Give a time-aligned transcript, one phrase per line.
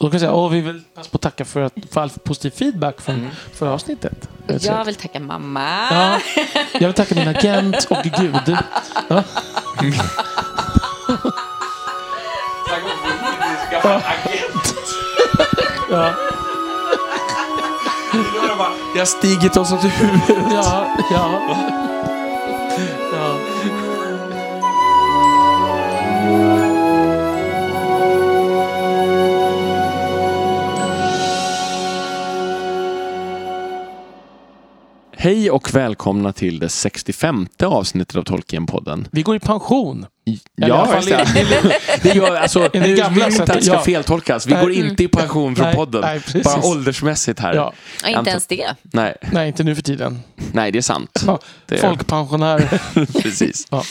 [0.00, 2.10] Då kan jag säga, åh, vi vill passa på att tacka för, att, för all
[2.10, 3.30] positiv feedback från Mm.
[3.54, 4.28] förra avsnittet.
[4.60, 5.88] Jag vill tacka mamma.
[5.90, 6.20] Ja,
[6.72, 8.56] jag vill tacka min agent och Gud.
[9.08, 9.22] Ja.
[15.90, 16.14] Ja,
[18.94, 20.52] Jag har stigit oss åt huvudet.
[20.52, 21.40] ja, ja.
[23.12, 23.36] ja.
[35.26, 39.08] Hej och välkomna till det 65 avsnittet av Tolkien-podden.
[39.12, 40.06] Vi går i pension.
[40.54, 41.80] Ja, i just det.
[42.02, 43.82] det gör, alltså, nu vill inte att det ska ja.
[43.82, 44.46] feltolkas.
[44.46, 44.62] Vi Nej.
[44.62, 46.00] går inte i pension från Nej, podden.
[46.00, 46.44] nej, precis.
[46.44, 47.54] Bara åldersmässigt här.
[47.54, 47.72] Ja.
[48.02, 48.74] Ja, inte ens det.
[48.82, 50.20] Nej, Nej, inte nu för tiden.
[50.52, 51.22] nej, det är sant.
[51.26, 52.80] Ja, Det är- Folkpensionär.
[53.22, 53.66] Precis.
[53.70, 53.82] Ja.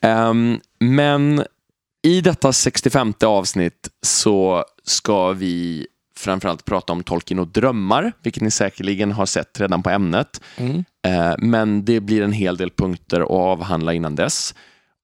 [0.00, 1.44] Ehm, men
[2.02, 5.86] i detta 65 avsnitt så ska vi
[6.18, 10.40] framförallt prata om Tolkien och drömmar, vilket ni säkerligen har sett redan på ämnet.
[10.56, 10.84] Mm.
[11.06, 14.54] Eh, men det blir en hel del punkter att avhandla innan dess.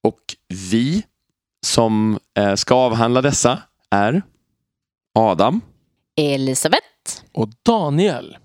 [0.03, 0.19] Och
[0.71, 1.03] vi
[1.65, 3.59] som eh, ska avhandla dessa
[3.91, 4.21] är
[5.19, 5.61] Adam.
[6.17, 6.81] Elisabeth.
[7.33, 8.37] Och Daniel.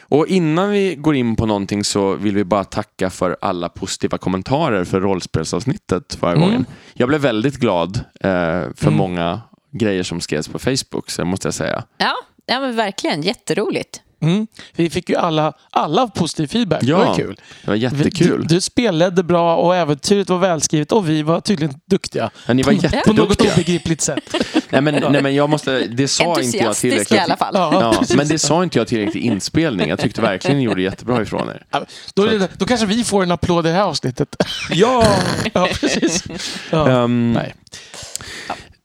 [0.00, 4.18] Och innan vi går in på någonting så vill vi bara tacka för alla positiva
[4.18, 6.40] kommentarer för rollspelsavsnittet förra Mm.
[6.44, 6.66] gången.
[6.94, 8.30] Jag blev väldigt glad eh,
[8.74, 8.94] för Mm.
[8.96, 9.40] många
[9.72, 11.84] grejer som skrevs på Facebook, så måste jag säga.
[11.98, 12.14] Ja,
[12.46, 13.22] ja men verkligen.
[13.22, 14.00] Jätteroligt.
[14.22, 14.46] Mm.
[14.76, 16.80] Vi fick ju alla, alla positiv feedback.
[16.82, 17.40] Det var Ja, kul.
[17.62, 18.46] Det var jättekul.
[18.46, 22.30] Du, du spelledde bra och äventyret var välskrivet och vi var tydligen duktiga.
[22.46, 23.52] Ja, ni var På något jätteduktiga.
[23.54, 24.34] obegripligt sätt.
[24.70, 27.12] Nej men, nej, men jag måste, det sa inte jag tillräckligt.
[27.12, 27.54] i alla fall.
[27.54, 28.16] Ja, precis.
[28.16, 29.88] men det sa inte jag tillräckligt i inspelning.
[29.88, 31.62] Jag tyckte verkligen ni gjorde jättebra ifrån er.
[31.70, 34.36] Ja, Då, det, då kanske vi får en applåd i det här avsnittet.
[34.70, 35.14] Ja!
[35.52, 36.24] ja, precis.
[36.70, 36.88] Ja.
[37.04, 37.54] Ehm, Nej.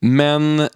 [0.05, 0.67] Men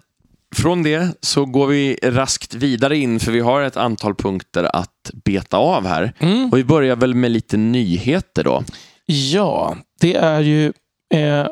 [0.56, 5.10] från det så går vi raskt vidare in för vi har ett antal punkter att
[5.24, 6.12] beta av här.
[6.18, 6.50] Mm.
[6.50, 8.64] Och vi börjar väl med lite nyheter då.
[9.06, 10.66] Ja, det är ju
[11.14, 11.46] eh,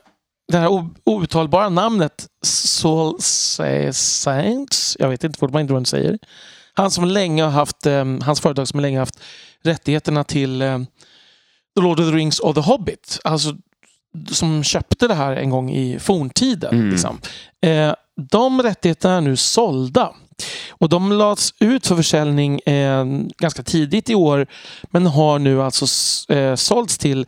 [0.52, 3.16] det här outtalbara namnet Saul
[3.92, 4.96] Saints.
[5.00, 6.18] Jag vet inte fortfarande inte vad man säger.
[6.74, 9.20] Han som länge har haft, eh, hans företag som länge har haft
[9.62, 10.78] rättigheterna till eh,
[11.76, 13.18] The Lord of the Rings och The Hobbit.
[13.24, 13.56] Alltså
[14.30, 16.74] som köpte det här en gång i forntiden.
[16.74, 16.90] Mm.
[16.90, 17.20] Liksom.
[17.60, 17.94] Eh,
[18.30, 20.12] de rättigheterna är nu sålda.
[20.70, 23.04] Och de lades ut för försäljning eh,
[23.38, 24.46] ganska tidigt i år
[24.90, 25.86] men har nu alltså
[26.34, 27.26] eh, sålts till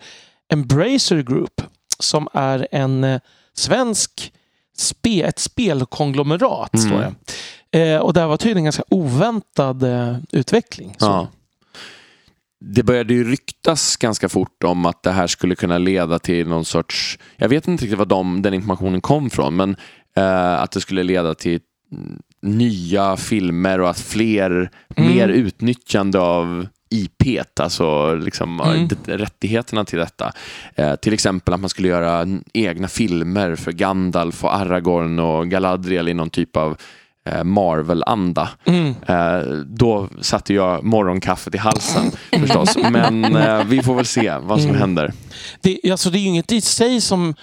[0.52, 1.62] Embracer Group
[1.98, 3.20] som är en eh,
[3.54, 4.32] svensk
[4.76, 6.74] spe, ett spelkonglomerat.
[6.74, 6.88] Mm.
[6.88, 7.14] Står det.
[7.72, 10.96] Eh, och det här var tydligen ganska oväntad eh, utveckling.
[10.98, 11.28] Ja.
[12.60, 16.64] Det började ju ryktas ganska fort om att det här skulle kunna leda till någon
[16.64, 19.76] sorts, jag vet inte riktigt var de, den informationen kom från, men
[20.16, 21.60] eh, att det skulle leda till
[22.42, 25.14] nya filmer och att fler, Mm.
[25.14, 28.88] mer utnyttjande av IP, alltså liksom Mm.
[29.04, 30.32] rättigheterna till detta.
[30.74, 36.08] Eh, till exempel att man skulle göra egna filmer för Gandalf och Aragorn och Galadriel
[36.08, 36.76] i någon typ av
[37.44, 38.48] Marvel-anda.
[38.64, 38.94] Mm.
[39.08, 42.76] Eh, då satte jag morgonkaffet i halsen förstås.
[42.90, 44.80] Men eh, vi får väl se vad som Mm.
[44.80, 45.12] händer.
[45.60, 47.34] Det, alltså, det är ju inget i sig som...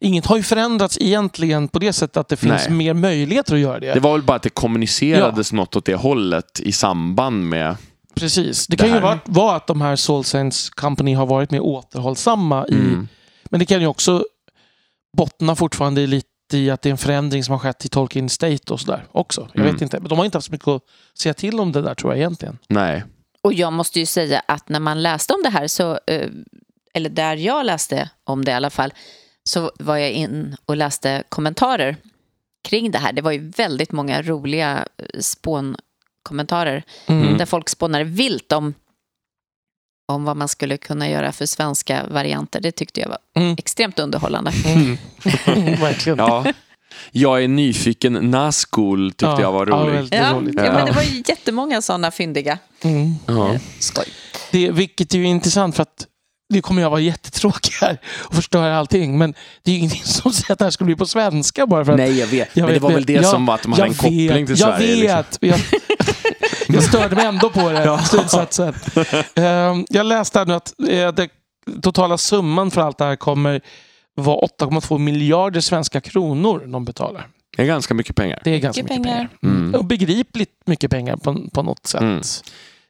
[0.00, 2.76] Inget har ju förändrats egentligen på det sättet att det finns Nej.
[2.76, 3.94] mer möjligheter att göra det.
[3.94, 7.76] Det var väl bara att det kommunicerades något åt det hållet i samband med...
[8.14, 8.66] Precis.
[8.66, 9.00] Det det kan ju här.
[9.00, 12.74] vara, vara att de här Soul Saints Company har varit mer återhållsamma i...
[12.74, 13.08] Mm.
[13.50, 14.24] Men det kan ju också
[15.16, 18.72] bottna fortfarande lite i att det är en förändring som har skett i Tolkien State
[18.72, 19.48] och sådär också.
[19.52, 19.72] Jag Mm.
[19.72, 20.00] vet inte.
[20.00, 20.82] Men de har inte haft så mycket att
[21.18, 22.58] säga till om det där tror jag egentligen.
[22.68, 23.04] Nej.
[23.42, 26.28] Och jag måste ju säga att när man läste om det här, så, eh,
[26.94, 28.92] eller där jag läste om det i alla fall,
[29.44, 31.96] så var jag in och läste kommentarer
[32.68, 33.12] kring det här.
[33.12, 37.38] Det var ju väldigt många roliga eh, spånkommentarer Mm.
[37.38, 38.74] där folk spånade vilt om,
[40.12, 42.60] om vad man skulle kunna göra för svenska varianter.
[42.60, 43.54] Det tyckte jag var Mm.
[43.58, 44.52] extremt underhållande.
[44.66, 44.96] Mm.
[45.80, 46.18] Verkligen.
[46.18, 46.44] Ja.
[47.12, 48.12] Jag är nyfiken.
[48.12, 49.92] Nazgul tyckte Ja, jag var ja, rolig.
[49.94, 50.54] väldigt Ja, roligt.
[50.56, 52.58] ja, men det var ju jättemånga sådana fyndiga.
[52.82, 53.14] Mm.
[53.26, 53.58] Ja.
[53.78, 54.04] Skoj.
[54.50, 56.06] Det, vilket är ju intressant för att
[56.52, 59.18] nu kommer jag vara jättetråkig här och förstöra allting.
[59.18, 61.84] Men det är ju ingenting som säger att det här skulle bli på svenska bara
[61.84, 61.98] för att...
[61.98, 62.48] Nej, jag vet.
[62.56, 63.06] Jag men det vet, var väl vet.
[63.06, 64.96] det Jag- som var att de hade en koppling vet, till jag Sverige.
[64.96, 65.16] liksom.
[65.16, 65.38] vet.
[65.40, 65.60] Jag,
[66.76, 67.98] jag störde mig ändå på det, Ja.
[67.98, 68.74] slutsatsen.
[69.34, 71.28] Ehm, jag läste här nu att eh, det
[71.82, 73.60] totala summan för allt det här kommer
[74.14, 77.26] vara 8,2 miljarder svenska kronor de betalar.
[77.56, 78.40] Det är ganska mycket pengar.
[78.44, 79.28] Det är ganska Mycket mycket, pengar.
[79.40, 79.56] pengar.
[79.58, 79.74] Mm.
[79.74, 82.00] Och begripligt mycket pengar på, på något sätt.
[82.00, 82.20] Mm.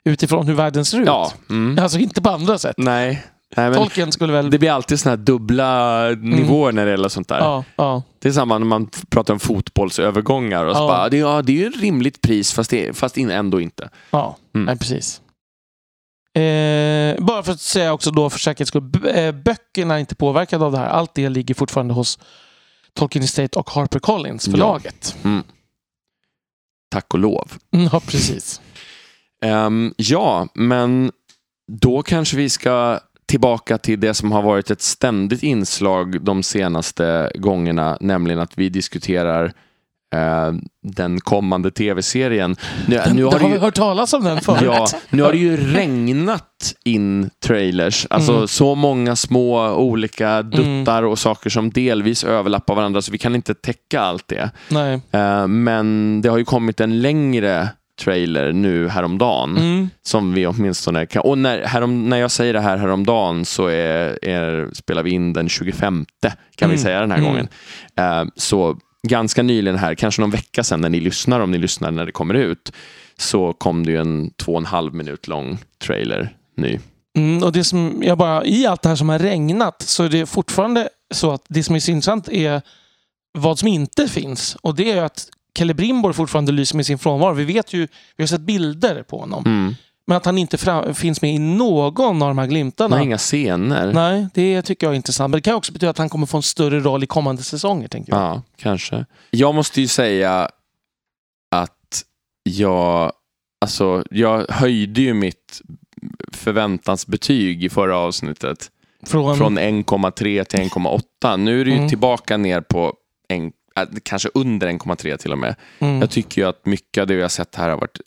[0.04, 1.06] Utifrån hur världen ser ut.
[1.06, 1.32] Ja.
[1.50, 1.82] Mm.
[1.84, 2.74] Alltså inte på andra sätt.
[2.78, 3.22] Nej.
[3.56, 4.50] Nej, Tolkien skulle väl...
[4.50, 7.38] det blir alltid såna här dubbla nivåer när det gäller sånt där.
[7.38, 8.02] ja, ja.
[8.18, 10.64] Det är samma när man pratar om fotbollsövergångar.
[10.64, 10.86] Och så Ja.
[10.88, 13.90] bara, det, ja, det är ju ett rimligt pris fast, det, fast ändå inte.
[14.10, 14.64] Ja, Mm.
[14.66, 15.20] nej, precis.
[16.34, 20.64] Eh, bara för att säga också då för säkerhets skull, eh, böckerna är inte påverkade
[20.64, 20.86] av det här.
[20.86, 22.18] Allt det ligger fortfarande hos
[22.94, 25.16] Tolkien Estate och Harper Collins förlaget.
[26.90, 27.52] Tack och lov.
[27.74, 28.60] Mm, ja, precis.
[29.44, 31.12] Ehm, ja, men
[31.72, 33.00] då kanske vi ska
[33.32, 38.68] tillbaka till det som har varit ett ständigt inslag de senaste gångerna, nämligen att vi
[38.68, 39.44] diskuterar
[40.14, 40.52] eh,
[40.82, 42.56] den kommande tv-serien.
[42.88, 44.62] Nu, Den, nu har har det vi ju, hört talas om den förut?
[44.64, 48.48] ja, nu har det ju regnat in trailers, alltså Mm.
[48.48, 53.54] så många små olika duttar och saker som delvis överlappar varandra, så vi kan inte
[53.54, 54.50] täcka allt det.
[54.68, 55.00] Nej.
[55.12, 57.68] Eh, men det har ju kommit en längre
[58.04, 59.56] trailer nu häromdagen.
[59.56, 59.90] Mm.
[60.02, 61.22] Som vi åtminstone kan...
[61.22, 65.32] Och när, härom, när jag säger det här häromdagen så är, är, spelar vi in
[65.32, 66.06] den 25
[66.56, 66.78] kan vi Mm.
[66.84, 67.30] säga den här Mm.
[67.30, 67.48] gången.
[67.96, 68.76] Eh, så
[69.08, 72.12] ganska nyligen här, kanske någon vecka sedan när ni lyssnar, om ni lyssnar när det
[72.12, 72.72] kommer ut,
[73.18, 76.78] så kom det ju en två och en halv minut lång trailer ny.
[77.18, 80.08] Mm, och det som jag bara, I allt det här som har regnat så är
[80.08, 82.62] det fortfarande så att det som är så intressant är
[83.38, 84.56] vad som inte finns.
[84.62, 87.34] Och det är att Kalle Brimborg fortfarande lyser med sin frånvaro.
[87.34, 89.44] Vi vet ju, vi har sett bilder på honom.
[89.46, 89.74] Mm.
[90.06, 92.96] Men att han inte fram, finns med i någon av de här glimtarna.
[92.96, 93.92] Nej, inga scener.
[93.92, 95.30] Nej, det tycker jag är intressant.
[95.30, 97.88] Men det kan också betyda att han kommer få en större roll i kommande säsonger.
[97.88, 98.22] Tänker jag.
[98.22, 99.06] Ja, kanske.
[99.30, 100.48] Jag måste ju säga
[101.50, 102.02] att
[102.42, 103.12] jag,
[103.60, 105.62] alltså, jag höjde ju mitt
[106.32, 108.70] förväntansbetyg i förra avsnittet.
[109.06, 111.36] Från, Från 1,3 till 1,8.
[111.36, 111.88] Nu är det ju Mm.
[111.88, 112.94] tillbaka ner på
[113.28, 113.50] en, äh,
[114.02, 115.54] kanske under 1,3 till och med.
[115.78, 118.00] mm, Jag tycker ju att mycket av det vi har sett här har varit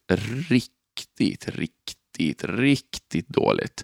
[0.50, 3.84] riktigt, riktigt, riktigt dåligt.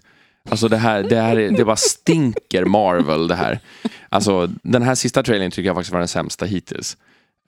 [0.50, 3.60] Alltså det här, det här är, det bara stinker Marvel det här.
[4.08, 6.96] Alltså den här sista trailern tycker jag faktiskt var den sämsta hittills.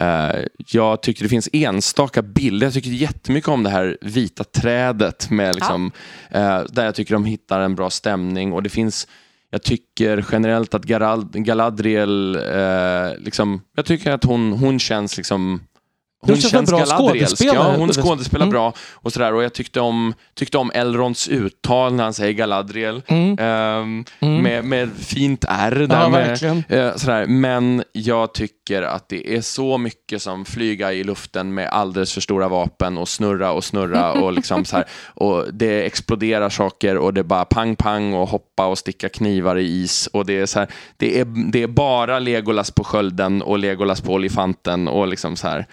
[0.00, 0.40] Eh,
[0.70, 2.66] jag tycker det finns enstaka bilder.
[2.66, 5.92] Jag tycker jättemycket om det här vita trädet med liksom,
[6.30, 9.08] eh, där jag tycker de hittar en bra stämning och det finns
[9.54, 10.84] jag tycker generellt att
[11.32, 15.60] Galadriel, eh, liksom, jag tycker att hon, hon känns liksom
[16.26, 17.36] hon känns en bra Galadrielsk.
[17.36, 17.72] skådespelare.
[17.72, 18.52] Ja, hon skådespelar Mm.
[18.52, 19.34] bra och sådär.
[19.34, 23.02] Och jag tyckte om, tyckte om Elrons uttal när han säger Galadriel.
[23.06, 23.38] Mm.
[23.38, 24.42] Ehm, Mm.
[24.42, 26.00] med, med fint R där.
[26.00, 27.26] Ja, med, eh, sådär.
[27.26, 32.20] Men jag tycker att det är så mycket som flyga i luften med alldeles för
[32.20, 34.84] stora vapen och snurra och snurra och liksom så här.
[35.06, 39.64] Och det exploderar saker och det bara pang pang och hoppa och sticka knivar i
[39.82, 40.68] is och det är så här.
[40.96, 45.48] Det är, det är bara Legolas på skölden och Legolas på olifanten och liksom så
[45.48, 45.66] här.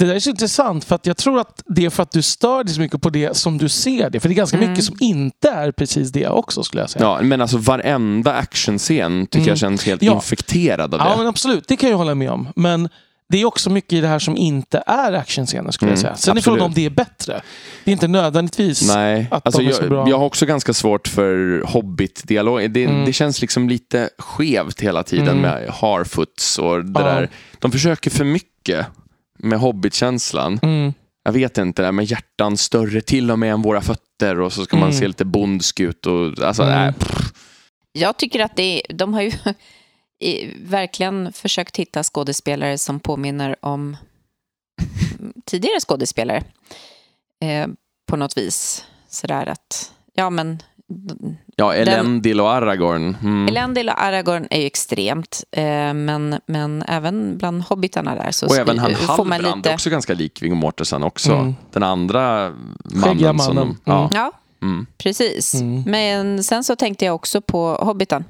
[0.00, 2.22] Det där är så intressant för att jag tror att det är för att du
[2.22, 4.20] stör dig så mycket på det som du ser det.
[4.20, 4.70] För det är ganska Mm.
[4.70, 7.04] mycket som inte är precis det också skulle jag säga.
[7.04, 9.48] Ja, men alltså varenda actionscen tycker Mm.
[9.48, 10.14] jag känns helt Ja.
[10.14, 11.06] infekterad av det.
[11.06, 11.68] Ja, men absolut.
[11.68, 12.48] Det kan jag hålla med om.
[12.56, 12.88] Men
[13.28, 16.16] det är också mycket i det här som inte är actionscener skulle Mm, jag säga.
[16.16, 17.40] Sen är frågan om det är bättre.
[17.84, 20.08] Det är inte nödvändigtvis Nej, att alltså de är så jag, bra.
[20.08, 22.70] jag har också ganska svårt för Hobbit-dialog.
[22.70, 23.04] Det, Mm.
[23.04, 25.40] det känns liksom lite skevt hela tiden Mm.
[25.40, 27.06] med Harfoots och det Ja.
[27.06, 27.30] där.
[27.58, 28.86] De försöker för mycket
[29.42, 30.58] med Hobbit-känslan.
[30.62, 30.92] Mm.
[31.22, 34.52] Jag vet inte, det där med hjärtan större till och med än våra fötter och
[34.52, 34.98] så ska man Mm.
[35.00, 36.06] se lite bondsk ut.
[36.06, 36.74] Och, alltså, Mm.
[36.82, 37.32] nej, pff.
[37.92, 39.32] Jag tycker att det de har ju
[40.64, 43.96] verkligen försökt hitta skådespelare som påminner om
[45.46, 46.42] tidigare skådespelare.
[47.42, 47.66] Eh,
[48.06, 48.84] på något vis.
[49.08, 50.62] Sådär att, ja men...
[51.60, 53.16] ja, Elendil och Aragorn.
[53.22, 53.48] Mm.
[53.48, 55.62] Elendil och Aragorn är ju extremt, eh,
[55.94, 59.74] men, men även bland hobbitarna där så Och även han Halbrand, lite...
[59.74, 61.32] också ganska lik Viggo Mortensen också.
[61.32, 61.54] Mm.
[61.72, 62.52] Den andra
[62.84, 63.38] Skäggiga mannen.
[63.38, 63.76] Som mannen.
[63.84, 64.10] de, ja, Mm.
[64.14, 64.86] Ja, mm.
[64.98, 65.54] precis.
[65.54, 65.82] Mm.
[65.86, 68.24] Men sen så tänkte jag också på Hobbitan.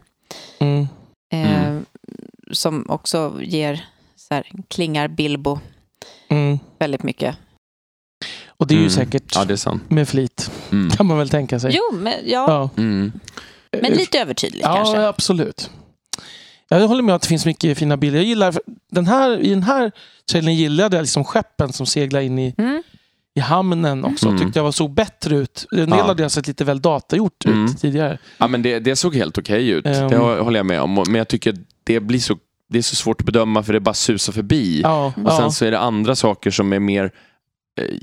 [0.58, 0.88] Mm.
[1.32, 1.84] Eh, Mm.
[2.52, 3.84] Som också ger,
[4.16, 5.58] så här, klingar Bilbo
[6.28, 6.58] Mm.
[6.78, 7.36] väldigt mycket.
[8.46, 8.90] Och det är ju Mm.
[8.90, 9.56] säkert Ja, det är
[9.88, 10.90] med flit, Mm.
[10.90, 11.72] kan man väl tänka sig.
[11.74, 12.70] Jo, men, ja, Ja.
[12.82, 13.12] Mm.
[13.82, 14.96] men lite övertydlig kanske.
[14.96, 15.70] Ja, absolut.
[16.68, 18.18] Jag håller med att det finns mycket fina bilder.
[18.18, 18.54] Jag gillar,
[18.90, 19.92] den här, I den här
[20.30, 22.82] trailern gillade jag liksom skeppen som seglar in i, Mm.
[23.34, 24.28] i hamnen också.
[24.28, 24.38] Mm.
[24.40, 25.66] Tyckte jag var, såg bättre ut.
[25.72, 26.10] En del Ja.
[26.10, 27.64] av det har sett lite väl datagjort Mm.
[27.64, 28.18] ut tidigare.
[28.38, 29.86] Ja, men det, det såg helt okej ut.
[29.86, 30.08] Ehm.
[30.08, 30.94] Det hå- håller jag med om.
[30.94, 32.36] Men jag tycker det blir så,
[32.68, 34.80] det är så svårt att bedöma för det bara susar förbi.
[34.82, 35.36] Ja, Och ja.
[35.38, 37.12] sen så är det andra saker som är mer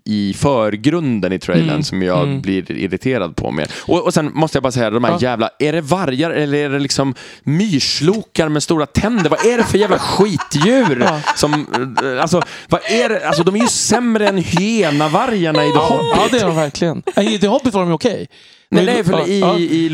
[0.06, 2.42] i förgrunden i trailern Mm, som jag mm.
[2.42, 3.68] blir irriterad på mer.
[3.82, 5.18] Och, och sen måste jag bara säga, de här Ja.
[5.22, 9.30] jävla, är det vargar eller är det liksom myrslokar med stora tänder?
[9.30, 11.00] Vad är det för jävla skitdjur?
[11.06, 11.20] Ja.
[11.36, 13.28] Som, eh, alltså, vad är det?
[13.28, 16.08] Alltså, de är ju sämre än hyenavargarna i The Hobbit.
[16.16, 17.04] Ja, det är de verkligen.
[17.16, 18.28] Nej, I The Hobbit var de ju okej.
[18.70, 19.58] Nej, Men- nej, för i, ja.
[19.58, 19.86] i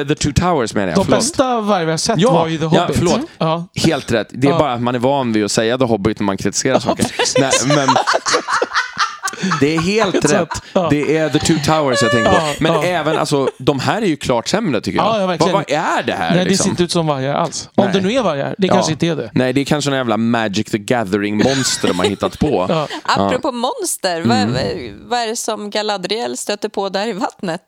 [0.00, 0.96] eh, The Two Towers menar jag.
[0.98, 1.20] De Förlåt.
[1.20, 2.96] bästa vargar vi har sett Ja, var ju The ja, Hobbit.
[2.96, 3.20] förlåt.
[3.38, 3.68] Ja.
[3.74, 4.28] Helt rätt.
[4.32, 4.58] Det är Ja.
[4.58, 7.06] bara att man är van vid att säga The Hobbit när man kritiserar saker.
[7.40, 7.88] Nej, men...
[9.60, 10.48] Det är helt rätt.
[10.72, 10.86] Ja.
[10.90, 12.36] Det är The Two Towers jag tänker på.
[12.36, 12.84] Ja, Men ja.
[12.84, 15.06] även, alltså, de här är ju klart sämre tycker jag.
[15.06, 16.30] Ja, ja, vad, vad är det här?
[16.34, 16.64] Nej, det liksom?
[16.64, 17.68] ser inte ut som vargar alls.
[17.74, 17.92] Om Nej.
[17.94, 18.54] det nu är vargar.
[18.58, 18.72] Det Ja.
[18.74, 19.30] kanske inte är det.
[19.34, 22.66] Nej, det är kanske en jävla Magic the Gathering-monster de har hittat på.
[22.68, 22.88] Ja.
[23.02, 24.48] Apropå monster, vad,
[25.08, 27.60] vad är det som Galadriel stöter på där i vattnet?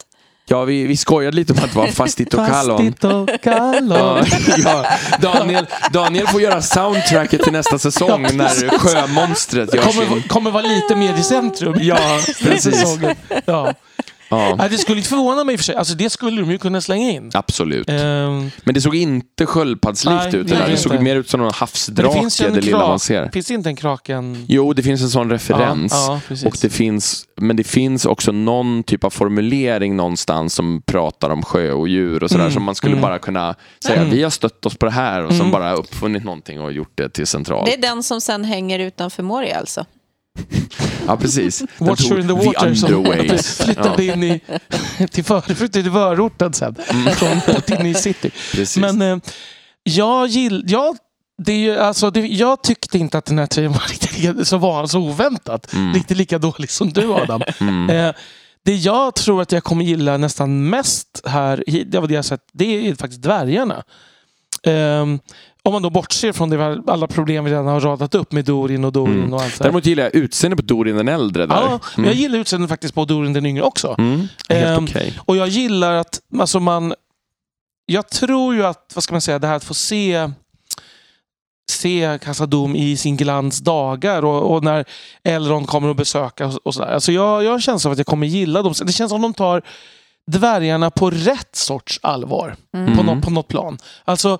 [0.48, 2.78] Ja, vi, vi skojade lite om att det var Fastito Kallon.
[2.78, 4.24] Fastito Kallon.
[4.64, 4.86] Ja.
[5.20, 9.82] Daniel, Daniel får göra soundtracket till nästa säsong när sjömonstret gör.
[9.82, 11.74] Kommer, kommer vara lite mer i centrum.
[11.80, 11.98] Ja,
[12.42, 12.98] precis.
[13.44, 13.74] Ja.
[14.58, 15.74] Ja, det skulle inte förvåna mig i och för sig.
[15.76, 17.30] Alltså, det skulle de ju kunna slänga in.
[17.34, 17.88] absolut.
[17.88, 20.48] Ehm, Men det såg inte sköldpaddslikt ut.
[20.48, 22.86] det Det, såg mer ut som någon men det havsdrake, finns ju det, lilla man
[22.88, 23.02] krak.
[23.02, 23.30] ser.
[23.32, 24.44] Finns det inte en kraken?
[24.48, 25.92] Jo, det finns en sån referens.
[25.92, 30.82] Ja, ja, och det finns, men det finns också någon typ av formulering någonstans som
[30.86, 32.44] pratar om sjö och djur och sådär.
[32.44, 33.02] Mm, Som man skulle mm.
[33.02, 34.10] bara kunna säga, Mm.
[34.10, 35.52] vi har stött oss på det här och som Mm.
[35.52, 37.66] bara uppfunnit någonting och gjort det till centralt.
[37.66, 39.84] Det är den som sen hänger utanför Moria alltså.
[41.06, 41.62] Ja, precis.
[41.78, 44.40] Watcher in the water som flyttade in i,
[45.10, 46.76] till, för, flyttade till förorten sen.
[47.14, 48.30] Från in i city.
[48.52, 48.76] Precis.
[48.76, 49.18] Men eh,
[49.82, 50.96] jag gill, jag,
[51.44, 54.58] det är ju, alltså, det, jag tyckte inte att den här trailern var riktigt så
[54.58, 55.72] var så oväntat.
[55.72, 55.94] Mm.
[55.94, 57.42] Riktigt lika dålig som du Adam.
[57.60, 57.90] Mm.
[57.90, 58.14] Eh,
[58.64, 62.40] det jag tror att jag kommer gilla nästan mest här, det var det jag sett,
[62.52, 63.84] det är faktiskt dvärgarna.
[64.62, 65.18] Ehm,
[65.64, 68.84] om man då bortser från det, alla problem vi redan har radat upp med Dorin
[68.84, 69.32] och Dorin Mm.
[69.34, 69.64] och allt det.
[69.64, 71.54] Däremot gillar jag utseendet på Dorin den äldre där.
[71.54, 73.94] Ja, men jag gillar utseendet faktiskt på Dorin den yngre också.
[73.98, 74.28] Mm.
[74.48, 75.18] Helt Ehm, okej.
[75.24, 76.94] Och jag gillar att alltså man...
[77.86, 80.30] Jag tror ju att, vad ska man säga, det här att få se
[81.70, 84.84] se Casadum i sin glans dagar och, och när
[85.24, 86.88] Elrond kommer att besöka och, och sådär.
[86.88, 88.74] Alltså jag, jag har en känsla av att jag kommer gilla dem.
[88.84, 89.62] Det känns som de tar
[90.26, 92.56] dvärgarna på rätt sorts allvar.
[92.72, 93.06] På, Mm.
[93.06, 93.78] något, på något plan.
[94.04, 94.38] Alltså,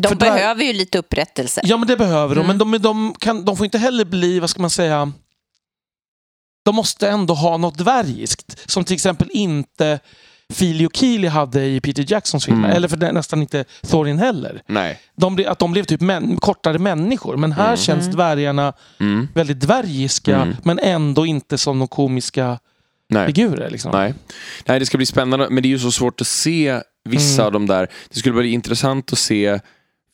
[0.00, 1.60] De För där- behöver ju lite upprättelse.
[1.64, 2.44] Ja, men det behöver de.
[2.44, 2.58] Mm.
[2.58, 5.12] Men de, de, kan, de får inte heller bli, vad ska man säga,
[6.64, 8.70] de måste ändå ha något dvärgiskt.
[8.70, 10.00] Som till exempel inte
[10.52, 12.64] Filio Keely hade i Peter Jacksons filmer.
[12.64, 12.76] Mm.
[12.76, 14.62] Eller för den, nästan inte Thorin heller.
[14.66, 15.00] Nej.
[15.16, 17.36] De, att de blev typ män, kortare människor.
[17.36, 17.76] Men här Mm.
[17.76, 18.14] känns Mm.
[18.16, 19.28] dvärgarna Mm.
[19.34, 20.36] väldigt dvärgiska.
[20.36, 20.56] Mm.
[20.62, 22.58] Men ändå inte som de komiska
[23.08, 23.26] Nej.
[23.26, 23.70] figurer.
[23.70, 23.90] Liksom.
[23.92, 24.14] Nej.
[24.66, 27.46] Nej, det ska bli spännande, men det är ju så svårt att se vissa Mm.
[27.46, 27.88] av de där.
[28.12, 29.60] Det skulle bli intressant att se,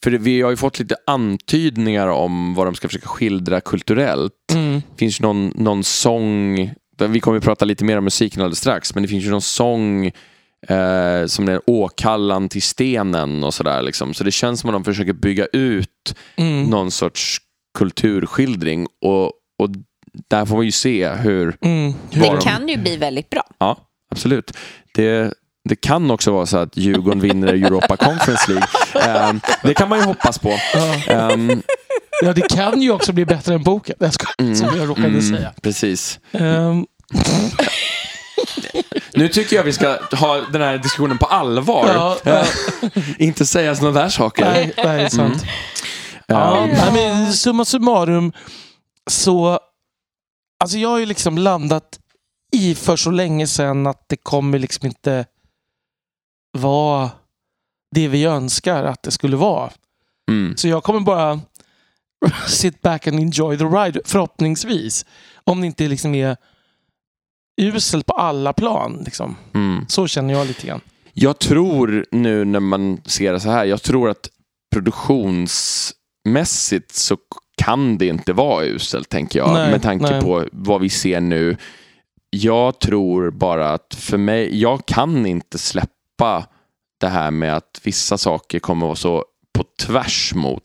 [0.05, 4.33] för vi har ju fått lite antydningar om vad de ska försöka skildra kulturellt.
[4.55, 4.75] Mm.
[4.75, 6.57] Det finns ju någon, någon sång,
[7.09, 9.41] vi kommer att prata lite mer om musiken alldeles strax, men det finns ju någon
[9.43, 10.07] sång
[10.69, 13.83] eh, som den Åkallan till stenen och sådär.
[13.83, 14.15] Liksom.
[14.15, 16.65] Så det känns som att de försöker bygga ut Mm.
[16.65, 17.39] någon sorts
[17.79, 19.25] kulturskildring och,
[19.59, 19.71] och
[20.31, 21.93] där får man ju se hur Mm.
[22.11, 23.43] Det de- kan ju bli väldigt bra.
[23.59, 23.77] Ja,
[24.11, 24.53] absolut.
[24.95, 25.35] Det,
[25.69, 28.69] det kan också vara så att Djurgården vinner Europa Conference League.
[29.29, 30.59] Ehm, det kan man ju hoppas på.
[30.75, 30.95] Ja.
[31.13, 31.63] Ehm,
[32.23, 33.97] ja, det kan ju också bli bättre än boken.
[33.99, 35.53] Jag skojar, mm, som jag råkade mm, säga.
[35.63, 36.21] Precis.
[36.33, 36.87] Ehm,
[39.15, 41.89] Nu tycker jag vi ska ha den här diskussionen på allvar.
[41.95, 42.45] Ja, ja.
[43.19, 44.45] Inte säga sådana där saker.
[44.45, 45.45] nej, nej, det är sant.
[46.27, 48.33] Ja, Ehm, nej, men summa summarum
[49.11, 49.59] så...
[50.61, 51.99] Alltså jag har ju liksom landat
[52.53, 55.25] i för så länge sedan att det kommer liksom inte
[56.53, 57.11] vara
[57.95, 59.71] det vi önskar att det skulle vara.
[60.31, 61.41] mm, Så jag kommer bara
[62.47, 65.07] sit back and enjoy the ride, förhoppningsvis.
[65.45, 66.37] Om det inte liksom är
[67.61, 69.03] uselt på alla plan.
[69.05, 69.37] Liksom.
[69.55, 69.85] mm.
[69.89, 70.81] Så känner jag lite grann.
[71.13, 74.29] Jag tror nu när man ser det så här, jag tror att
[74.75, 77.17] produktionsmässigt så
[77.57, 79.53] kan det inte vara uselt, tänker jag.
[79.53, 80.21] Nej, med tanke nej.
[80.21, 81.57] på vad vi ser nu.
[82.31, 85.93] Jag tror bara att för mig, jag kan inte släppa
[87.01, 90.63] det här med att vissa saker kommer vara så på tvärs mot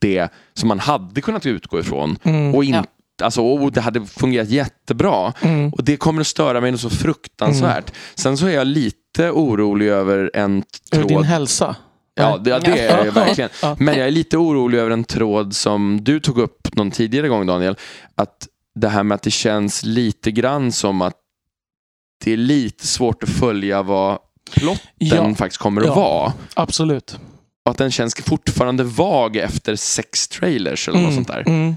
[0.00, 2.18] det som man hade kunnat utgå ifrån.
[2.22, 2.54] Mm.
[2.54, 2.84] Och, in, Ja.
[3.22, 5.32] alltså, och det hade fungerat jättebra.
[5.40, 5.72] Mm.
[5.72, 7.92] Och det kommer att störa mig så fruktansvärt.
[8.14, 11.24] Sen så är jag lite orolig över en Över din tråd.
[11.24, 11.76] hälsa.
[12.14, 13.50] Ja, det, det är jag verkligen.
[13.78, 17.46] Men jag är lite orolig över en tråd som du tog upp någon tidigare gång
[17.46, 17.76] Daniel.
[18.14, 21.14] Att det här med att det känns lite grann som att
[22.24, 24.18] det är lite svårt att följa vad
[24.50, 25.34] plotten Ja.
[25.34, 25.94] faktiskt kommer att Ja.
[25.94, 26.32] vara.
[26.54, 27.18] Absolut.
[27.64, 31.40] Och att den känns fortfarande vag efter sex trailers eller något sånt där.
[31.46, 31.76] Mm.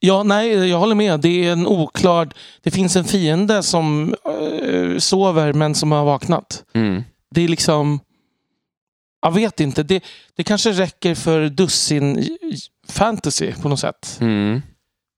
[0.00, 1.20] Ja, nej, jag håller med.
[1.20, 2.28] Det är en oklar...
[2.62, 4.14] Det finns en fiende som
[4.64, 6.64] eh, sover men som har vaknat.
[6.74, 7.04] Mm.
[7.30, 8.00] Det är liksom...
[9.22, 9.82] Jag vet inte.
[9.82, 10.04] Det,
[10.36, 12.28] det kanske räcker för dussin
[12.88, 14.18] fantasy på något sätt.
[14.20, 14.62] Mm.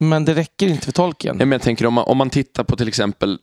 [0.00, 1.36] Men det räcker inte för tolken.
[1.36, 3.38] Nej, men jag tänker om man, om man tittar på till exempel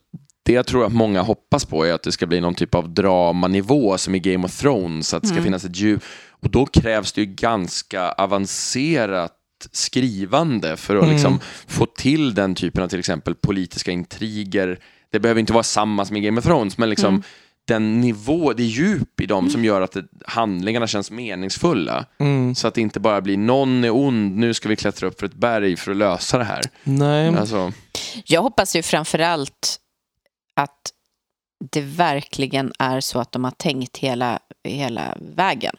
[0.47, 2.89] det jag tror att många hoppas på är att det ska bli någon typ av
[2.93, 6.03] dramanivå som i Game of Thrones, att det ska finnas ett djup.
[6.41, 9.33] Och då krävs det ju ganska avancerat
[9.71, 11.13] skrivande för att Mm.
[11.13, 14.79] liksom få till den typen av till exempel politiska intriger.
[15.11, 17.23] Det behöver inte vara samma som i Game of Thrones, men liksom
[17.67, 22.05] den nivå, det djup i dem som gör att det, handlingarna känns meningsfulla.
[22.19, 22.55] Mm.
[22.55, 25.25] Så att det inte bara blir någon är ond, nu ska vi klättra upp för
[25.25, 26.61] ett berg för att lösa det här.
[26.83, 27.35] Nej.
[27.37, 27.71] Alltså,
[28.25, 29.77] Jag hoppas ju framför allt
[30.57, 30.93] att
[31.71, 35.75] det verkligen är så att de har tänkt hela, hela vägen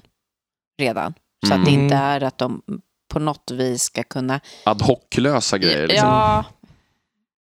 [0.79, 1.15] redan.
[1.47, 1.83] Så att det Mm.
[1.85, 2.63] inte är att de
[3.09, 4.41] på något vis ska kunna...
[4.65, 5.87] ad hoc-lösa grejer.
[5.89, 6.09] Liksom.
[6.09, 6.45] Ja,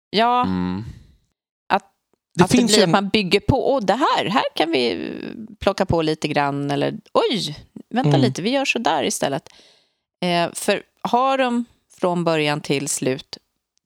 [0.09, 0.83] ja Mm.
[2.37, 2.91] Det att det blir ju att en...
[2.91, 3.73] man bygger på.
[3.73, 5.11] Och det här, här kan vi
[5.59, 6.71] plocka på lite grann.
[6.71, 8.21] Eller oj, vänta Mm.
[8.21, 9.49] lite, vi gör så där istället.
[10.21, 11.65] Eh, för har de
[11.99, 13.37] från början till slut,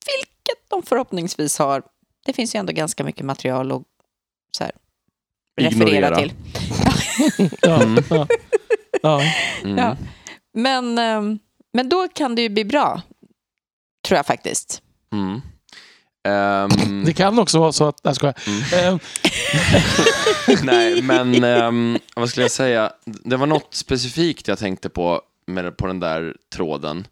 [0.05, 1.83] vilket de förhoppningsvis har,
[2.25, 3.82] det finns ju ändå ganska mycket material att
[4.58, 4.72] så här,
[5.62, 6.34] referera till.
[7.62, 8.03] Ja, Mm.
[8.10, 8.27] ja.
[9.01, 9.22] Ja.
[9.63, 9.77] Mm.
[9.77, 9.98] Ja.
[10.53, 11.39] Men, ehm,
[11.74, 13.01] men då kan det ju bli bra,
[14.08, 14.82] tror jag faktiskt.
[15.13, 15.42] Mm.
[16.27, 18.00] Ehm, Det kan också vara så att...
[18.03, 18.36] Jag skojar.
[18.48, 18.94] Mm.
[18.94, 19.00] Eh,
[20.63, 22.92] nej, men ehm, vad skulle jag säga?
[23.06, 27.08] Det var något specifikt jag tänkte på med, på den där tråden.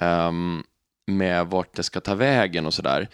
[0.00, 0.62] ehm,
[1.06, 3.08] med vart det ska ta vägen och sådär.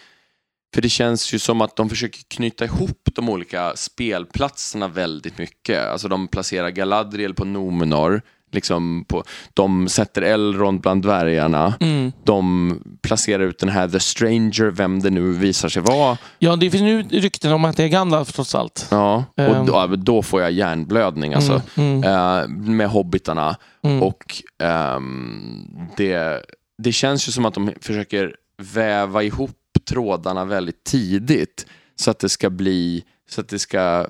[0.74, 5.86] För det känns ju som att de försöker knyta ihop de olika spelplatserna väldigt mycket.
[5.86, 8.22] Alltså de placerar Galadriel på Numenor.
[8.52, 11.74] Liksom på, de sätter Elrond bland dvärgarna.
[11.80, 12.12] Mm.
[12.24, 16.18] De placerar ut den här The Stranger, vem det nu visar sig vara.
[16.38, 18.86] Ja, det finns nu rykten om att det är Gandalf trots allt.
[18.90, 19.66] Ja, och Ehm.
[19.66, 21.62] då, då får jag hjärnblödning alltså.
[21.76, 23.56] Mm, mm, Eh, med hobbitarna.
[23.84, 24.02] mm.
[24.02, 26.42] Och ehm, det,
[26.82, 28.34] det känns ju som att de försöker
[28.74, 31.66] väva ihop trådarna väldigt tidigt.
[31.96, 34.06] Så att det ska bli, så att det ska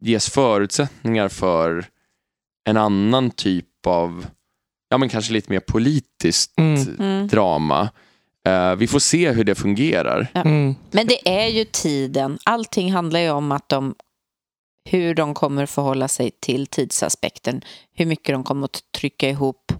[0.00, 1.86] ges förutsättningar för
[2.64, 4.26] en annan typ av,
[4.88, 6.96] ja men kanske lite mer politiskt Mm.
[6.98, 7.28] Mm.
[7.28, 7.88] drama.
[8.46, 10.28] Eh, vi får se hur det fungerar.
[10.34, 10.74] Mm.
[10.90, 12.38] Men det är ju tiden.
[12.44, 13.94] Allting handlar ju om att de,
[14.90, 17.62] hur de kommer förhålla sig till tidsaspekten.
[17.92, 19.72] Hur mycket de kommer att trycka ihop.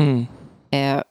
[0.00, 0.26] Mm.
[0.70, 1.02] Eh,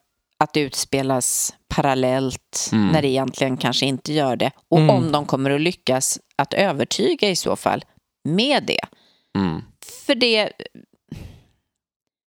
[0.44, 2.88] att det utspelas parallellt Mm.
[2.88, 4.52] när det egentligen kanske inte gör det.
[4.68, 4.90] Och Mm.
[4.96, 7.86] om de kommer att lyckas att övertyga i så fall
[8.30, 8.82] med det.
[9.38, 9.62] Mm.
[10.06, 10.52] För det,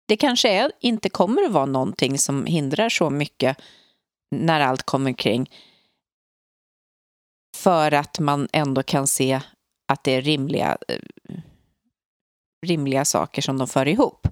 [0.08, 3.58] det kanske är, inte kommer att vara någonting som hindrar så mycket
[4.36, 5.50] när allt kommer kring.
[7.58, 9.42] För att man ändå kan se
[9.92, 11.00] att det är rimliga, eh,
[12.66, 14.28] rimliga saker som de för ihop.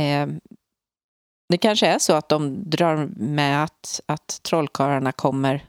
[0.00, 0.28] Eh,
[1.48, 5.64] det kanske är så att de drar med att, att trollkarlarna kommer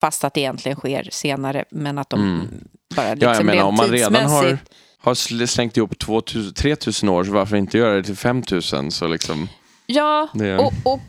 [0.00, 2.48] fast att det egentligen sker senare, men att de Mm.
[2.96, 4.58] bara Ja, liksom jag menar rent om man redan har,
[4.98, 8.90] har sl- slängt ihop 2000, 3000 år, så varför inte göra det till 5000?
[8.90, 9.48] Så liksom,
[9.86, 11.00] Ja, det, och, och,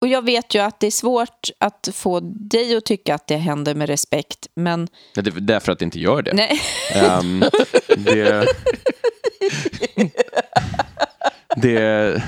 [0.00, 3.36] och jag vet ju att det är svårt att få dig att tycka att det
[3.36, 6.32] händer med respekt, men Ja, det är därför att det inte gör det.
[6.34, 6.60] nej.
[6.94, 7.44] Ehm,
[7.96, 8.46] det,
[11.56, 12.22] det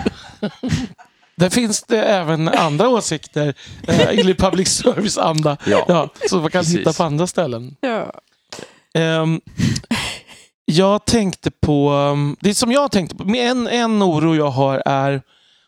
[1.39, 3.55] Där finns det även andra åsikter
[3.89, 5.57] eh, i public service-anda.
[5.67, 5.85] Ja.
[5.89, 6.79] Ja, så man kan Precis.
[6.79, 7.77] hitta på andra ställen.
[7.81, 8.13] Ja.
[8.95, 9.41] Ehm,
[10.65, 14.83] jag tänkte på, um, det som jag tänkte på, med en, en oro jag har
[14.87, 15.23] är,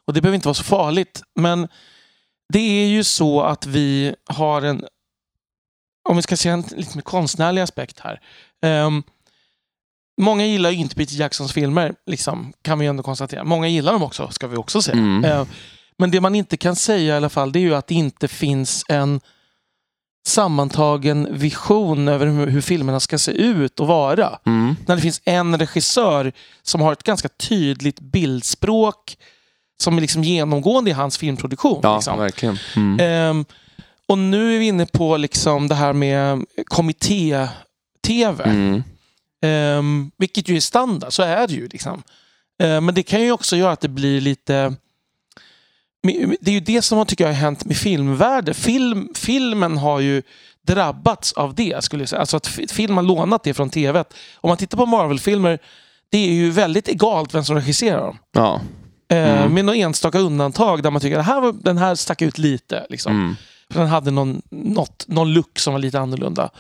[0.07, 1.69] och det behöver inte vara så farligt, men
[2.53, 4.85] det är ju så att vi har en,
[6.09, 8.21] om vi ska se en lite mer konstnärlig aspekt här.
[8.63, 9.03] Ehm,
[10.21, 13.45] många gillar ju inte Peter Jacksons filmer, liksom, kan vi ändå konstatera.
[13.45, 14.97] Många gillar dem också, ska vi också säga.
[14.99, 15.25] Mm.
[15.25, 15.47] Ehm,
[15.99, 18.29] men det man inte kan säga i alla fall, det är ju att det inte
[18.29, 19.21] finns en
[20.27, 24.39] sammantagen vision över hur, hur filmerna ska se ut och vara.
[24.47, 29.17] mm, När det finns en regissör som har ett ganska tydligt bildspråk
[29.83, 31.81] som är liksom genomgående i hans filmproduktion.
[31.83, 32.19] ja, liksom.
[32.19, 32.59] verkligen.
[32.77, 33.01] Mm.
[33.01, 33.45] Ehm,
[34.09, 38.45] och nu är vi inne på liksom det här med kommitté-tv.
[38.45, 38.83] Mm.
[39.43, 41.69] Ehm, vilket ju är standard, så är det ju.
[41.69, 42.03] Liksom.
[42.63, 44.75] Ehm, men det kan ju också göra att det blir lite...
[46.41, 48.55] Det är ju det som har, tycker jag, har hänt med filmvärlden.
[48.55, 50.23] Film, filmen har ju
[50.67, 52.21] drabbats av det, skulle jag säga.
[52.21, 54.05] Alltså att fi- film har lånat det från tv.
[54.35, 55.59] Om man tittar på Marvel-filmer,
[56.11, 58.19] det är ju väldigt egalt vem som regisserar dem.
[58.33, 58.61] Ja.
[59.09, 59.55] Eh, Mm.
[59.55, 62.87] Med några enstaka undantag där man tycker att här var, den här stack ut lite.
[62.91, 63.13] Liksom.
[63.13, 63.37] Mm.
[63.71, 66.51] För den hade någon, något, någon look som var lite annorlunda.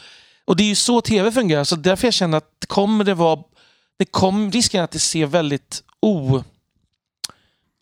[0.44, 3.40] Och det är ju så tv fungerar, så därför jag känner att kommer det vara...
[3.98, 6.42] Det kom, risken att det ser väldigt o...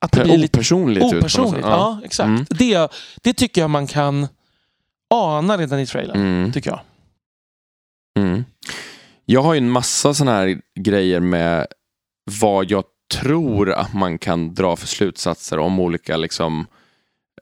[0.01, 1.13] Att det blir lite Opersonligt ut.
[1.13, 1.55] något opersonligt.
[1.55, 1.65] sätt.
[1.65, 2.27] Ja, exakt.
[2.27, 2.47] Mm.
[2.51, 2.93] Det,
[3.23, 4.29] det tycker jag man kan
[5.11, 6.17] ana redan i trailern.
[6.21, 6.53] Mm.
[6.53, 6.81] Tycker jag.
[8.19, 8.45] Mm.
[9.25, 11.67] Jag har ju en massa sådana här grejer med
[12.41, 16.67] vad jag tror att man kan dra för slutsatser om olika, liksom,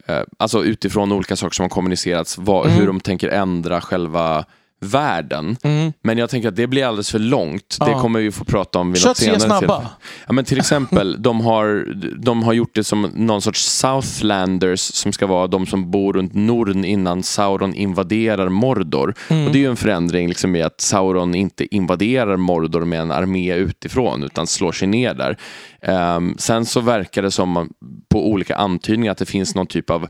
[0.06, 2.78] eh, alltså utifrån olika saker som har kommunicerats, vad, Mm.
[2.78, 4.44] hur de tänker ändra själva
[4.80, 5.56] världen.
[5.62, 5.92] Mm.
[6.02, 7.76] Men jag tänker att det blir alldeles för långt.
[7.80, 8.00] Det Ja.
[8.00, 9.88] kommer vi få prata om vid något senare snabba.
[10.26, 15.12] Ja, men till exempel, de har, de har gjort det som någon sorts Southlanders som
[15.12, 19.14] ska vara de som bor runt Norden innan Sauron invaderar Mordor.
[19.28, 19.46] Mm.
[19.46, 23.10] Och Det är ju en förändring liksom i att Sauron inte invaderar Mordor med en
[23.10, 25.36] armé utifrån utan slår sig ner där.
[25.82, 27.70] Ehm, sen så verkar det som
[28.08, 30.08] på olika antydningar att det finns någon typ av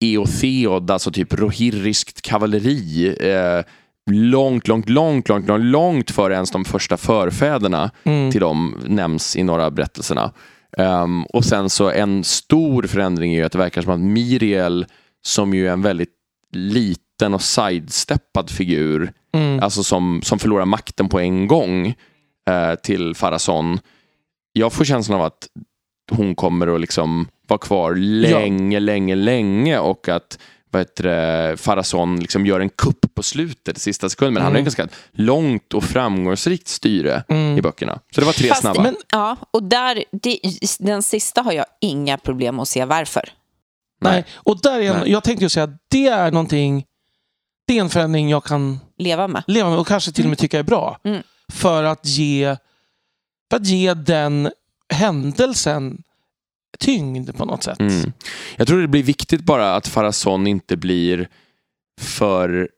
[0.00, 3.16] eotheod, alltså typ rohirriskt kavalleri.
[3.20, 3.64] Eh,
[4.10, 8.30] långt, långt, långt, långt, långt, långt före ens de första förfäderna Mm.
[8.30, 10.32] till dem nämns i några av berättelserna.
[10.78, 14.86] Ehm, och sen så en stor förändring är ju att det verkar som att Miriel,
[15.26, 16.12] som ju är en väldigt
[16.52, 19.60] liten och sidesteppad figur, Mm.
[19.62, 21.86] alltså som, som förlorar makten på en gång
[22.50, 23.78] eh, till Farason.
[24.52, 25.48] Jag får känslan av att
[26.10, 30.38] hon kommer att liksom vara kvar länge, länge, länge och att
[30.70, 34.34] vad heter det, Farason liksom gör en kupp på slutet, sista sekunden.
[34.34, 34.68] Men han har Mm.
[34.68, 37.58] ett ganska långt och framgångsrikt styre Mm.
[37.58, 37.98] i böckerna.
[38.14, 38.82] Så det var tre Fast- snabba.
[38.82, 40.38] Men, Ja, och där, det,
[40.78, 43.28] den sista har jag inga problem att se varför.
[44.00, 44.24] nej.
[44.34, 45.10] Och där är en, Nej.
[45.12, 46.84] jag tänkte ju säga att det är någonting...
[47.66, 49.42] Det är en förändring jag kan Leva med.
[49.46, 50.98] leva med och kanske till och med tycka är bra.
[51.04, 51.22] Mm.
[51.52, 52.56] För, att ge,
[53.50, 54.50] för att ge den
[54.94, 56.02] händelsen
[56.78, 57.80] tyngd på något sätt.
[57.80, 58.12] Mm.
[58.56, 61.28] Jag tror det blir viktigt bara att Farason inte blir
[62.00, 62.68] för,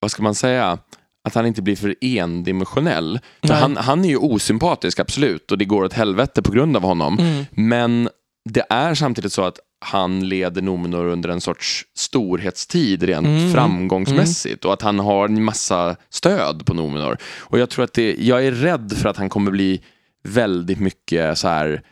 [0.00, 0.78] vad ska man säga,
[1.24, 3.20] att han inte blir för endimensionell.
[3.46, 6.82] För han, han är ju osympatisk, absolut, och det går åt helvete på grund av
[6.82, 7.18] honom.
[7.18, 7.44] Mm.
[7.50, 8.08] Men
[8.50, 13.52] det är samtidigt så att han leder Numenor under en sorts storhetstid rent Mm.
[13.52, 17.16] framgångsmässigt och att han har en massa stöd på Numenor.
[17.38, 19.80] Och jag tror att det, jag är rädd för att han kommer bli
[20.24, 21.82] väldigt mycket så här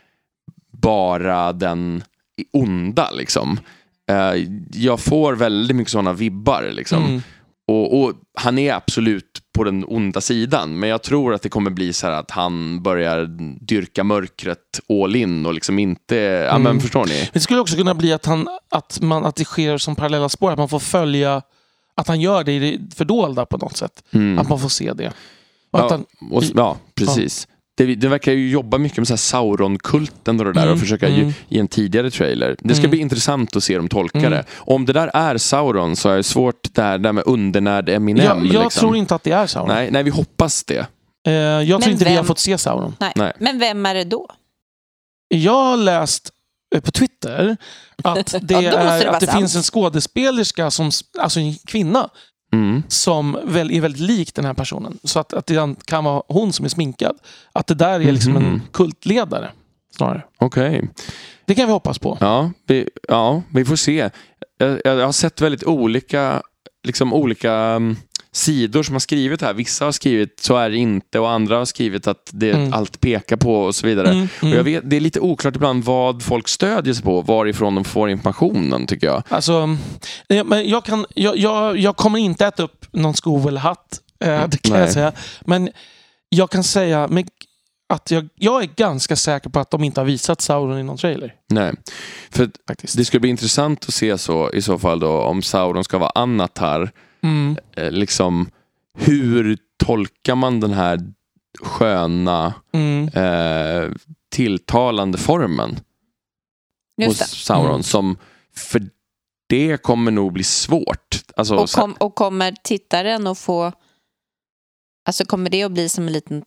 [0.81, 2.03] bara den
[2.53, 3.59] onda liksom.
[4.09, 7.05] Eh, Jag får väldigt mycket sådana vibbar liksom.
[7.05, 7.21] Mm.
[7.67, 11.71] Och, och han är absolut på den onda sidan, men jag tror att det kommer
[11.71, 13.25] bli så här att han börjar
[13.65, 16.81] dyrka mörkret all in och liksom inte, ja men Mm.
[16.81, 17.29] förstår ni?
[17.33, 20.51] Det skulle också kunna bli att, han, att, man, att det sker som parallella spår,
[20.51, 21.41] att man får följa
[21.95, 24.03] att han gör det i det fördolda på något sätt.
[24.11, 24.39] Mm.
[24.39, 25.07] Att man får se det.
[25.71, 27.47] Och Ja, han, och, ja precis.
[27.77, 30.79] Det, det verkar ju jobba mycket med så här Sauron-kulten och det där Mm, och
[30.79, 31.19] försöka mm.
[31.27, 32.55] ju, i en tidigare trailer.
[32.59, 32.89] Det ska Mm.
[32.91, 34.31] bli intressant att se dem tolka Mm.
[34.31, 34.43] det.
[34.57, 38.25] Om det där är Sauron så är det svårt det här med undernärd Eminem.
[38.25, 38.79] jag jag liksom.
[38.79, 39.75] tror inte att det är Sauron.
[39.75, 40.85] nej, nej, vi hoppas det.
[41.27, 42.95] Eh, jag tror Men inte vi har vem- fått se Sauron.
[42.99, 43.11] Nej.
[43.15, 43.33] Nej.
[43.39, 44.27] Men vem är det då?
[45.27, 46.29] Jag har läst
[46.75, 47.57] eh, på Twitter
[48.03, 49.37] att det, Ja, är, det att det sant.
[49.39, 52.09] finns en skådespelerska, som, alltså en kvinna,
[52.51, 52.83] Mm.
[52.87, 54.97] som väl är väldigt lik den här personen.
[55.03, 57.15] Så att, att det kan vara hon som är sminkad.
[57.51, 58.45] Att det där är liksom Mhm.
[58.45, 59.49] en kultledare.
[59.97, 60.23] Snarare.
[60.39, 60.89] Okej.
[61.45, 62.17] Det kan vi hoppas på.
[62.19, 64.09] Ja, vi, ja, vi får se.
[64.57, 66.41] Jag, jag har sett väldigt olika,
[66.83, 67.95] liksom olika mm,
[68.33, 69.53] sidor som har skrivit här.
[69.53, 72.73] Vissa har skrivit så är det inte och andra har skrivit att det Mm.
[72.73, 74.09] allt pekar på och så vidare.
[74.11, 74.57] Mm, Och mm.
[74.57, 78.09] jag vet, det är lite oklart ibland vad folk stödjer sig på, varifrån de får
[78.09, 79.23] informationen tycker jag.
[79.29, 79.77] Alltså,
[80.45, 83.99] men jag, kan, jag, jag, jag kommer inte äta upp någon sko eller hatt.
[84.23, 84.81] Eh, det kan Nej.
[84.81, 85.11] jag säga.
[85.45, 85.69] Men
[86.29, 87.27] jag kan säga med,
[87.93, 90.97] att jag, jag är ganska säker på att de inte har visat Sauron i någon
[90.97, 91.33] trailer.
[91.49, 91.73] Nej.
[92.29, 92.97] För Faktiskt.
[92.97, 96.11] det skulle bli intressant att se så i så fall då om Sauron ska vara
[96.15, 96.91] Anatar.
[97.23, 97.57] Mm.
[97.75, 98.49] Eh, liksom,
[98.93, 100.99] hur tolkar man den här
[101.61, 103.07] sköna, Mm.
[103.07, 103.91] eh,
[104.31, 105.69] tilltalande formen?
[106.97, 107.25] hos Just det.
[107.27, 107.69] Sauron.
[107.71, 107.83] Mm.
[107.83, 108.17] Som,
[108.55, 108.89] för
[109.49, 111.23] det kommer nog bli svårt.
[111.35, 113.71] Alltså, Och, kom, och kommer tittaren att få...
[115.05, 116.43] Alltså kommer det att bli som en liten...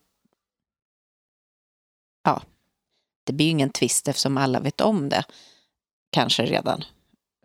[2.25, 2.43] Ja,
[3.27, 5.25] det blir ju ingen twist eftersom alla vet om det.
[6.13, 6.85] Kanske redan.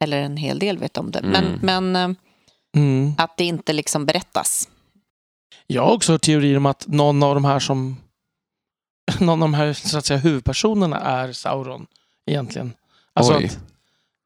[0.02, 1.22] Eller en hel del vet om det.
[1.24, 1.60] Men, Mm.
[1.62, 2.16] men eh,
[2.78, 3.14] Mm.
[3.18, 4.70] att det inte liksom berättas.
[5.68, 7.98] Jag har också hört teorier om att någon av de här som
[9.20, 11.86] någon av de här så att säga, huvudpersonerna är Sauron
[12.26, 12.74] egentligen.
[13.14, 13.46] Alltså Oj.
[13.46, 13.60] att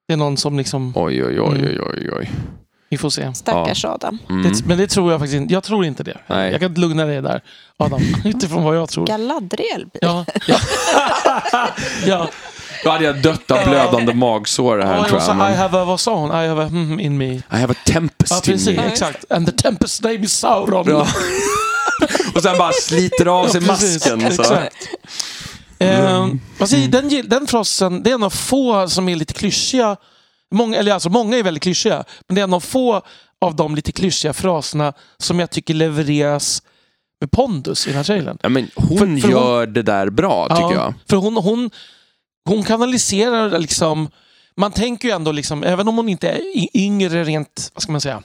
[0.07, 1.65] det är någon som liksom, oj, oj, oj, Mm.
[1.65, 2.29] oj, oj, oj.
[2.89, 3.33] vi får se.
[3.33, 4.17] Stackars Adam.
[4.29, 4.43] Mm.
[4.43, 5.53] Det, men det tror jag faktiskt inte.
[5.53, 6.17] Jag tror inte det.
[6.27, 6.51] Nej.
[6.51, 7.41] Jag kan lugna dig där,
[7.77, 8.01] Adam.
[8.25, 9.07] Utifrån vad jag tror.
[9.07, 10.25] Galadriel blir Ja.
[10.47, 10.57] ja.
[12.05, 12.29] ja.
[12.83, 15.35] Då hade jag dött av blödande magsår här Ja, tror och så, jag.
[15.35, 16.29] I Men, have a, vad sa hon?
[16.29, 17.25] I have a hmm in me.
[17.33, 18.77] I have a tempest Ja, in precis.
[18.77, 18.83] me.
[18.87, 19.31] Exakt.
[19.31, 20.85] And the tempest name is Sauron.
[20.89, 21.07] Ja.
[22.35, 24.21] Och sen bara sliter av sig Ja, masken.
[24.21, 24.27] Så.
[24.43, 24.75] Exakt.
[25.79, 26.27] Eh,
[26.59, 29.95] alltså, den, den frasen, det är en av få som är lite klyschiga.
[30.51, 33.01] Många, eller alltså, många är väldigt klyschiga, men det är en av få
[33.41, 36.61] av de lite klyschiga fraserna som jag tycker levereras
[37.21, 38.37] med pondus i den här trailern.
[38.41, 40.93] Ja, men hon För- för gör det där bra, tycker jag.
[41.09, 41.69] För hon, hon,
[42.45, 44.09] hon kanaliserar liksom...
[44.55, 46.41] Man tänker ju ändå, liksom, även om hon inte är
[46.77, 48.23] yngre rent, vad ska man säga,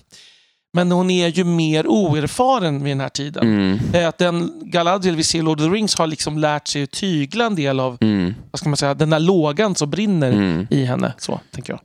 [0.72, 3.42] men hon är ju mer oerfaren vid den här tiden.
[3.42, 6.68] Mm, Eh, Att den Galadriel vi ser i Lord of the Rings har liksom lärt
[6.68, 9.90] sig att tygla en del av mm, vad ska man säga, den där lågan som
[9.90, 10.66] brinner mm.
[10.70, 11.12] i henne.
[11.18, 11.81] Så tänker jag.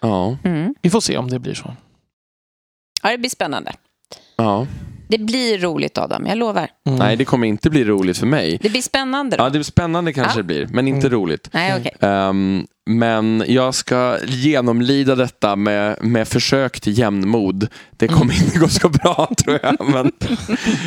[0.00, 0.74] Ja, Mm.
[0.82, 1.76] Vi får se om det blir så.
[3.02, 3.72] Ja, det blir spännande.
[4.36, 4.66] ja.
[5.08, 6.68] Det blir roligt Adam, jag lovar.
[6.86, 6.98] Mm.
[6.98, 8.58] Nej, det kommer inte bli roligt för mig.
[8.62, 9.42] Det blir spännande då.
[9.44, 10.36] Ja, det är spännande kanske Ja.
[10.36, 11.18] det blir, men inte Mm.
[11.18, 11.48] roligt.
[11.52, 11.94] Nej, okej.
[12.00, 17.68] Ehm, men jag ska genomlida detta med, med försök till jämnmod.
[17.96, 20.12] Det kommer inte gå så bra tror jag, men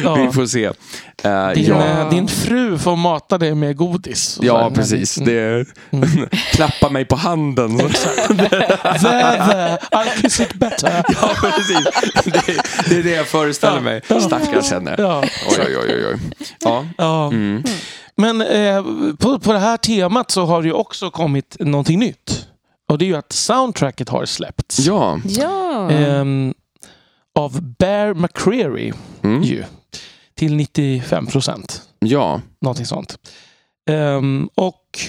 [0.03, 0.15] Ja.
[0.15, 0.67] vi får se.
[0.67, 4.39] Uh, Din, ja, eh, din fru får mata dig med godis.
[4.41, 5.17] ja, precis.
[5.17, 5.25] Mm.
[5.31, 5.65] Det,
[6.51, 7.77] klappa mig på handen.
[9.01, 11.03] There, I'll kiss it better.
[11.21, 11.85] ja, precis.
[12.23, 14.01] Det, det är det jag föreställer mig.
[14.21, 14.95] Stackars henne.
[14.99, 16.05] Oj, oj, oj.
[16.13, 16.19] oj.
[16.59, 16.85] Ja.
[16.97, 17.27] Ja.
[17.27, 17.63] Mm.
[18.15, 18.83] Men eh,
[19.19, 22.47] på, på det här temat så har det ju också kommit någonting nytt.
[22.89, 24.79] Och det är ju att soundtracket har släppts.
[24.79, 25.19] ja.
[25.25, 25.91] Ja.
[25.91, 26.53] Ehm,
[27.39, 28.93] av Bear McCreary
[29.23, 29.41] Mm.
[29.43, 29.63] ju.
[30.35, 31.81] Till 95 procent.
[31.99, 32.41] ja.
[32.61, 33.17] Någonting sånt.
[33.89, 34.99] Ehm, och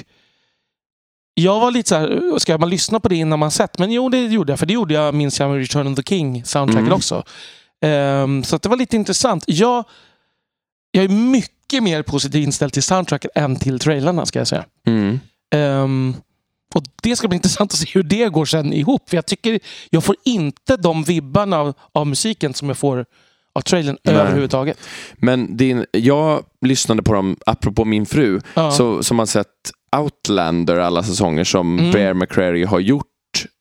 [1.35, 3.79] jag var lite så här, ska man lyssna på det innan man sett?
[3.79, 4.59] Men jo, det gjorde jag.
[4.59, 6.93] För det gjorde jag, minns jag, med Return of the King soundtracket Mm.
[6.97, 7.25] också.
[7.85, 9.45] Ehm, så att det var lite intressant.
[9.47, 9.85] Jag,
[10.91, 14.65] jag är mycket mer positivt inställd till soundtracket än till trailerna, ska jag säga.
[14.87, 15.21] Mm.
[15.55, 16.15] Ehm,
[16.75, 19.09] och Det ska bli intressant att se hur det går sen ihop.
[19.11, 23.05] För jag tycker jag får inte de vibbarna av, av musiken som jag får
[23.55, 24.15] av trailern Nej.
[24.15, 24.79] överhuvudtaget.
[25.17, 28.71] Men din, jag lyssnade på dem, apropå min fru, Ja.
[28.71, 29.47] så, som har sett
[29.97, 31.91] Outlander alla säsonger som Mm.
[31.93, 33.07] Bear McCreary har gjort.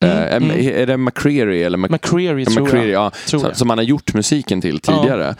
[0.03, 0.51] Mm, Eh, mm.
[0.81, 3.03] är, det McCreary eller Mc, McCreary tror McCreary, jag.
[3.05, 3.57] ja, Tror jag.
[3.57, 5.35] som han har gjort musiken till tidigare.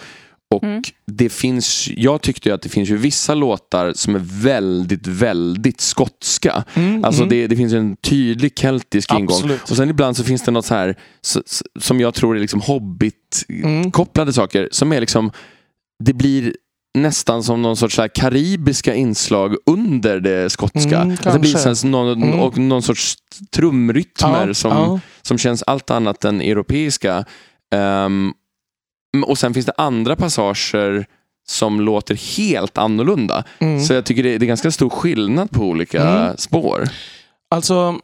[0.52, 0.82] Och Mm.
[1.12, 6.64] det finns, jag tyckte att det finns ju vissa låtar som är väldigt, väldigt skotska.
[6.74, 7.30] Mm, Alltså mm.
[7.30, 9.36] det, det finns en tydlig keltisk ingång.
[9.36, 9.72] Absolut.
[9.72, 10.96] Och sen ibland så finns det något så här
[11.80, 14.34] som jag tror är liksom hobbit-kopplade Mm.
[14.34, 15.32] saker som är liksom,
[16.04, 16.54] det blir
[16.98, 21.02] nästan som någon sorts så karibiska inslag under det skotska.
[21.02, 22.40] Mm, Att det blir så någon, Mm.
[22.40, 23.16] och någon sorts
[23.56, 25.00] trumrytmer Ja, som, ja.
[25.22, 27.26] som känns allt annat än europeiska.
[27.76, 28.34] Ehm,
[29.28, 31.06] och sen finns det andra passager
[31.48, 33.44] som låter helt annorlunda.
[33.60, 33.80] Mm.
[33.84, 36.38] Så jag tycker det är, det är ganska stor skillnad på olika Mm.
[36.38, 36.90] spår.
[37.50, 38.00] Alltså,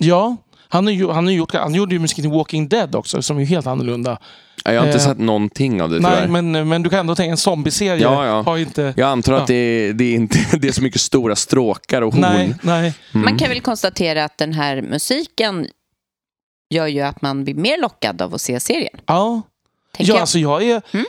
[0.00, 0.36] ja.
[0.70, 3.36] Han, har ju, han, har gjort, han gjorde ju musiken till Walking Dead också, som
[3.36, 4.18] är ju helt annorlunda.
[4.64, 6.42] Jag har inte Eh, sett någonting av det Nej, tyvärr.
[6.42, 8.02] men, men du kan ändå tänka en zombieserie.
[8.02, 8.42] Ja, ja.
[8.42, 8.94] Har inte...
[8.96, 9.40] Jag antar Ja.
[9.40, 12.20] att det, är, det, är inte, det är så mycket stora stråkar och horn.
[12.20, 12.94] Nej, nej.
[13.14, 13.24] Mm.
[13.24, 15.66] Man kan väl konstatera att den här musiken
[16.74, 19.00] gör ju att man blir mer lockad av att se serien.
[19.06, 19.42] Ja.
[19.98, 20.20] Tänker Ja, jag.
[20.20, 20.82] alltså jag är...
[20.92, 21.06] Mm.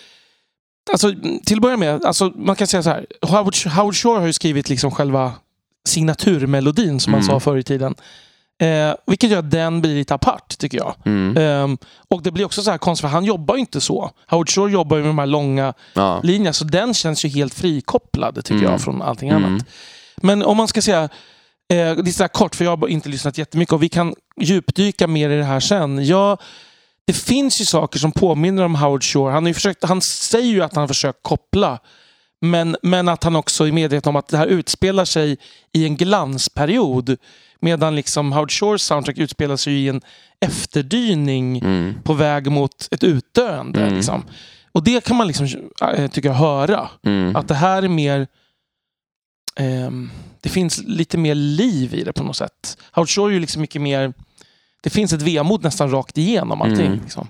[0.91, 1.13] Alltså,
[1.45, 3.05] till att börja med, alltså, man kan säga så här.
[3.21, 5.33] Howard, Howard Shore har ju skrivit liksom själva
[5.87, 7.27] signaturmelodin som man Mm.
[7.31, 7.95] sa förr i tiden.
[8.61, 10.95] Eh, vilket gör att den blir lite apart, tycker jag.
[11.05, 11.37] Mm.
[11.37, 11.77] Ehm,
[12.09, 14.11] och det blir också så här konstigt, för han jobbar ju inte så.
[14.27, 16.19] Howard Shore jobbar ju med de här långa Ja.
[16.23, 18.71] linjerna, så den känns ju helt frikopplad, tycker Mm.
[18.71, 19.45] jag, från allting Mm.
[19.45, 19.65] annat.
[20.17, 21.09] Men om man ska säga,
[21.73, 25.07] eh, lite så här kort, för jag har inte lyssnat jättemycket och vi kan djupdyka
[25.07, 26.05] mer i det här sen.
[26.05, 26.37] Jag,
[27.09, 29.31] det finns ju saker som påminner om Howard Shore.
[29.31, 31.79] Han, har försökt, han säger ju att han har försökt koppla,
[32.41, 35.37] men, men att han också är medveten om att det här utspelar sig
[35.73, 37.17] i en glansperiod.
[37.59, 40.01] Medan liksom Howard Shores soundtrack utspelar sig i en
[40.45, 41.93] efterdyning Mm.
[42.03, 43.81] på väg mot ett utdöende.
[43.81, 43.95] Mm.
[43.95, 44.25] Liksom.
[44.71, 45.47] Och det kan man liksom,
[45.81, 46.89] äh, tycker jag höra.
[47.05, 47.35] Mm.
[47.35, 48.27] Att det här är mer...
[49.55, 50.09] ehm,
[50.41, 52.77] det finns lite mer liv i det på något sätt.
[52.91, 54.13] Howard Shore är ju liksom mycket mer...
[54.83, 56.85] Det finns ett vemod nästan rakt igenom allting.
[56.85, 56.99] Mm.
[57.03, 57.27] Liksom.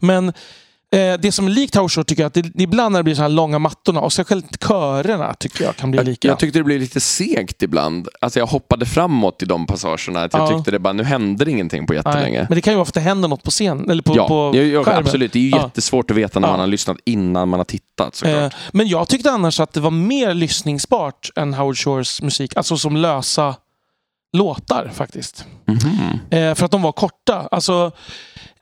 [0.00, 3.14] Men eh, det som är likt Shore tycker jag att det, ibland när det blir
[3.14, 6.28] så här långa mattorna och särskilt körerna tycker jag kan bli Jag, lika.
[6.28, 8.08] jag tyckte det blev lite segt ibland.
[8.20, 10.22] Alltså jag hoppade framåt i de passagerna.
[10.22, 10.56] Att jag Ja.
[10.56, 12.46] tyckte det bara, nu hände det ingenting på Nej, jättelänge.
[12.48, 13.90] Men det kan ju vara för att det händer något på scen.
[13.90, 15.32] Eller på, ja, på jag, jag, absolut.
[15.32, 15.62] Det är ju Ja.
[15.62, 18.52] jättesvårt att veta när man har lyssnat innan man har tittat såklart.
[18.52, 22.56] Eh, men jag tyckte annars att det var mer lyssningsbart än Howard Shores musik.
[22.56, 23.54] Alltså som lösa
[24.38, 25.44] låtar faktiskt.
[25.66, 26.20] Mhm.
[26.30, 27.48] Eh, för att de var korta.
[27.50, 27.92] Alltså,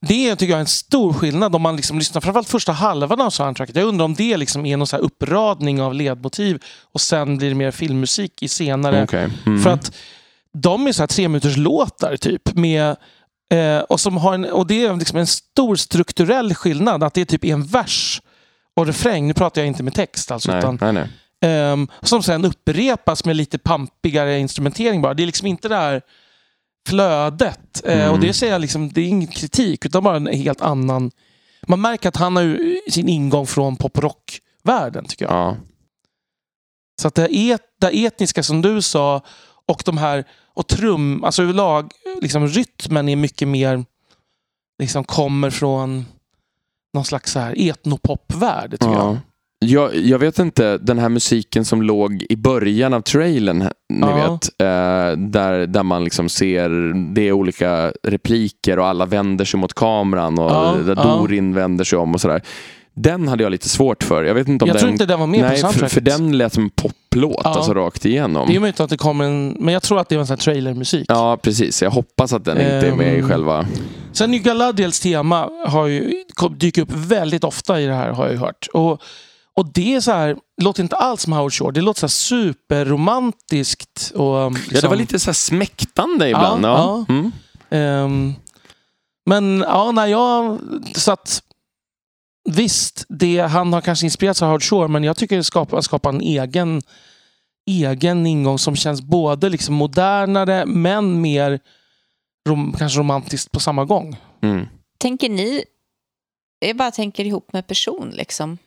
[0.01, 3.31] det tycker jag är en stor skillnad om man liksom lyssnar framförallt första halvan av
[3.31, 3.77] soundtracket.
[3.77, 6.62] Jag undrar om det liksom är någon så uppradning av ledmotiv
[6.93, 9.03] och sen blir det mer filmmusik i senare.
[9.03, 9.31] Okej.
[9.47, 9.62] Mm.
[9.62, 9.97] För att
[10.53, 12.55] de är så här tre minuters låtar typ.
[12.55, 12.97] Med,
[13.53, 17.03] eh, och, som har en, och det är liksom en stor strukturell skillnad.
[17.03, 18.21] Att det är typ en vers
[18.77, 19.27] och refräng.
[19.27, 20.51] Nu pratar jag inte med text alltså.
[20.51, 21.09] Nej, Utan, nej, nej.
[21.44, 25.14] Ehm, som sen upprepas med lite pampigare instrumentering bara.
[25.14, 26.03] Det är liksom inte det här
[26.88, 27.87] flödet.
[27.87, 28.12] Eh, Mm.
[28.12, 31.11] och det säger jag liksom, det är ingen kritik, utan bara en helt annan...
[31.66, 35.35] Man märker att han har ju sin ingång från pop och rock-världen, tycker jag.
[35.35, 35.57] Ja.
[37.03, 39.22] Så att det, et, det etniska som du sa
[39.66, 40.25] och de här...
[40.55, 43.85] Och trum, alltså överlag, liksom rytmen är mycket mer...
[44.79, 46.07] Liksom kommer från
[46.94, 48.87] någon slags så här etnopop-värld, tycker.
[48.87, 49.07] Ja.
[49.07, 49.18] Jag,
[49.95, 54.16] jag vet inte, den här musiken som låg i början av trailern, ni Ja.
[54.16, 56.69] vet, eh, där, där man liksom ser,
[57.14, 61.03] det är olika repliker och alla vänder sig mot kameran och Ja, där ja.
[61.03, 62.42] Dorin vänder sig om och sådär.
[62.95, 64.25] Den hade jag lite svårt för.
[64.25, 64.81] Jag vet inte om Jag den...
[64.81, 65.92] tror inte den var med nej, på för, soundtracket.
[65.92, 67.51] för den lät som en poplåt, Ja.
[67.55, 68.49] alltså rakt igenom.
[68.49, 69.57] Det är möjligt att det kommer en...
[69.61, 71.05] Men jag tror att det var en sån här trailermusik.
[71.09, 71.83] Ja, precis.
[71.83, 73.29] Jag hoppas att den inte är med i Ehm.
[73.29, 73.66] själva...
[74.12, 76.12] Sen Galadriels tema har ju,
[76.57, 78.66] dyker upp väldigt ofta i det här har jag ju hört.
[78.73, 79.03] Och,
[79.57, 81.73] och det är så här, låter inte alls som Howard Shore.
[81.73, 84.12] Det låter så superromantiskt.
[84.14, 86.64] Och, um, Ja, det liksom- var lite så här smäktande ibland.
[86.64, 87.14] Ja, Ja, ja.
[87.14, 87.33] Mm.
[87.71, 88.35] Ehm,
[89.27, 90.59] men ja, när jag...
[90.95, 91.42] Så att,
[92.51, 96.11] visst, det, han har kanske inspirerats av Howard Shore, men jag tycker det skapar, skapar
[96.11, 96.83] en egen,
[97.71, 101.61] egen ingång som känns både liksom modernare, men mer
[102.49, 104.16] rom, kanske romantiskt på samma gång.
[104.42, 104.66] Mm.
[104.99, 105.64] Tänker ni,
[106.59, 108.59] jag bara tänker ihop med person liksom.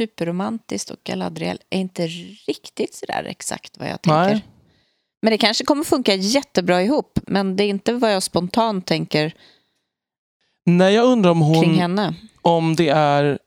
[0.00, 2.06] Superromantiskt och Galadriel är inte
[2.46, 4.34] riktigt sådär exakt vad jag tänker.
[4.34, 4.44] Nej.
[5.22, 7.18] Men det kanske kommer funka jättebra ihop.
[7.26, 9.34] Men det är inte vad jag spontant tänker
[10.66, 11.62] Nej, jag undrar om hon...
[11.62, 12.14] kring henne.
[12.42, 13.38] om det är...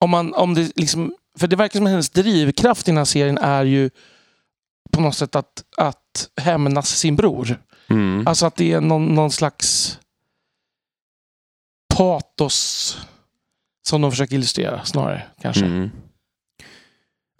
[0.00, 3.04] Om man, om det liksom, för det verkar som att hennes drivkraft i den här
[3.04, 3.90] serien är ju
[4.92, 7.62] på något sätt att, att hämnas sin bror.
[7.90, 8.26] Mm.
[8.26, 9.98] Alltså att det är någon, någon slags
[11.94, 12.96] patos
[13.82, 15.64] som de försöker illustrera snarare kanske.
[15.64, 15.90] Mm.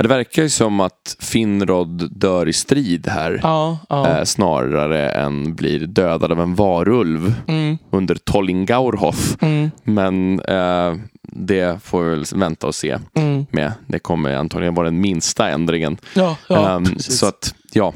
[0.03, 3.41] Det verkar ju som att Finrod dör i strid här.
[3.43, 4.09] Ja, ja.
[4.09, 9.37] Eh, snarare än blir dödad av en varulv Mm, under Tollingaurhof.
[9.43, 13.47] mm, Men eh, det får vi väl vänta och se mm.
[13.51, 13.73] med.
[13.87, 15.97] Det kommer antagligen vara den minsta ändringen.
[16.15, 16.37] Ja,
[16.85, 17.19] precis.
[17.19, 17.95] så att, ja.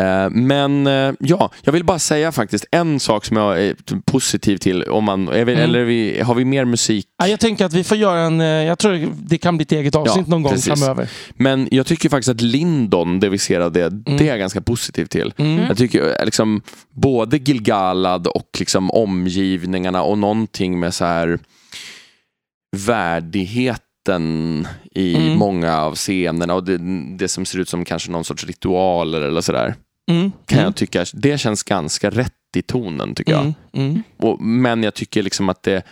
[0.00, 4.56] Eh, Men eh, ja, jag vill bara säga faktiskt en sak som jag är positiv
[4.56, 4.82] till.
[4.84, 5.58] Om man, vet, Mm.
[5.58, 7.06] Eller vi, har vi mer musik?
[7.18, 8.40] Ja, jag tänker att vi får göra en...
[8.40, 10.72] eh, Jag tror det kan bli ett eget avsnitt Ja, någon gång precis.
[10.80, 11.10] framöver.
[11.34, 14.60] Men jag tycker faktiskt att Lindon, det vi ser av det, det är jag ganska
[14.60, 15.34] positiv till.
[15.36, 15.64] Mm.
[15.68, 21.38] Jag tycker eh, liksom både Gilgalad och liksom omgivningarna och någonting med så här
[24.08, 25.38] värdigheten i Mm.
[25.38, 26.78] många av scenerna och det,
[27.16, 29.74] det som ser ut som kanske någon sorts ritualer eller sådär.
[30.10, 30.32] Mm.
[30.46, 30.64] Kan Mm.
[30.64, 33.40] jag tycka, det känns ganska rätt i tonen tycker jag.
[33.42, 33.54] Mm.
[33.72, 34.02] Mm.
[34.18, 35.82] Och, men jag tycker liksom att det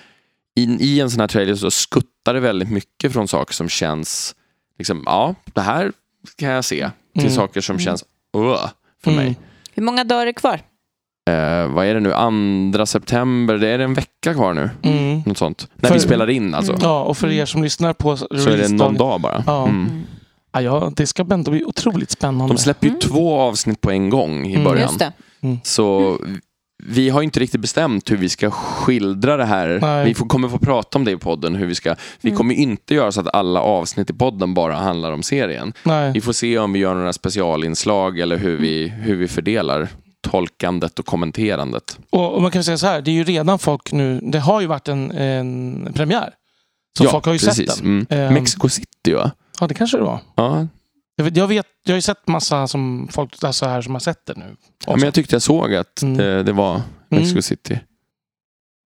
[0.57, 4.35] i, i en sån här trailer så skuttar det väldigt mycket från saker som känns,
[4.79, 5.93] liksom, ja, det här
[6.37, 7.35] kan jag se, till Mm.
[7.35, 8.05] saker som känns,
[8.37, 8.67] uh,
[9.05, 9.25] för Mm.
[9.25, 9.37] mig.
[9.75, 10.61] Hur många dagar är kvar?
[11.31, 14.71] Eh, vad är det nu, andra september, det är en vecka kvar nu.
[14.83, 15.23] Mm.
[15.27, 15.69] Något sånt.
[15.77, 16.79] När För- vi spelar in alltså.
[16.83, 19.45] Ja, och för er som lyssnar på Så är det någon dag bara.
[19.47, 19.69] Ja.
[19.69, 20.03] Mm.
[20.53, 22.55] Ja, ja, det ska ändå bli otroligt spännande.
[22.55, 23.01] De släpper ju Mm.
[23.01, 24.65] två avsnitt på en gång i Mm.
[24.65, 24.83] början.
[24.89, 25.13] Just det.
[25.63, 26.19] Så
[26.87, 29.79] vi har inte riktigt bestämt hur vi ska skildra det här.
[29.83, 30.05] Nej.
[30.05, 31.55] Vi får, kommer få prata om det i podden.
[31.55, 32.37] Hur vi ska, vi Mm.
[32.39, 35.73] kommer inte göra så att alla avsnitt i podden bara handlar om serien.
[35.83, 36.13] Nej.
[36.13, 39.89] Vi får se om vi gör några specialinslag eller hur vi, hur vi fördelar
[40.31, 41.99] tolkandet och kommenterandet.
[42.11, 44.61] Och, och man kan säga så här, det är ju redan folk nu, det har
[44.61, 46.35] ju varit en, en premiär.
[46.99, 47.79] Så folk har ju sett den.
[47.87, 48.07] Mm.
[48.11, 48.35] Ehm.
[48.35, 49.31] Mexico City va?
[49.61, 50.21] Ja, det kanske det var.
[50.35, 50.67] Ja.
[51.17, 54.01] Jag vet, jag, vet, jag har ju sett massa som folk alltså här som har
[54.01, 54.57] sett det nu.
[54.87, 56.17] ja, men jag tyckte jag såg att Mm.
[56.17, 57.43] det, det var Mexico Mm.
[57.43, 57.81] City.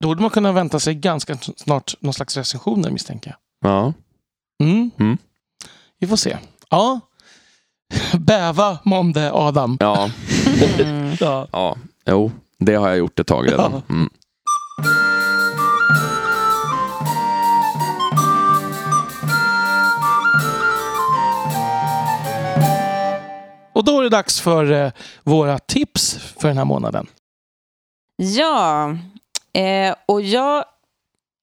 [0.02, 3.72] Då borde man kunna vänta sig ganska snart någon slags recensioner misstänker jag.
[3.72, 3.94] Ja.
[4.64, 4.92] Mm.
[5.00, 5.18] Mm.
[6.00, 6.38] Vi får se.
[6.70, 7.00] Ja.
[8.20, 9.78] Bäva månde Adam.
[9.80, 10.10] ja,
[10.48, 11.16] Mm.
[11.20, 11.48] Ja.
[11.52, 13.82] ja, jo, det har jag gjort ett tag redan.
[13.90, 14.10] Mm.
[23.74, 24.92] Och då är det dags för eh,
[25.24, 27.08] våra tips för den här månaden.
[28.16, 28.90] Ja,
[29.54, 30.66] eh, och jag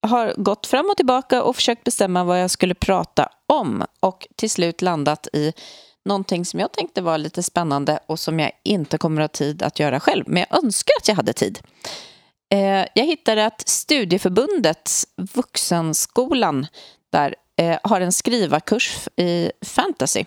[0.07, 4.51] har gått fram och tillbaka och försökt bestämma vad jag skulle prata om och till
[4.51, 5.53] slut landat i
[6.05, 9.63] någonting som jag tänkte var lite spännande och som jag inte kommer att ha tid
[9.63, 11.59] att göra själv, men jag önskar att jag hade tid.
[12.53, 16.67] Eh, jag hittade att Studieförbundet Vuxenskolan
[17.13, 20.25] där eh, har en skrivarkurs i fantasy,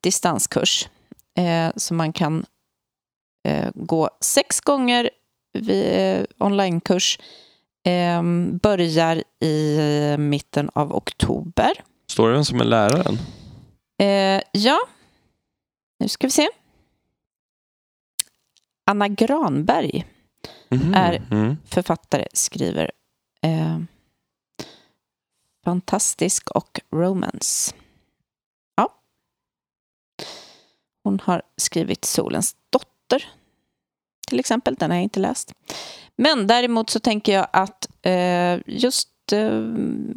[0.00, 0.88] distanskurs,
[1.38, 2.44] eh, som man kan
[3.48, 5.10] eh, gå sex gånger
[5.58, 7.18] vid, onlinekurs.
[7.86, 8.22] Eh,
[8.62, 9.78] börjar i
[10.18, 11.72] mitten av oktober.
[12.10, 13.18] Står det vem som är läraren?
[14.52, 14.78] Ja,
[15.98, 16.48] nu ska vi se.
[18.84, 20.06] Anna Granberg
[20.68, 20.94] Mhm.
[20.94, 21.56] Är- Mm.
[21.66, 22.90] författare skriver
[23.42, 23.78] eh,
[25.64, 27.74] fantastisk och romance.
[28.76, 28.94] Ja.
[31.02, 33.28] Hon har skrivit Solens dotter
[34.28, 34.74] till exempel.
[34.74, 35.52] Den har jag inte läst.
[36.16, 39.62] Men däremot så tänker jag att eh, just eh,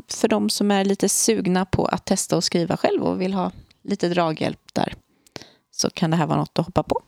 [0.08, 3.52] för de som är lite sugna på att testa och skriva själv och vill ha
[3.82, 4.94] lite draghjälp där
[5.80, 7.02] så kan det här vara något att hoppa på.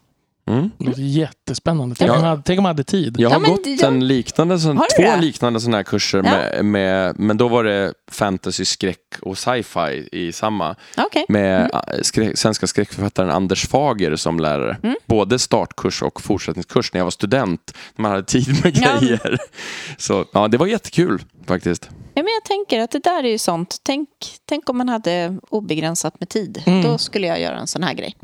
[0.48, 0.70] Mm.
[0.78, 1.96] Det låter jättespännande.
[1.96, 2.16] Tänk, Ja.
[2.16, 3.16] om, jag hade, tänk om jag hade tid.
[3.20, 5.22] Jag har Ja, gått det- en liknande, sån, två det?
[5.22, 6.24] liknande sådana här kurser, Ja.
[6.24, 10.76] med, med, men då var det fantasy, skräck och sci-fi i samma.
[10.98, 11.26] Okej.
[11.30, 14.78] Med äh, skrä- svenska skräckförfattaren Anders Fager som lärare.
[14.84, 14.96] Mm.
[15.06, 17.74] Både startkurs och fortsättningskurs när jag var student.
[17.96, 18.98] När man hade tid med Ja.
[19.00, 19.38] grejer.
[19.98, 21.90] Så ja, det var jättekul faktiskt.
[22.14, 23.78] Ja, men jag tänker att det där är ju sånt.
[23.84, 24.10] Tänk,
[24.46, 26.64] tänk om man hade obegränsat med tid.
[26.66, 26.82] Mm.
[26.84, 28.16] Då skulle jag göra en sån här grej.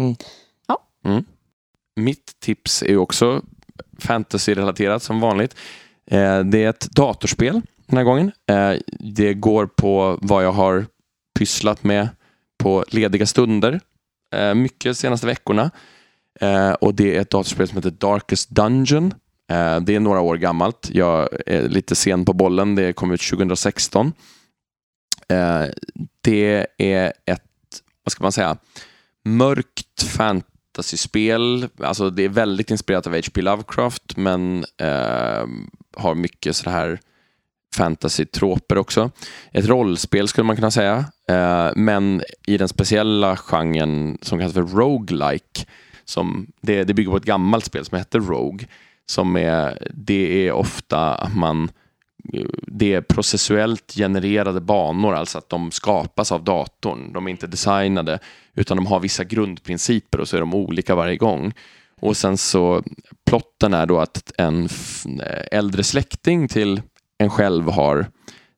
[1.96, 3.42] Mitt tips är också
[4.00, 5.56] fantasy-relaterat som vanligt.
[6.12, 8.32] Eh, Det är ett datorspel den här gången.
[8.50, 10.86] Eh, Det går på vad jag har
[11.40, 12.10] pysslat med
[12.58, 13.80] på lediga stunder.
[14.36, 15.72] eh, Mycket de senaste veckorna.
[16.40, 19.14] Eh, Och det är ett datorspel som heter Darkest Dungeon.
[19.50, 20.90] Eh, det är några år gammalt.
[20.92, 22.76] Jag är lite sen på bollen.
[22.76, 24.14] Det kom ut 2016.
[25.30, 25.64] Eh,
[26.22, 27.44] det är ett,
[28.04, 28.58] vad ska man säga,
[29.26, 31.68] mörkt fantasyspel.
[31.80, 33.42] Alltså det är väldigt inspirerat av H.P.
[33.42, 35.48] Lovecraft men eh,
[35.98, 37.00] har mycket så här
[37.76, 39.12] fantasy-troper också.
[39.52, 41.06] Ett rollspel skulle man kunna säga.
[41.76, 45.66] Men i den speciella genren som kallas för roguelike.
[46.06, 48.68] Som, det, det bygger på ett gammalt spel som heter Rogue.
[49.10, 51.70] Som är, det är ofta att man
[52.68, 57.14] det är processuellt genererade banor, alltså att de skapas av datorn.
[57.14, 58.20] De är inte designade,
[58.56, 61.54] utan de har vissa grundprinciper och så är de olika varje gång.
[62.00, 62.84] Och sen så,
[63.26, 64.70] plotten är då att en
[65.52, 66.82] äldre släkting till
[67.18, 68.08] en själv har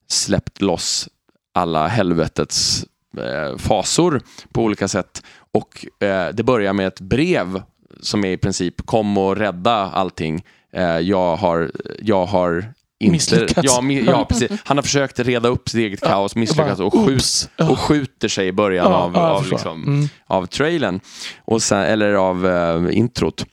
[0.08, 1.10] släppt loss
[1.54, 2.86] alla helvetets
[3.18, 4.22] eh, fasor
[4.52, 5.24] på olika sätt.
[5.52, 7.62] Och eh, det börjar med ett brev
[8.02, 10.44] som är i princip kom och rädda allting.
[10.74, 11.72] Eh, jag har,
[12.02, 13.60] jag har inte, Misslyckats.
[13.64, 14.52] Ja, ja, precis.
[14.66, 18.52] Han har försökt reda upp sitt eget kaos, misslyckats och, skjut, och skjuter sig i
[18.52, 20.08] början Ja, av, av, liksom, Mm.
[20.28, 21.00] av trailern.
[21.46, 23.46] Och sen, eller av eh, introt.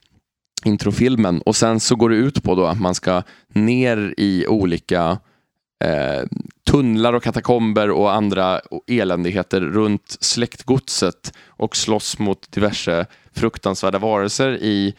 [0.65, 1.41] Introfilmen.
[1.41, 3.23] Och sen så går det ut på då att man ska
[3.55, 5.19] ner i olika
[5.85, 6.23] eh,
[6.71, 14.95] tunnlar och katakomber och andra eländigheter runt släktgodset och slåss mot diverse fruktansvärda varelser i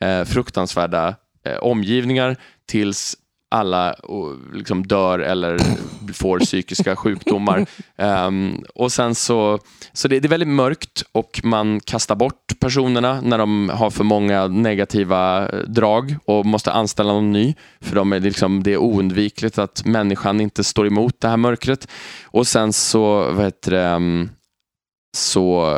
[0.00, 1.14] eh, fruktansvärda
[1.46, 3.16] eh, omgivningar tills
[3.52, 3.94] alla
[4.52, 5.58] liksom dör eller
[6.12, 7.66] får psykiska sjukdomar.
[7.96, 9.58] Ehm, och sen så,
[9.92, 14.04] så det, det är väldigt mörkt och man kastar bort personerna när de har för
[14.04, 17.54] många negativa eh, drag och måste anställa någon ny.
[17.80, 21.88] För de är liksom, det är oundvikligt att människan inte står emot det här mörkret.
[22.24, 24.28] Och sen så, vad heter det, ehm,
[25.16, 25.76] så,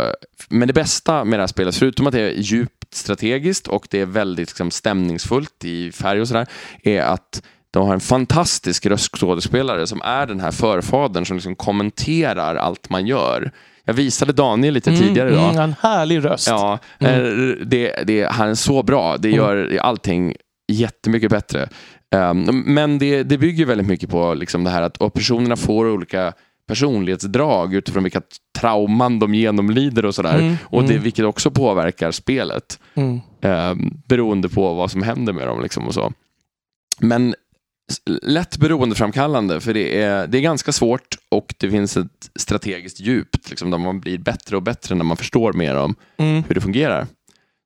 [0.49, 4.01] men det bästa med det här spelet, förutom att det är djupt strategiskt och det
[4.01, 6.47] är väldigt liksom, stämningsfullt i färg och sådär,
[6.83, 7.43] är att
[7.75, 13.07] de har en fantastisk röstskådespelare som är den här förfadern som liksom kommenterar allt man
[13.07, 13.51] gör.
[13.85, 15.51] Jag visade Daniel lite tidigare idag.
[15.51, 16.49] Mm, en härlig röst.
[16.49, 17.15] Ja, Mm.
[17.51, 19.17] eh, det, det, han är så bra.
[19.17, 20.35] Det gör allting
[20.73, 21.69] jättemycket bättre.
[22.17, 26.33] Um, men det, det bygger väldigt mycket på liksom det här att personerna får olika
[26.69, 28.21] personlighetsdrag utifrån vilka
[28.59, 30.39] trauman de genomlider och sådär.
[30.39, 31.03] Mm, Och det, mm.
[31.03, 32.79] vilket också påverkar spelet.
[32.95, 33.21] Mm.
[33.43, 35.63] Um, beroende på vad som händer med dem.
[35.63, 36.13] Liksom och så.
[36.99, 37.35] Men
[38.23, 43.51] lätt beroendeframkallande för det är, det är ganska svårt och det finns ett strategiskt djup
[43.51, 46.43] liksom, där man blir bättre och bättre när man förstår mer om Mm.
[46.49, 47.07] hur det fungerar.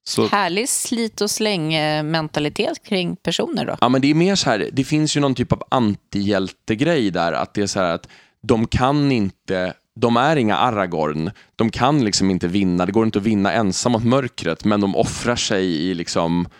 [0.08, 3.76] Så, Härlig slit och släng-mentalitet kring personer då.
[3.80, 7.32] ja, men det är mer så här, det finns ju någon typ av antihjältegrej där,
[7.32, 8.08] att det är så här att
[8.42, 11.30] de kan inte de är inga Aragorn.
[11.56, 12.86] De kan liksom inte vinna.
[12.86, 16.50] Det går inte att vinna ensam mot mörkret, men de offrar sig i liksom eh,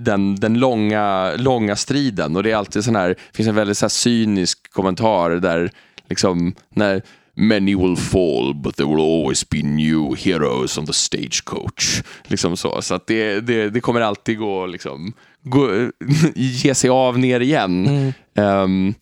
[0.00, 2.36] den, den långa, långa striden.
[2.36, 5.70] Och det är alltid sån här, det finns en väldigt så cynisk kommentar där
[6.08, 7.02] liksom när
[7.40, 12.02] Many will fall but there will always be new heroes on the stagecoach.
[12.24, 12.82] Liksom så.
[12.82, 15.90] Så att det, det, det kommer alltid gå liksom gå,
[16.34, 17.86] ge sig av ner igen.
[17.86, 18.12] Mm.
[18.34, 18.94] Ehm,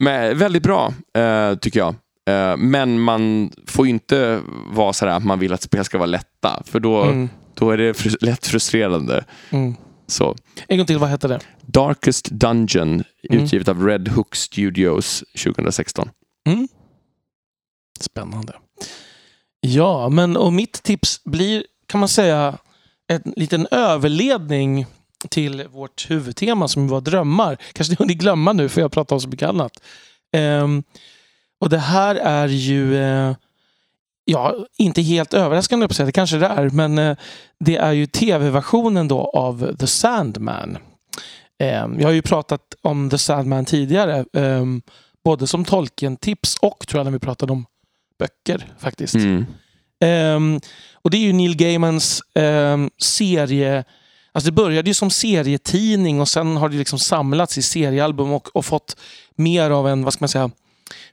[0.00, 1.94] men väldigt bra, eh, tycker jag.
[2.28, 4.40] Eh, men man får inte
[4.70, 7.28] vara sådär att man vill att spel ska vara lätta, för då, Mm.
[7.54, 9.24] Då är det fr- lätt frustrerande.
[9.50, 9.74] Mm.
[10.06, 10.36] Så.
[10.68, 11.40] En gång till, vad heter det?
[11.60, 13.44] Darkest Dungeon, Mm.
[13.44, 16.10] utgivet av Red Hook Studios 2016.
[16.48, 16.68] Mm.
[18.00, 18.52] Spännande.
[19.60, 22.58] Ja, men och mitt tips blir, kan man säga,
[23.06, 24.86] en liten överledning
[25.28, 27.56] till vårt huvudtema som var drömmar.
[27.72, 29.72] Kanske ni hunnit glömma nu för jag pratar om så mycket annat.
[30.32, 30.82] Ehm,
[31.60, 33.34] och det här är ju, eh,
[34.24, 37.16] ja, inte helt överraskande på sätt, det kanske det är, men eh,
[37.60, 40.78] det är ju tv-versionen då av The Sandman.
[41.58, 44.82] Ehm, jag har ju pratat om The Sandman tidigare, ehm,
[45.24, 47.66] både som Tolkien-tips och tror jag när vi pratade om
[48.18, 49.14] böcker faktiskt.
[49.14, 49.46] Mm.
[50.04, 50.60] Ehm,
[50.92, 52.22] och det är ju Neil Gaimans
[52.98, 53.84] serie...
[54.36, 58.56] Alltså det började ju som serietidning och sen har det liksom samlats i seriealbum och,
[58.56, 58.96] och fått
[59.36, 60.50] mer av en, vad ska man säga,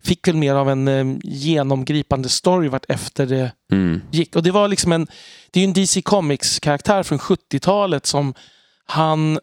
[0.03, 4.01] fick väl mer av en eh, genomgripande story vart efter det Mm.
[4.11, 4.35] gick.
[4.35, 5.07] Och det var liksom en,
[5.51, 8.33] det är ju en DC Comics-karaktär från 70-talet som
[8.85, 9.39] han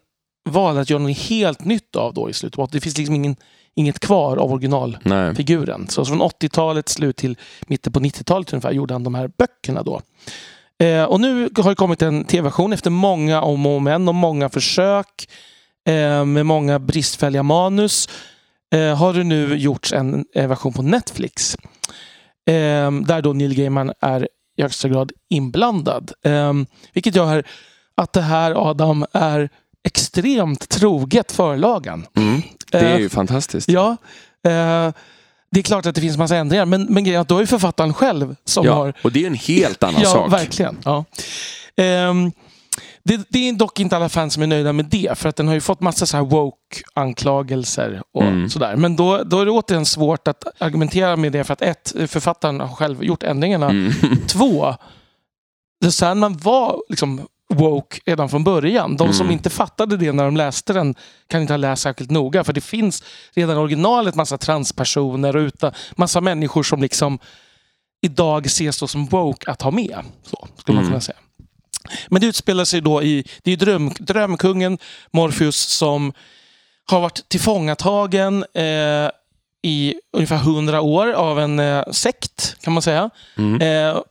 [0.49, 2.72] valde att göra något helt nytt av då i slutet.
[2.72, 3.36] Det finns liksom ingen,
[3.74, 5.34] inget kvar av original Nej.
[5.34, 5.89] figuren.
[5.89, 7.36] Så från 80-talets slut till
[7.66, 10.01] mitten på 90-talet ungefär gjorde han de här böckerna då.
[10.84, 14.49] Eh, och nu har det kommit en tv-version efter många om och men och många
[14.49, 15.28] försök
[15.89, 18.09] eh, med många bristfälliga manus.
[18.75, 21.57] Eh, har det nu gjorts en eh, version på Netflix.
[22.47, 26.12] Eh, där då Neil Gaiman är i högsta grad inblandad.
[26.25, 26.53] Eh,
[26.93, 27.45] vilket gör
[27.97, 29.49] att det här Adam är
[29.87, 32.07] extremt troget förlagan.
[32.16, 32.43] Mm.
[32.71, 33.69] Det är Eh, ju fantastiskt.
[33.69, 33.91] Ja,
[34.47, 34.93] eh,
[35.51, 37.47] det är klart att det finns massa ändringar, men, men grejen är att då är
[37.47, 38.93] författaren själv som Ja, har...
[39.05, 40.33] och det är en helt annan ja, sak.
[40.33, 40.79] verkligen.
[40.85, 41.05] Ja.
[41.77, 42.33] Ehm,
[43.09, 45.47] det, det är dock inte alla fans som är nöjda med det, för att den
[45.49, 48.49] har ju fått massa så här woke-anklagelser och Mm.
[48.51, 48.77] sådär.
[48.77, 52.61] Men då, då är det återigen svårt att argumentera med det, för att ett, författaren
[52.61, 53.71] har själv gjort ändringarna.
[53.71, 53.93] Mm.
[54.29, 54.75] Två,
[55.85, 58.97] The Sandman var liksom woke redan från början.
[58.97, 59.33] De som Mm.
[59.33, 60.95] inte fattade det när de läste den
[61.27, 62.45] kan inte ha läst särskilt noga.
[62.45, 63.03] För det finns
[63.35, 67.19] redan i originalet massa transpersoner och utan, massa människor som liksom
[68.01, 69.99] idag ses då som woke att ha med.
[70.23, 70.91] Så skulle man Mm.
[70.91, 71.17] kunna säga.
[72.09, 74.78] Men det utspelar sig då i, det är dröm, drömkungen
[75.12, 76.12] Morpheus som
[76.91, 79.11] har varit tillfångatagen eh,
[79.62, 83.11] i ungefär hundra år av en eh, sekt kan man säga.
[83.36, 83.61] Mm.
[83.62, 84.03] Eh,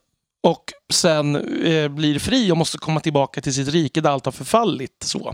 [0.43, 4.32] och sen eh, blir fri och måste komma tillbaka till sitt rike där allt har
[4.32, 4.97] förfallit.
[5.03, 5.34] Så.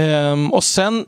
[0.00, 1.06] Ehm, och sen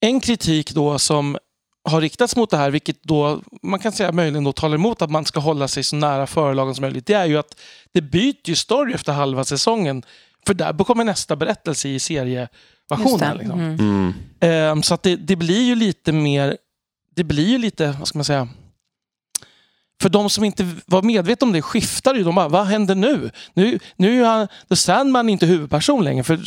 [0.00, 1.38] en kritik då som
[1.84, 5.10] har riktats mot det här, vilket då man kan säga möjligen då talar emot att
[5.10, 7.60] man ska hålla sig så nära förlagen som möjligt, det är ju att
[7.92, 10.02] det byter ju story efter halva säsongen.
[10.46, 13.36] För där kommer nästa berättelse i serieversionen.
[13.36, 13.60] Liksom.
[13.60, 13.78] Mm.
[13.78, 14.14] Mm.
[14.40, 16.56] Ehm, så att det, det blir ju lite mer,
[17.16, 18.48] det blir ju lite, vad ska man säga,
[20.02, 22.24] för de som inte var medvetna om det skiftar ju.
[22.24, 23.30] De bara, vad händer nu?
[23.54, 26.24] Nu, nu är han, The Sandman inte huvudperson längre.
[26.24, 26.40] För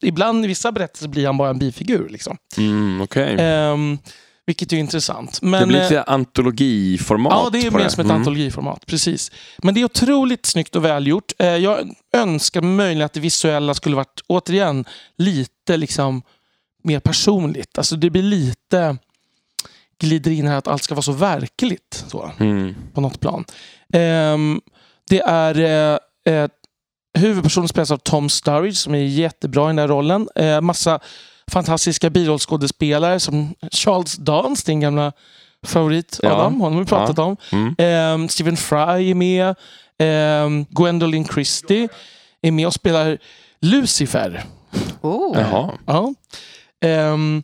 [0.00, 2.08] ibland i vissa berättelser blir han bara en bifigur.
[2.08, 2.36] Liksom.
[2.56, 3.36] Mm, Okej.
[3.38, 3.98] Ehm,
[4.46, 5.42] vilket är intressant.
[5.42, 8.16] Men, det blir eh, lite antologiformat Ja, det är mer som ett Mm.
[8.16, 8.86] antologiformat.
[8.86, 9.30] Precis.
[9.58, 11.32] Men det är otroligt snyggt och välgjort.
[11.38, 14.84] Eh, Jag önskar möjligen att det visuella skulle varit, återigen,
[15.16, 16.22] lite liksom
[16.84, 17.78] mer personligt.
[17.78, 18.96] Alltså det blir lite
[20.00, 22.04] glider in här att allt ska vara så verkligt.
[22.08, 22.74] Så Mm.
[22.94, 23.44] på något plan.
[23.92, 24.60] Ehm,
[25.10, 25.58] det är
[26.24, 26.48] eh, eh,
[27.18, 30.28] huvudpersonen spelas av Tom Sturridge som är jättebra i den där rollen.
[30.36, 31.00] Eh, massa
[31.50, 35.12] fantastiska birollskådespelare som Charles Dance, din gamla
[35.66, 36.32] favorit Ja.
[36.32, 36.60] Adam.
[36.60, 37.36] Honom har vi pratat om.
[37.52, 37.74] Mm.
[37.78, 39.54] Ehm, Stephen Fry är med.
[39.98, 41.88] Ehm, Gwendolyn Christie
[42.42, 43.18] är med och spelar
[43.60, 44.44] Lucifer.
[45.00, 45.38] Oh.
[45.40, 45.72] Jaha.
[45.86, 46.14] Ja.
[46.80, 47.42] Ehm,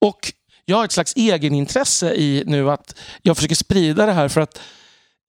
[0.00, 0.32] och
[0.64, 4.60] jag har ett slags egenintresse i nu att jag försöker sprida det här för att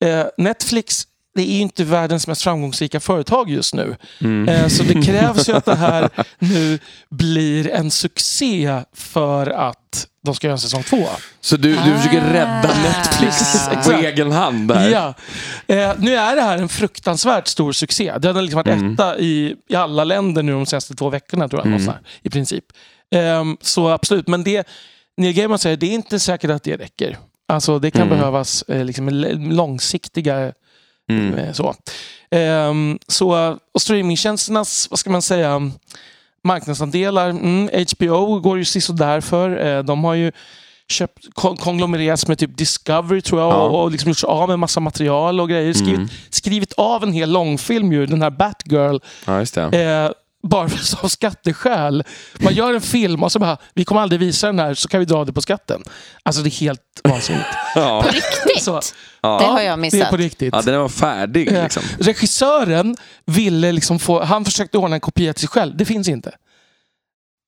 [0.05, 1.03] eh, Netflix
[1.39, 3.95] det är ju inte världens mest framgångsrika företag just nu.
[4.21, 4.49] Mm.
[4.49, 6.09] Eh, så det krävs ju att det här
[6.39, 6.79] nu
[7.09, 11.07] blir en succé för att de ska göra en säsong två.
[11.41, 12.81] Så du, du försöker rädda Ah.
[12.83, 14.03] Netflix på Exakt.
[14.03, 14.89] egen hand där?
[14.89, 15.13] Ja.
[15.75, 18.13] Eh, nu är det här en fruktansvärt stor succé.
[18.19, 18.93] Det har liksom varit Mm.
[18.93, 21.67] etta i, i alla länder nu de senaste två veckorna tror jag.
[21.67, 21.87] Mm.
[21.87, 22.65] här, I princip.
[23.15, 24.67] Ehm, så absolut, men det
[25.17, 27.17] Neil Gaiman säger, det är inte säkert att det räcker.
[27.47, 28.17] Alltså det kan Mm.
[28.17, 29.09] behövas eh, liksom,
[29.51, 30.51] långsiktiga
[31.10, 31.34] Mm.
[31.34, 31.76] eh, så.
[32.32, 33.57] Ehm, så.
[33.74, 35.72] Och streamingtjänsternas, vad ska man säga,
[36.43, 37.30] marknadsandelar.
[37.30, 39.66] Mm, HBO går ju sisådär för.
[39.78, 40.32] Eh, de har ju
[40.91, 43.55] köpt, kon- konglomererats med typ Discovery tror jag Ja.
[43.62, 45.74] och, och liksom gjort sig av med massa material och grejer.
[45.74, 46.10] Skrivit, Mm.
[46.30, 48.97] skrivit av en hel långfilm ju, den här Batgirl.
[49.26, 49.41] Ja.
[49.78, 50.12] Eh,
[50.43, 50.69] bara
[51.03, 52.03] av skatteskäl.
[52.39, 54.99] Man gör en film och så bara, vi kommer aldrig visa den här, så kan
[54.99, 55.83] vi dra det på skatten.
[56.23, 57.45] Alltså det är helt vansinnigt.
[57.75, 58.63] Ja, På riktigt?
[58.63, 58.81] Så, Det
[59.21, 59.37] ja.
[59.47, 60.09] har jag det är missat.
[60.09, 60.53] på riktigt.
[60.53, 61.63] ja den var färdig Ja.
[61.63, 61.83] liksom.
[61.99, 65.77] Regissören ville liksom få, han försökte ordna en kopia till sig själv.
[65.77, 66.35] Det finns inte.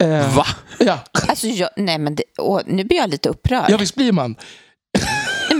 [0.03, 0.45] Eh, Va?
[0.79, 3.65] Ja, Alltså, jag, nej, men det, åh, nu blir jag lite upprörd.
[3.69, 4.35] ja, visst blir man.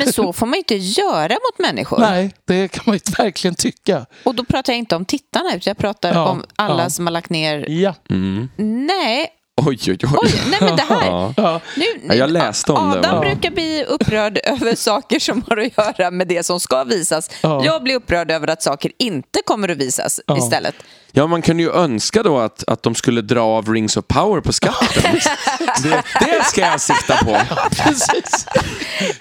[0.04, 2.00] Men så får man ju inte göra mot människor.
[2.00, 4.06] Nej, det kan man ju verkligen tycka.
[4.24, 6.90] Och då pratar jag inte om tittarna, utan jag pratar Ja, om alla ja.
[6.90, 7.70] som har lagt ner...
[7.70, 7.96] Ja.
[8.10, 8.50] Mm.
[8.88, 9.28] Nej,
[9.66, 10.10] Oj, oj, oj.
[10.22, 11.06] oj, nej men det här...
[11.06, 11.34] Ja.
[11.38, 11.60] ja.
[11.78, 15.78] Nu, Ja, jag läste om det, Adam brukar bli upprörd över saker som har att
[15.78, 17.30] göra med det som ska visas.
[17.42, 17.66] Ja.
[17.66, 20.38] Jag blir upprörd över att saker inte kommer att visas Ja.
[20.38, 20.76] istället.
[21.14, 24.42] Ja, man kunde ju önska då att, att de skulle dra av Rings of Power
[24.42, 25.04] på skatten.
[25.84, 27.38] det, det ska jag sikta på.
[27.72, 28.48] Precis.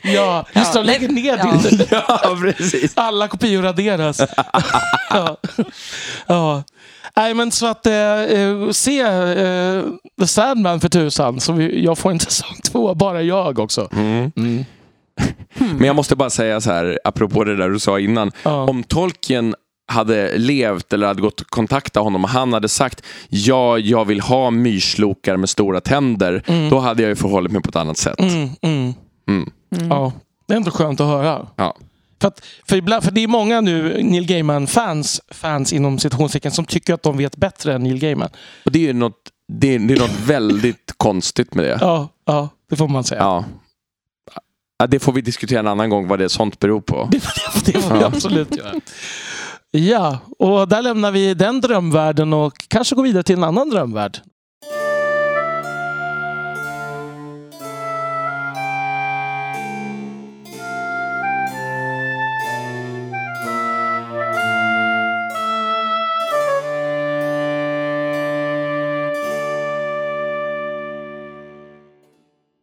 [0.02, 0.78] Ja, just det.
[0.78, 1.60] De lägger ner Ja.
[1.70, 1.86] det.
[2.08, 2.92] Ja, precis.
[2.96, 4.20] Alla kopior raderas.
[5.10, 5.36] ja.
[6.26, 6.62] ja.
[7.16, 9.82] Nej, men så att eh, eh, se eh,
[10.20, 11.40] The Sandman för tusan.
[11.40, 13.88] Så vi, jag får en säsong två, bara jag också.
[13.92, 14.32] Mm.
[14.36, 14.64] Mm.
[15.58, 18.32] Men jag måste bara säga så här, apropå det där du sa innan.
[18.42, 18.62] Ja.
[18.64, 19.54] Om Tolkien
[19.90, 24.20] hade levt eller hade gått och kontaktat honom och han hade sagt ja, jag vill
[24.20, 26.42] ha myrslokar med stora tänder.
[26.70, 28.20] Då hade jag ju förhållit mig på ett annat sätt.
[28.20, 28.94] Mm, mm.
[29.26, 29.88] Mm.
[29.88, 30.12] Ja,
[30.46, 31.46] det är ändå skönt att höra.
[31.56, 31.76] Ja.
[32.20, 36.64] För, att, för, ibland, för det är många nu Neil Gaiman-fans fans inom citationstecken som
[36.64, 38.28] tycker att de vet bättre än Neil Gaiman.
[38.64, 39.16] Och det är ju något,
[39.52, 41.78] det är, det är något väldigt konstigt med det.
[41.80, 43.20] Ja, ja det får man säga.
[43.20, 43.44] Ja.
[44.78, 47.08] Ja, det får vi diskutera en annan gång vad det sånt beror på.
[47.12, 47.18] Det,
[47.64, 48.06] det får vi Ja.
[48.06, 48.72] absolut göra.
[49.72, 54.18] Ja, och där lämnar vi den drömvärlden och kanske går vidare till en annan drömvärld.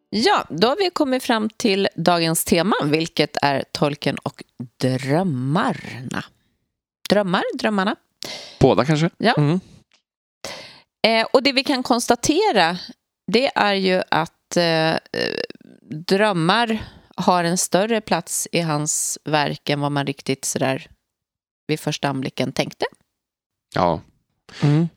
[0.09, 4.43] Ja, då har vi kommit fram till dagens tema, vilket är tolken och
[4.77, 6.23] drömmarna.
[7.09, 7.95] Drömmar, drömmarna.
[8.59, 9.09] Båda kanske?
[9.37, 9.59] Mm.
[11.07, 12.77] Eh, och det vi kan konstatera,
[13.31, 14.95] det är ju att eh,
[16.07, 16.79] drömmar
[17.15, 20.87] har en större plats i hans verk än vad man riktigt sådär
[21.67, 22.85] vid första anblicken tänkte.
[23.75, 24.01] Ja.
[24.61, 24.89] Mm.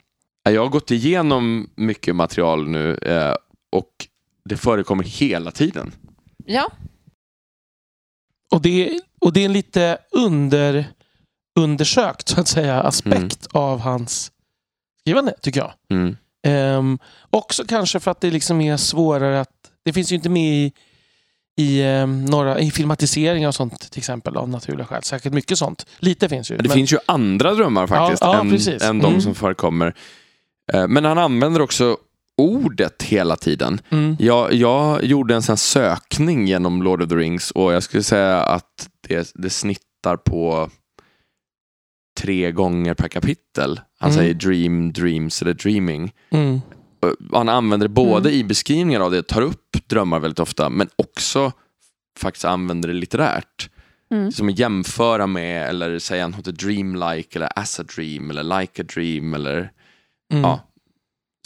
[0.43, 3.35] Jag har gått igenom mycket material nu eh,
[3.73, 4.09] och
[4.45, 5.93] det förekommer hela tiden.
[6.47, 6.71] Ja,
[8.51, 10.85] Och, det, och det är en lite under,
[11.59, 14.33] undersökt så att säga, aspekt av hans
[15.01, 15.73] skrivande, tycker jag.
[15.91, 16.17] Mm.
[16.47, 16.99] Ehm,
[17.31, 19.51] också kanske för att det liksom är svårare att...
[19.85, 20.73] Det finns ju inte med i,
[21.57, 25.03] i, um, några, i filmatiseringar och sånt till exempel av naturliga skäl.
[25.03, 25.87] Säkert mycket sånt.
[25.99, 26.55] Lite finns ju.
[26.55, 28.83] Men det men- finns ju andra drömmar faktiskt Ja, ja, än, precis.
[28.83, 29.21] än de Mm.
[29.21, 29.95] som förekommer.
[30.73, 31.97] Eh, Men han använder också
[32.37, 33.81] ordet hela tiden.
[33.91, 34.17] Mm.
[34.19, 38.43] Jag, jag gjorde en sån sökning genom Lord of the Rings och jag skulle säga
[38.43, 40.71] att det, det snittar på
[42.21, 43.81] tre gånger per kapitel.
[43.99, 44.23] Han Mm.
[44.23, 46.13] säger dream, dreams eller dreaming.
[46.31, 46.61] Mm.
[47.33, 48.41] Han använder det både Mm.
[48.41, 51.53] i beskrivningar av det, tar upp drömmar väldigt ofta, men också
[52.19, 53.71] faktiskt använder det litterärt.
[54.11, 54.33] Mm.
[54.33, 58.85] Som att jämföra med, eller säga något dreamlike, eller as a dream, eller like a
[58.95, 59.71] dream, eller
[60.33, 60.43] Mm.
[60.43, 60.61] ja,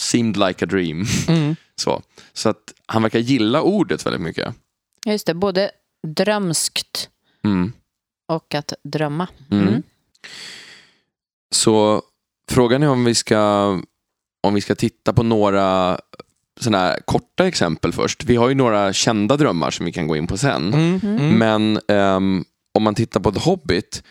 [0.00, 1.04] seemed like a dream.
[1.28, 1.56] Mm.
[1.76, 2.02] Så,
[2.32, 4.54] så att han verkar gilla ordet väldigt mycket.
[5.06, 5.34] just det.
[5.34, 5.70] Både
[6.06, 7.08] drömskt
[7.44, 7.72] Mm.
[8.28, 9.28] och att drömma.
[11.66, 11.78] Mm.
[11.78, 11.98] Mm.
[11.98, 12.02] Så
[12.50, 13.80] frågan är om vi ska,
[14.46, 15.98] om vi ska titta på några
[16.60, 18.24] sådana här korta exempel först.
[18.24, 20.74] Vi har ju några kända drömmar som vi kan gå in på sen.
[20.74, 21.00] Mm.
[21.02, 21.38] Mm.
[21.38, 22.44] Men ehm,
[22.74, 24.02] om man tittar på The Hobbit,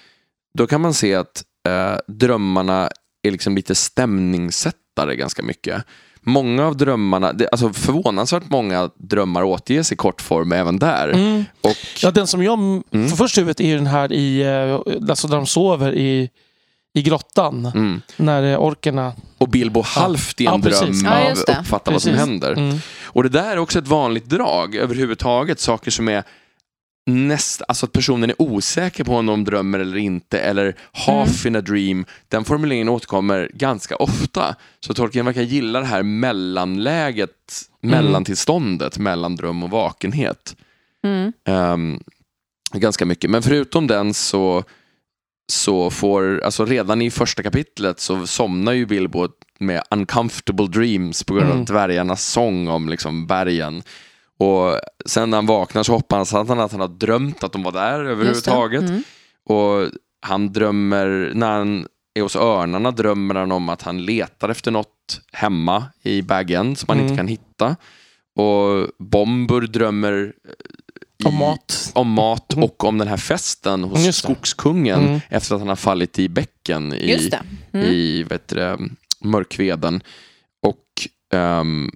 [0.58, 2.90] då kan man se att eh, drömmarna
[3.24, 5.84] är liksom lite stämningssättare ganska mycket.
[6.22, 11.10] Många av drömmarna, det, alltså förvånansvärt många drömmar återges i kortform även där.
[11.10, 11.44] Mm.
[11.62, 13.10] Och, Ja, den som jag Mm.
[13.10, 16.30] får först huvudet är ju den här i, eh, alltså där de sover i,
[16.94, 17.66] i grottan.
[17.76, 18.02] mm.
[18.18, 19.14] När eh, orkerna...
[19.38, 21.02] och Bilbo halvt i en Ja, precis.
[21.02, 21.60] dröm Ja, av det.
[21.60, 22.28] uppfatta vad som Precis.
[22.28, 22.52] händer.
[22.54, 22.78] Mm.
[23.04, 25.60] Och det där är också ett vanligt drag överhuvudtaget.
[25.60, 26.24] Saker som är
[27.06, 31.56] näst, alltså att personen är osäker på om de drömmer eller inte eller half in
[31.56, 32.06] a dream.
[32.28, 34.56] Den formuleringen återkommer ganska ofta.
[34.80, 37.30] Så Tolkien verkar gilla det här mellanläget,
[37.82, 40.56] mellantillståndet mellan dröm och vakenhet.
[41.04, 41.34] Mm.
[41.48, 42.00] Ehm,
[42.74, 43.30] ganska mycket.
[43.30, 44.64] Men förutom den så,
[45.52, 49.28] så får, alltså redan i första kapitlet så somnar ju Bilbo
[49.60, 51.66] med uncomfortable dreams på grund av Mm.
[51.66, 53.84] dvärgarnas sång om liksom bergen.
[54.40, 57.72] Och sen när han vaknar så hoppas han att han har drömt att de var
[57.72, 58.82] där överhuvudtaget.
[58.90, 59.04] Mm.
[59.46, 59.90] Och
[60.22, 65.22] han drömmer, när han är hos örnarna drömmer han om att han letar efter något
[65.32, 67.08] hemma i baggen som han Mm.
[67.08, 67.76] inte kan hitta.
[68.36, 70.34] Och Bombur drömmer
[71.24, 71.92] i, Om mat.
[71.96, 72.64] om mat Mm.
[72.64, 75.20] och om den här festen hos Just skogskungen Mm.
[75.30, 77.42] efter att han har fallit i bäcken i, Just det.
[77.74, 77.88] Mm.
[77.88, 78.78] i vet du, det,
[79.22, 80.04] mörkveden.
[80.66, 81.08] Och
[81.40, 81.92] ehm,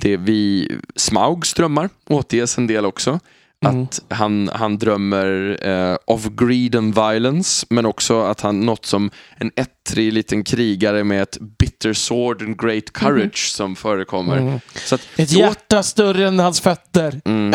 [0.00, 3.20] det vi, Smaugs drömmar återges en del också.
[3.66, 3.82] Mm.
[3.82, 9.10] Att han, han drömmer eh, of greed and violence men också att han något som
[9.36, 14.36] en ettrig liten krigare med ett bitter sword and great courage som förekommer.
[14.36, 14.60] Mm.
[14.74, 17.20] Så att, Ett hjärta större än hans fötter.
[17.24, 17.54] Mm.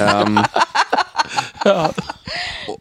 [0.00, 0.38] Ehm,
[1.64, 1.90] Ja.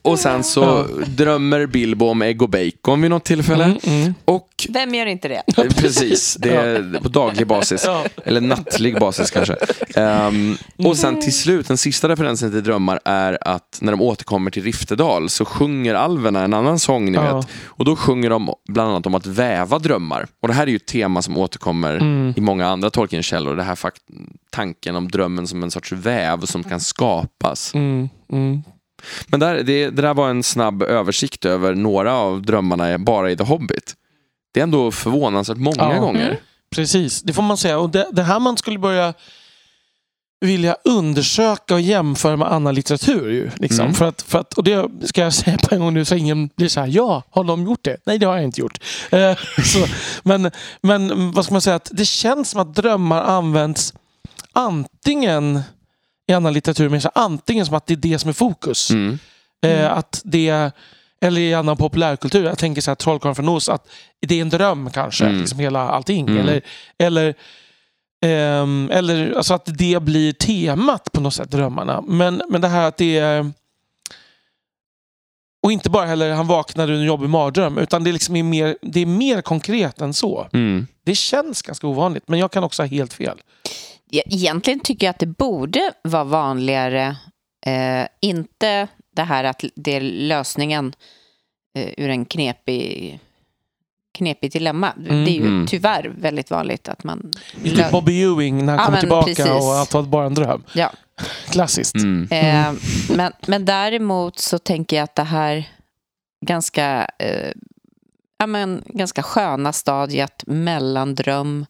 [0.01, 3.63] och, sen så drömmer Bilbo om ägg och bacon vid något tillfälle.
[3.63, 4.13] Mm, mm.
[4.25, 5.41] Och Vem gör inte det?
[5.57, 7.83] Eh, Precis, det är på daglig basis.
[7.85, 8.03] Ja.
[8.25, 9.55] Eller nattlig basis kanske.
[9.95, 14.51] Ehm, och sen till slut, den sista referensen till drömmar är att när de återkommer
[14.51, 17.37] till Riftedal så sjunger alverna en annan sång ni Ja.
[17.37, 17.47] vet.
[17.65, 20.27] Och då sjunger de bland annat om att väva drömmar.
[20.41, 22.33] Och det här är ju ett tema som återkommer Mm.
[22.37, 23.55] i många andra Tolkien-källor.
[23.55, 24.01] Det här fakt-
[24.49, 27.73] tanken om drömmen som en sorts väv som kan skapas.
[27.73, 28.63] Mm, mm.
[29.27, 33.37] Men där, det, det där var en snabb översikt över några av drömmarna bara i
[33.37, 33.95] The Hobbit.
[34.53, 35.99] Det är ändå förvånansvärt många Ja.
[35.99, 36.39] gånger.
[36.75, 37.79] Precis, det får man säga.
[37.79, 39.13] Och det, det här man skulle börja
[40.45, 43.29] vilja undersöka och jämföra med annan litteratur.
[43.29, 43.81] Ju, liksom.
[43.85, 43.93] Mm.
[43.93, 46.49] för att, för att, och det ska jag säga på en gång nu så ingen
[46.55, 47.97] blir så här, ja, har de gjort det?
[48.05, 48.77] Nej, det har jag inte gjort.
[49.11, 49.85] Eh, så,
[50.23, 50.51] men,
[50.81, 53.93] men vad ska man säga, att det känns som att drömmar används
[54.53, 55.61] antingen
[56.27, 58.89] i annan litteratur, men så antingen som att det är det som är fokus.
[58.91, 59.19] Mm.
[59.65, 60.71] Eh, att det,
[61.21, 63.87] eller i annan populärkultur, jag tänker så här Trollkarlen från Oz, att
[64.27, 65.39] det är en dröm kanske, Mm.
[65.39, 66.27] liksom hela allting.
[66.27, 66.37] Mm.
[66.39, 66.61] Eller,
[66.97, 67.33] eller,
[68.25, 72.01] ehm, eller alltså att det blir temat på något sätt, drömmarna.
[72.07, 73.51] Men, men det här att det är...
[75.63, 78.77] Och inte bara heller han vaknade ur en jobbig mardröm, utan det, liksom är mer,
[78.81, 80.47] det är mer konkret än så.
[80.53, 80.87] Mm.
[81.05, 83.41] Det känns ganska ovanligt, men jag kan också ha helt fel.
[84.11, 87.15] Egentligen tycker jag att det borde vara vanligare,
[87.65, 90.93] eh, inte det här att det är lösningen
[91.77, 93.19] eh, ur en knepig,
[94.17, 94.91] knepig dilemma.
[94.91, 95.25] Mm.
[95.25, 95.67] Det är ju Mm.
[95.67, 97.33] tyvärr väldigt vanligt att man...
[97.63, 99.45] Det är typ Bobby Ewing när han Ja, kommer tillbaka precis.
[99.45, 100.63] och allt var bara en dröm.
[100.73, 100.91] Ja.
[101.49, 101.95] Klassiskt.
[101.95, 102.27] Mm.
[102.31, 102.73] Eh,
[103.15, 105.69] men, men däremot så tänker jag att det här
[106.45, 107.51] ganska, eh,
[108.37, 111.65] ja, men, ganska sköna stadiet mellan dröm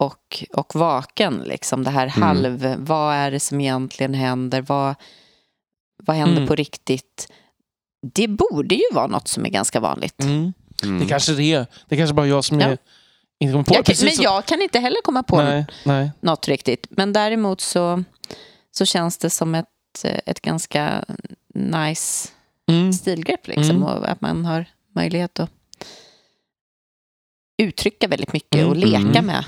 [0.00, 1.42] och, och vaken.
[1.46, 1.84] Liksom.
[1.84, 2.22] Det här Mm.
[2.22, 4.62] halv, vad är det som egentligen händer?
[4.62, 4.94] Vad,
[6.02, 6.48] vad händer Mm.
[6.48, 7.32] på riktigt?
[8.14, 10.22] Det borde ju vara något som är ganska vanligt.
[10.22, 10.52] Mm.
[10.82, 10.98] Mm.
[11.00, 11.66] Det kanske det är.
[11.88, 12.66] Det kanske bara jag som Ja.
[12.66, 12.78] är,
[13.40, 16.10] inte kommer på Jag, Precis men så- jag kan inte heller komma på Nej, nej.
[16.20, 16.86] något riktigt.
[16.90, 18.04] Men däremot så,
[18.70, 19.66] så känns det som ett,
[20.26, 21.04] ett ganska
[21.54, 22.28] nice
[22.68, 22.92] Mm.
[22.92, 23.48] stilgrepp.
[23.48, 23.82] Liksom, Mm.
[23.82, 25.50] och att man har möjlighet att
[27.62, 28.68] uttrycka väldigt mycket Mm.
[28.68, 29.26] och leka Mm.
[29.26, 29.44] med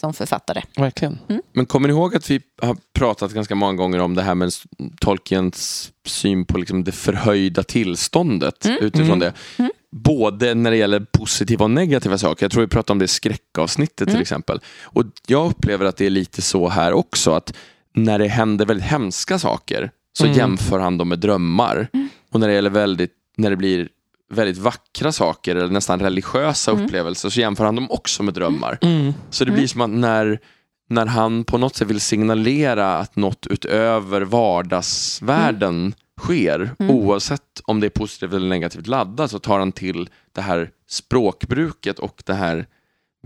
[0.00, 0.62] som författare.
[0.76, 1.18] Verkligen.
[1.52, 4.52] Men kommer ni ihåg att vi har pratat ganska många gånger om det här med
[5.00, 8.78] Tolkiens syn på liksom det förhöjda tillståndet Mm.
[8.84, 9.18] utifrån Mm.
[9.18, 9.32] det.
[9.58, 9.70] Mm.
[9.90, 12.44] Både när det gäller positiva och negativa saker.
[12.44, 14.20] Jag tror vi pratade om det i skräckavsnittet till Mm.
[14.22, 14.60] exempel.
[14.82, 17.54] Och jag upplever att det är lite så här också att
[17.94, 20.36] när det händer väldigt hemska saker så Mm.
[20.38, 21.88] jämför han dem med drömmar.
[21.92, 22.08] Mm.
[22.32, 23.88] Och när det gäller väldigt, när det blir
[24.30, 26.84] väldigt vackra saker eller nästan religiösa Mm.
[26.84, 28.78] upplevelser så jämför han dem också med drömmar.
[28.82, 29.14] Mm.
[29.30, 29.58] Så det Mm.
[29.58, 30.40] blir som att när,
[30.88, 36.96] när han på något sätt vill signalera att något utöver vardagsvärlden sker, Mm.
[36.96, 41.98] oavsett om det är positivt eller negativt laddat, så tar han till det här språkbruket
[41.98, 42.66] och det här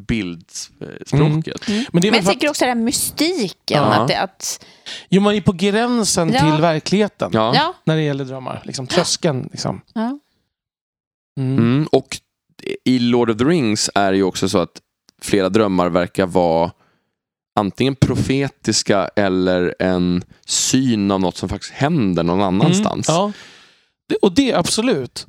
[0.09, 1.69] bildspråket.
[1.69, 3.83] Men det är Men jag tänker att, också den här mystiken.
[3.83, 3.95] Ja.
[3.95, 4.65] Att det, att,
[5.09, 6.41] jo, man är på gränsen Ja.
[6.41, 8.63] till verkligheten ja, när det gäller drömmar.
[8.65, 9.49] Liksom, tröskeln.
[9.53, 9.81] Liksom.
[9.95, 10.19] ja.
[11.41, 11.59] Mm.
[11.59, 11.87] Mm.
[11.93, 12.17] Och
[12.85, 14.81] i Lord of the Rings är det ju också så att
[15.23, 16.71] flera drömmar verkar vara
[17.61, 23.09] antingen profetiska eller en syn av något som faktiskt händer någon annanstans.
[23.09, 23.21] Mm.
[23.21, 23.33] Ja.
[24.09, 25.27] Det, och det, absolut.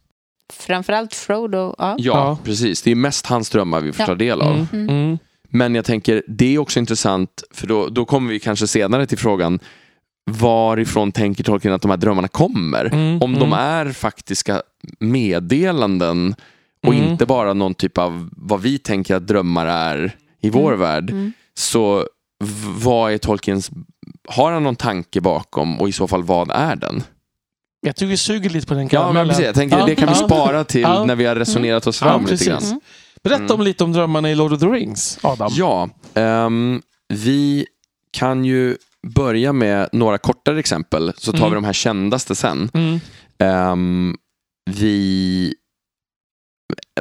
[0.54, 1.58] Framförallt Frodo.
[1.58, 1.74] Ja.
[1.78, 2.38] Ja, Ja.
[2.44, 2.82] precis.
[2.82, 4.08] Det är mest hans drömmar vi får Ja.
[4.08, 4.54] ta del av.
[4.56, 4.68] Mm.
[4.74, 4.90] Mm.
[4.90, 5.18] Mm.
[5.50, 9.18] Men jag tänker, det är också intressant, för då, då kommer vi kanske senare till
[9.18, 9.60] frågan
[10.32, 12.86] varifrån tänker Tolkien att de här drömmarna kommer?
[12.86, 13.22] Mm.
[13.22, 13.54] Om de Mm.
[13.54, 14.62] är faktiska
[15.00, 16.36] meddelanden
[16.88, 17.10] och Mm.
[17.12, 20.80] inte bara någon typ av vad vi tänker att drömmar är i vår Mm.
[20.80, 21.10] värld.
[21.12, 21.34] Mm.
[21.56, 22.08] Så
[22.78, 23.72] vad är Tolkiens,
[24.30, 27.04] har han någon tanke bakom och i så fall vad är den?
[27.82, 29.28] Jag tycker vi suger lite på den Ja, men karamellen.
[29.30, 29.46] precis.
[29.46, 31.06] Jag tänker Ja, det kan vi spara till Ja.
[31.06, 32.64] när vi har resonerat oss Ja, fram lite grann.
[32.64, 32.80] Mm.
[33.24, 35.52] Berätta om lite om drömmarna i Lord of the Rings, Adam.
[35.56, 37.66] Ja, ehm, vi
[38.12, 41.50] kan ju börja med några kortare exempel så tar Mm.
[41.50, 42.70] vi de här kändaste sen.
[42.74, 43.00] Mm.
[43.38, 44.16] Ehm,
[44.72, 45.54] vi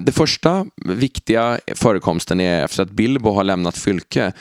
[0.00, 4.32] det första viktiga förekomsten är efter att Bilbo har lämnat Fylke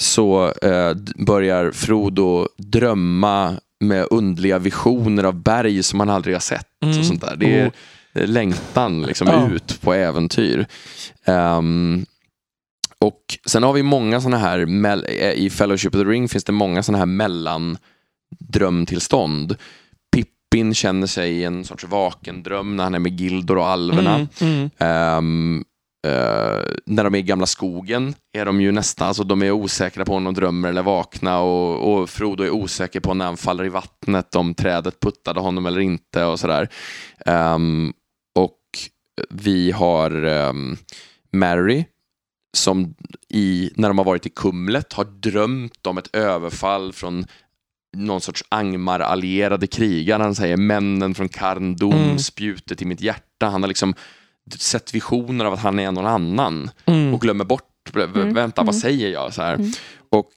[0.00, 0.94] så eh,
[1.26, 6.66] börjar Frodo drömma med undliga visioner av berg som han aldrig har sett.
[6.84, 6.98] Mm.
[6.98, 7.36] Och sånt där.
[7.36, 8.26] Det är Oh.
[8.26, 9.48] längtan liksom, Ja.
[9.50, 10.66] ut på äventyr.
[11.24, 12.06] Ehm,
[13.00, 14.58] och sen har vi många sådana här,
[15.08, 19.56] eh, i Fellowship of the Ring finns det många sådana här mellandrömtillstånd.
[20.12, 24.14] Pippin känner sig i en sorts vakendröm när han är med Gildor och alverna.
[24.14, 24.70] Mm, mm.
[24.78, 25.64] Ehm,
[26.06, 30.04] eh, när de är i gamla skogen är de ju nästan, alltså de är osäkra
[30.04, 33.64] på om de drömmer eller vakna och, och Frodo är osäker på när han faller
[33.64, 36.68] i vattnet om trädet puttade honom eller inte och sådär.
[37.26, 37.92] Ehm,
[38.38, 38.58] och
[39.30, 40.76] vi har um,
[41.32, 41.84] Mary
[42.56, 42.94] som
[43.28, 47.26] i, när de har varit i Kumlet har drömt om ett överfall från
[47.96, 50.22] någon sorts Angmar-allierade krigare.
[50.22, 52.18] Han säger männen från Karndom, Mm.
[52.18, 53.46] spjutet i mitt hjärta.
[53.46, 53.94] Han har liksom
[54.58, 57.14] sett visioner av att han är någon annan Mm.
[57.14, 58.80] och glömmer bort, Mm, vänta vad mm.
[58.80, 59.34] säger jag?
[59.34, 59.54] Så här.
[59.54, 59.70] Mm.
[60.10, 60.32] Och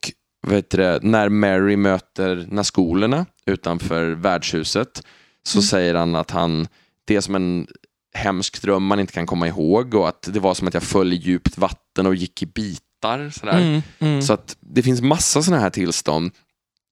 [0.46, 5.02] vet du, när Mary möter Nazgulerna utanför värdshuset
[5.42, 5.62] så Mm.
[5.62, 6.66] säger han att han,
[7.04, 7.66] det är som en
[8.14, 11.12] hemsk dröm man inte kan komma ihåg och att det var som att jag föll
[11.12, 13.30] i djupt vatten och gick i bitar.
[13.30, 13.60] Sådär.
[13.60, 14.22] Mm, mm.
[14.22, 16.30] Så att det finns massa sådana här tillstånd.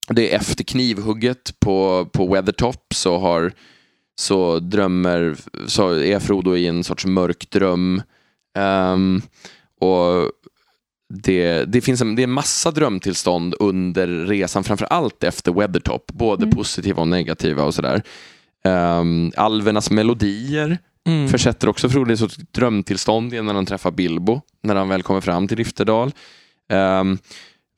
[0.09, 3.53] Det är efter knivhugget på, på Weathertop så har
[4.21, 8.03] så drömmer, så är Frodo i en sorts mörk dröm.
[8.59, 9.23] Ehm,
[9.81, 10.31] och
[11.14, 16.43] det, det finns en, det är massa drömtillstånd under resan, framför allt efter Weathertop, både
[16.45, 16.57] Mm.
[16.57, 18.03] positiva och negativa och sådär.
[18.64, 20.79] Um, alvernas melodier
[21.09, 21.29] Mm.
[21.29, 25.49] försätter också Frodo i ett drömtillstånd när han träffar Bilbo, när han väl kommer fram
[25.49, 26.13] till Rifterdal.
[26.73, 27.19] Um,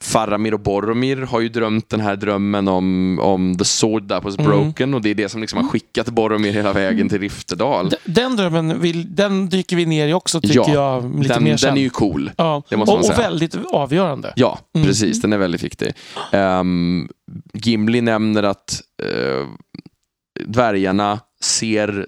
[0.04, 4.38] Faramir och Boromir har ju drömt den här drömmen om, om the sword that was
[4.38, 4.50] Mm.
[4.50, 7.88] broken och det är det som liksom har skickat Boromir hela vägen till Rifterdal.
[7.88, 11.18] D- Den drömmen vill, den dyker vi ner i också tycker Ja, jag.
[11.22, 12.30] Lite Den, mer den är ju cool.
[12.36, 12.62] ja.
[12.68, 14.32] det måste och, och väldigt avgörande.
[14.36, 14.86] Ja, Mm.
[14.86, 15.20] precis.
[15.22, 15.92] Den är väldigt viktig.
[16.32, 17.08] Um,
[17.54, 19.46] Gimli nämner att eh,
[20.46, 22.06] dvärgarna ser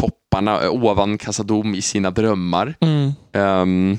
[0.00, 2.74] topparna eh, ovan Kassadom i sina drömmar.
[2.80, 3.12] Mm.
[3.32, 3.98] Ehm,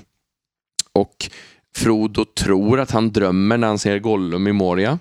[0.93, 1.29] och
[1.75, 4.99] Frodo tror att han drömmer när han ser Gollum i Moria.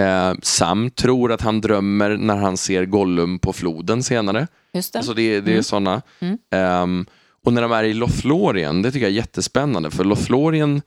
[0.00, 4.46] Uh, Sam tror att han drömmer när han ser Gollum på floden senare.
[4.72, 4.98] Just det.
[4.98, 5.62] Alltså det, det är Mm.
[5.62, 6.02] sådana.
[6.20, 6.38] Mm.
[6.50, 7.06] Ehm,
[7.44, 9.90] och när de är i Lothlorien, det tycker jag är jättespännande.
[9.90, 10.82] För Lothlorien,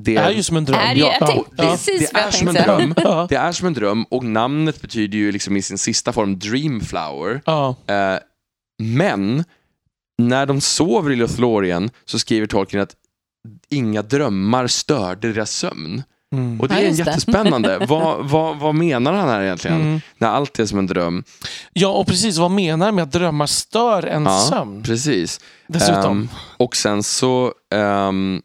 [0.00, 0.78] det är ju som en dröm.
[0.78, 1.26] Är det, jag ja.
[1.26, 1.70] tänkte ja.
[1.70, 2.94] precis det vad är som en dröm.
[3.28, 7.40] Det är som en dröm och namnet betyder ju liksom i sin sista form Dreamflower.
[7.46, 7.76] Ja.
[7.86, 8.18] Eh,
[8.78, 9.44] men
[10.18, 12.94] när de sover i Lothlorien så skriver Tolkien att
[13.68, 16.02] inga drömmar störde deras sömn.
[16.32, 16.60] Mm.
[16.60, 16.96] Och det Ja, är det.
[16.96, 17.78] jättespännande.
[17.88, 19.80] vad, vad, vad menar han här egentligen?
[19.80, 20.00] Mm.
[20.18, 21.24] När allt är som en dröm.
[21.72, 24.82] ja, och precis vad menar med att drömmar stör en Ja, sömn?
[24.82, 25.40] Precis.
[25.66, 26.20] Dessutom.
[26.20, 28.42] Ehm, och sen så ehm,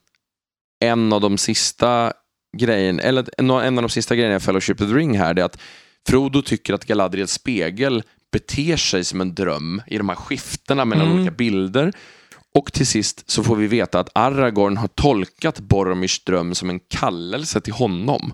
[0.84, 2.14] en av de sista
[2.58, 5.34] grejerna, eller en av en av de sista grejerna i Fellowship of the Ring här,
[5.34, 5.58] det är att
[6.08, 11.06] Frodo tycker att Galadriels spegel beter sig som en dröm i de här skiftena mellan
[11.08, 11.18] Mm.
[11.20, 11.94] olika bilder.
[12.56, 16.80] Och till sist så får vi veta att Aragorn har tolkat Boromirs dröm som en
[16.80, 18.34] kallelse till honom.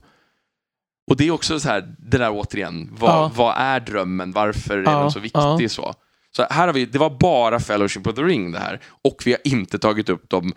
[1.10, 3.32] Och det är också så här, det där återigen, vad, Ja.
[3.36, 4.32] vad är drömmen?
[4.32, 5.40] Varför är Ja, den så viktig?
[5.40, 5.70] ja.
[5.70, 5.94] Så.
[6.36, 8.80] så här har vi, det var bara Fellowship of the Ring det här.
[9.04, 10.54] Och vi har inte tagit upp de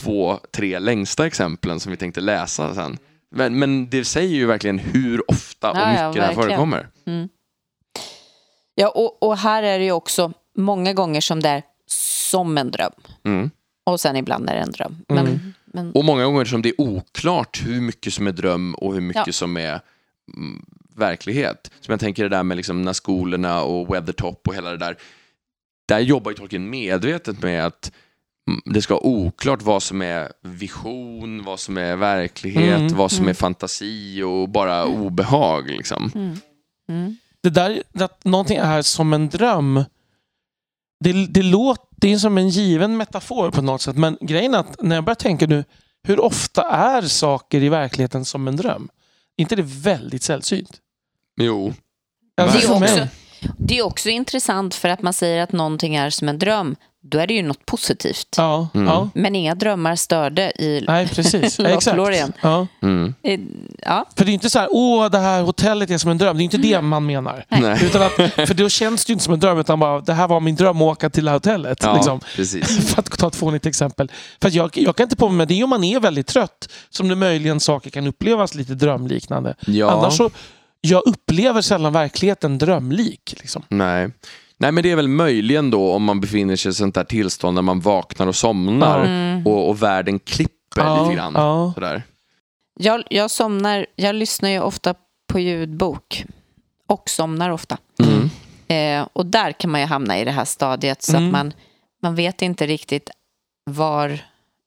[0.00, 2.98] två, tre längsta exemplen som vi tänkte läsa sen.
[3.34, 6.88] Men, men det säger ju verkligen hur ofta och mycket det här förekommer.
[7.06, 7.28] Mm.
[8.74, 12.70] Ja, och, och här är det ju också många gånger som det är som en
[12.70, 12.92] dröm.
[13.24, 13.50] Mm.
[13.84, 14.96] Och sen ibland är det en dröm.
[15.08, 15.52] Men, Mm.
[15.64, 19.00] men Och många gånger som det är oklart hur mycket som är dröm och hur
[19.00, 19.32] mycket Ja.
[19.32, 19.80] som är
[20.36, 20.64] mm,
[20.96, 21.70] verklighet.
[21.80, 24.96] Som jag tänker det där med liksom när skolorna och Weathertop och hela det där.
[25.88, 27.92] Där jobbar ju Tolkien medvetet med att
[28.48, 33.10] mm, det ska vara oklart vad som är vision, vad som är verklighet, Mm, vad
[33.10, 33.28] som mm.
[33.30, 35.70] är fantasi och bara obehag.
[35.70, 36.10] Liksom.
[36.14, 36.36] mm,
[36.88, 37.16] mm.
[37.42, 39.84] Det där att någonting är som en dröm.
[41.04, 43.96] Det, det, låter, det är som en given metafor på något sätt.
[43.96, 45.64] Men grejen är att när jag börjar tänka nu,
[46.02, 48.88] hur ofta är saker i verkligheten som en dröm?
[49.36, 50.80] inte det väldigt sällsynt?
[51.40, 51.74] Jo,
[52.36, 53.08] Alltså, Det är också-
[53.58, 56.76] Det är också intressant för att man säger att någonting är som en dröm.
[57.04, 58.34] Då är det ju något positivt.
[58.36, 58.86] Ja, Mm.
[58.86, 59.08] ja.
[59.14, 60.84] Men inga drömmar störde i...
[60.88, 61.58] Nej, precis.
[61.58, 61.86] Ja, exakt.
[61.96, 62.32] Lothlorien.
[62.42, 62.66] Ja.
[62.82, 63.14] mm.
[63.22, 63.38] i-
[63.82, 66.36] Ja, För det är inte så här, åh, det här hotellet är som en dröm.
[66.36, 67.44] Det är inte det man menar.
[67.48, 67.84] Nej.
[67.84, 68.12] Utan att,
[68.48, 70.54] för då känns det ju inte som en dröm, utan bara, det här var min
[70.56, 71.78] dröm att åka till det här hotellet.
[71.82, 72.20] Ja, Liksom.
[72.36, 72.86] precis.
[72.94, 74.10] För att ta ett fånigt exempel.
[74.40, 76.68] För att jag, jag kan inte påminna mig, det är om man är väldigt trött
[76.90, 79.54] som det möjligen saker kan upplevas lite drömliknande.
[79.66, 79.90] Ja.
[79.90, 80.30] Annars så,
[80.80, 83.34] jag upplever sällan verkligheten drömlik.
[83.40, 83.62] Liksom.
[83.68, 84.10] Nej.
[84.62, 87.54] Nej men det är väl möjligen då om man befinner sig i sånt där tillstånd
[87.54, 89.46] när man vaknar och somnar Mm.
[89.46, 91.32] och, och världen klipper Ja, lite grann.
[91.36, 91.72] ja.
[91.74, 92.02] Sådär.
[92.80, 94.94] Jag, jag somnar, jag lyssnar ju ofta
[95.32, 96.24] på ljudbok
[96.88, 97.78] och somnar ofta.
[98.02, 98.30] Mm.
[98.68, 101.26] Eh, och där kan man ju hamna i det här stadiet så Mm.
[101.26, 101.52] att man,
[102.02, 103.10] man vet inte riktigt
[103.64, 104.18] var,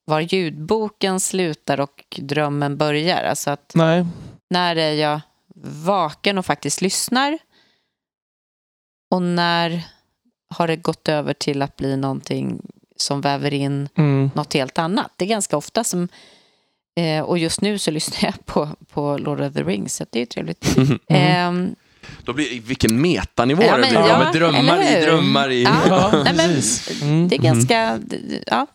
[0.06, 3.24] var ljudboken slutar och drömmen börjar.
[3.24, 4.06] Alltså att Nej.
[4.50, 5.22] när är jag
[5.86, 7.38] vaken och faktiskt lyssnar
[9.12, 9.84] och när
[10.56, 12.62] har det gått över till att bli någonting
[12.98, 14.30] som väver in Mm.
[14.36, 15.12] något helt annat.
[15.18, 16.08] Det är ganska ofta som...
[16.98, 20.18] Eh, och just nu så lyssnar jag på, på Lord of the Rings, så det
[20.18, 20.76] är ju trevligt.
[21.10, 21.76] Ehm,
[22.24, 24.00] Då blir, vilken metanivå Ja, det blir.
[24.00, 25.64] ja, med drömmar i drömmar i...
[25.64, 25.72] Ja.
[25.88, 26.62] Ja, Nej, men-.
[27.02, 27.28] Mm.
[27.28, 28.00] det är ganska...
[28.48, 28.68] Ja,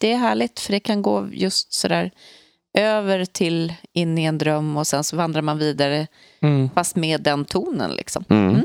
[0.00, 2.10] det är härligt, för det kan gå just sådär
[2.78, 6.06] över till in i en dröm och sen så vandrar man vidare,
[6.42, 6.70] Mm.
[6.74, 7.90] fast med den tonen.
[7.90, 8.24] Liksom.
[8.30, 8.62] Mm.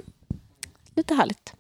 [0.97, 1.03] Mm.
[1.03, 1.53] Lite härligt.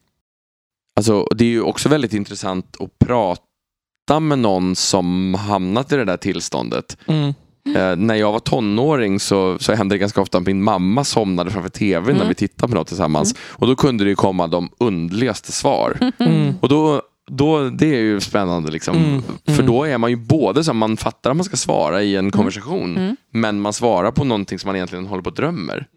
[0.95, 6.05] Alltså, det är ju också väldigt intressant att prata med någon som hamnat i det
[6.05, 6.97] där tillståndet.
[7.07, 7.33] Mm.
[7.75, 11.51] Eh, när jag var tonåring så, så hände det ganska ofta att min mamma somnade
[11.51, 12.27] framför tv när Mm.
[12.27, 13.35] vi tittade på något tillsammans.
[13.39, 16.11] Och då kunde det ju komma de underligaste svar.
[16.19, 16.53] Mm.
[16.61, 18.97] Och då, då, det är ju spännande liksom.
[18.97, 19.21] Mm.
[19.45, 19.65] För Mm.
[19.65, 22.97] då är man ju både så man fattar att man ska svara i en konversation,
[22.97, 23.15] Mm.
[23.31, 25.87] men man svarar på någonting som man egentligen håller på och drömmer.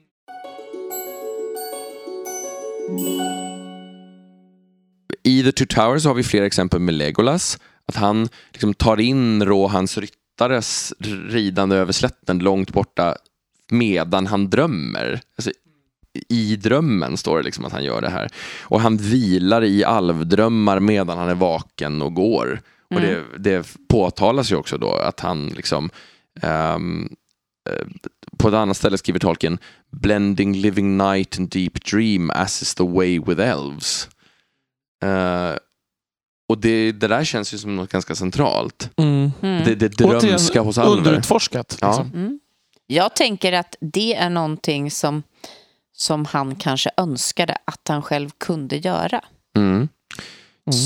[5.22, 7.58] I The Two Towers har vi flera exempel med Legolas.
[7.86, 10.94] Att han liksom tar in Rohans ryttares
[11.28, 13.16] ridande över slätten långt borta
[13.70, 15.20] medan han drömmer.
[15.36, 15.50] Alltså,
[16.28, 18.28] I drömmen står det liksom att han gör det här.
[18.62, 22.60] Och han vilar i alvdrömmar medan han är vaken och går.
[22.94, 25.90] Och det, det påtalas ju också då att han liksom
[26.42, 26.78] eh,
[28.38, 29.58] på ett annat ställe skriver Tolkien
[29.90, 34.08] Blending living night and deep dream as is the way with elves.
[35.02, 35.56] Eh,
[36.48, 38.90] och det, det där känns ju som något ganska centralt.
[38.96, 39.32] Mm.
[39.42, 39.64] Mm.
[39.64, 40.96] Det, det drömska hos alver.
[40.96, 41.78] Underutforskat.
[41.80, 41.88] Ja.
[41.88, 42.20] Liksom.
[42.20, 42.40] Mm.
[42.86, 45.22] Jag tänker att det är någonting som,
[45.96, 49.24] som han kanske önskade att han själv kunde göra.
[49.56, 49.70] Mm.
[49.76, 49.88] Mm.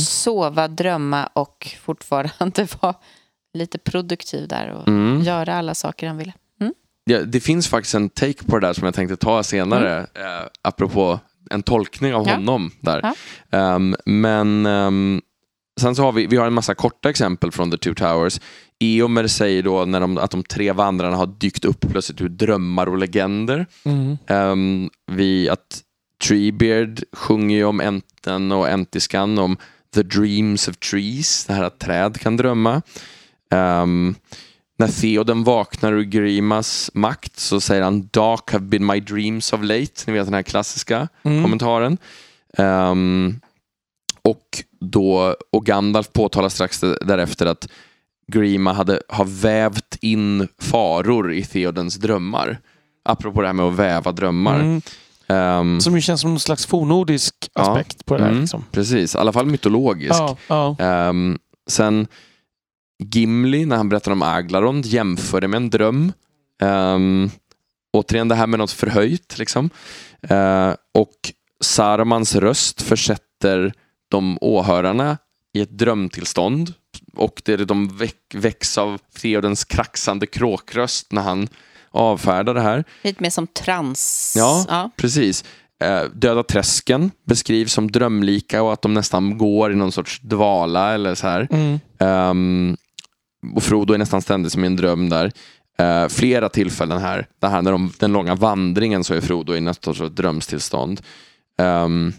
[0.04, 2.94] Sova, drömma och fortfarande vara
[3.54, 5.22] lite produktiv där och Mm.
[5.22, 6.32] göra alla saker han ville.
[7.06, 10.46] Ja, det finns faktiskt en take på det där som jag tänkte ta senare, eh,
[10.62, 12.28] apropå en tolkning av.
[12.28, 12.34] Ja.
[12.34, 12.70] honom.
[12.80, 13.00] där.
[13.02, 13.14] Ja.
[13.58, 15.20] Ehm, men ehm,
[15.80, 18.40] sen så har vi, vi har en massa korta exempel från The Two Towers.
[18.80, 22.86] Eomer säger då när de, att de tre vandrarna har dykt upp plötsligt ur drömmar
[22.86, 23.66] och legender.
[23.84, 24.18] Mm.
[24.28, 25.82] Um, vi, att
[26.28, 29.56] Treebeard sjunger ju om enten och entiskan, om
[29.94, 32.82] the dreams of trees, det här att träd kan drömma.
[33.50, 34.14] Um,
[34.76, 39.60] när Theoden vaknar ur Grimas makt så säger han Dark have been my dreams of
[39.62, 39.92] late.
[40.06, 41.42] Ni vet den här klassiska Mm.
[41.42, 41.98] kommentaren.
[42.58, 43.40] Um,
[44.22, 47.68] och, då, och Gandalf påtalar strax därefter att
[48.32, 52.58] Grima hade, har vävt in faror i Theodens drömmar.
[53.04, 54.60] Apropå det här med att väva drömmar.
[54.60, 54.80] Mm.
[55.28, 57.62] Ehm, Som ju känns som någon slags fornnordisk Ja.
[57.62, 58.30] aspekt på det här.
[58.30, 58.64] mm, Liksom.
[58.72, 60.14] Precis, i alla fall mytologisk.
[60.14, 60.76] Ja, ja.
[60.78, 62.06] Ehm, sen
[62.98, 66.12] Gimli, när han berättar om Aglarond, jämför det med en dröm.
[66.62, 67.30] Um,
[67.92, 69.38] återigen det här med något förhöjt.
[69.38, 69.70] Liksom.
[70.22, 71.14] Eh, och
[71.60, 73.72] Sarmans röst försätter
[74.08, 75.18] de åhörarna
[75.54, 76.74] i ett drömtillstånd.
[77.16, 81.48] Och det är de väck, väcks av Theodens kraxande kråkröst när han
[81.90, 82.84] avfärdar det här.
[83.02, 84.34] Lite mer som trans.
[84.36, 84.64] Ja.
[84.68, 84.90] ja.
[84.96, 85.44] Precis.
[85.82, 90.94] Eh, Döda träsken beskrivs som drömlika och att de nästan går i någon sorts dvala
[90.94, 91.48] eller så här.
[91.50, 91.80] Mm.
[91.98, 92.76] Ehm,
[93.54, 95.32] och Frodo är nästan ständigt som i en dröm där.
[95.78, 99.60] Eh, flera tillfällen här, det här när de, den långa vandringen så är Frodo i
[99.60, 101.00] nästan sorts drömstillstånd.
[101.62, 102.12] Um,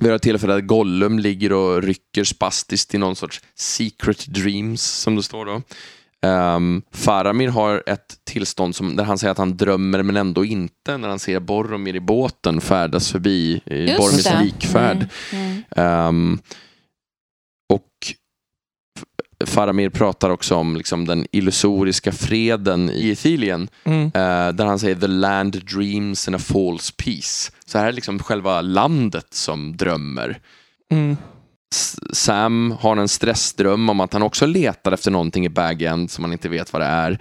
[0.00, 4.82] vi har ett tillfälle att Gollum ligger och rycker spastiskt i någon sorts secret dreams
[4.82, 5.62] som det står då.
[6.28, 10.96] Um, Faramir har ett tillstånd som, där han säger att han drömmer men ändå inte
[10.96, 15.08] när han ser Boromir i båten färdas förbi i Just Boromirs likfärd.
[15.32, 15.46] Mm.
[15.46, 15.62] Mm.
[15.76, 16.38] Ehm,
[17.68, 17.88] och
[19.46, 23.68] Faramir pratar också om liksom, den illusoriska freden i Ethilien.
[23.84, 24.04] Mm.
[24.04, 27.52] eh, där han säger the land dreams in a false peace.
[27.66, 30.38] Så här är liksom själva landet som drömmer.
[30.92, 31.16] Mm.
[32.12, 36.32] Sam har en stressdröm om att han också letar efter någonting i Bag som han
[36.32, 37.18] inte vet vad det är.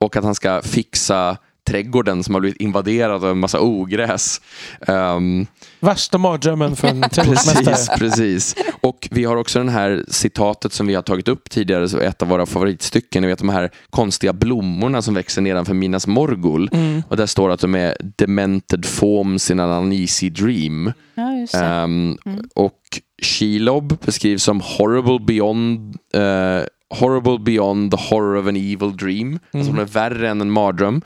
[0.00, 1.36] Och att han ska fixa
[1.68, 4.40] trädgården som har blivit invaderad av en massa ogräs.
[4.86, 5.46] Ehm,
[5.80, 7.98] Värsta mardrömmen för en Precis, trädgårdsmästare.
[7.98, 8.54] precis.
[8.80, 12.22] Och vi har också den här citatet som vi har tagit upp tidigare, så ett
[12.22, 13.22] av våra favoritstycken.
[13.22, 16.70] Ni vet de här konstiga blommorna som växer nedanför Minas Morgul.
[16.72, 17.02] Mm.
[17.08, 20.92] Och där står att de är demented forms in an uneasy dream.
[21.14, 21.58] Ja, just det.
[21.64, 22.40] Ehm, Mm.
[22.54, 22.74] Och
[23.22, 26.62] Shelob beskrivs som horrible beyond eh,
[26.98, 29.38] horrible beyond the horror of an evil dream.
[29.52, 31.02] Alltså hon är värre än en mardröm.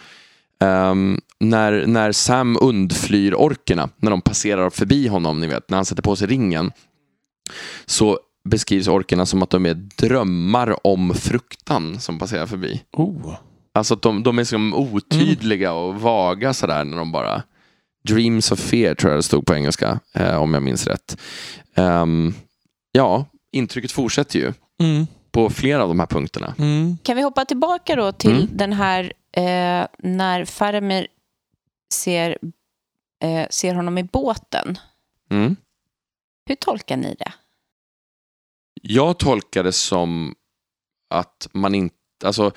[0.62, 5.84] Ehm, när, när Sam undflyr orkerna, när de passerar förbi honom, ni vet, när han
[5.84, 6.72] sätter på sig ringen,
[7.86, 12.82] så beskrivs orkerna som att de är drömmar om fruktan som passerar förbi.
[12.92, 13.34] Oh.
[13.74, 17.42] Alltså att de, de är som otydliga och vaga sådär när de bara
[18.08, 21.16] Dreams of fear tror jag det stod på engelska, eh, om jag minns rätt.
[21.74, 22.34] Ehm,
[22.92, 25.06] ja, intrycket fortsätter ju Mm.
[25.32, 26.54] På flera av de här punkterna.
[26.58, 26.98] Mm.
[27.02, 28.48] Kan vi hoppa tillbaka då till Mm.
[28.52, 31.06] den här eh, när Faramir
[31.94, 32.38] ser,
[33.24, 34.78] eh, ser honom i båten.
[35.30, 35.56] Mm.
[36.48, 37.32] Hur tolkar ni det?
[38.82, 40.34] Jag tolkar det som
[41.14, 42.52] att man inte, alltså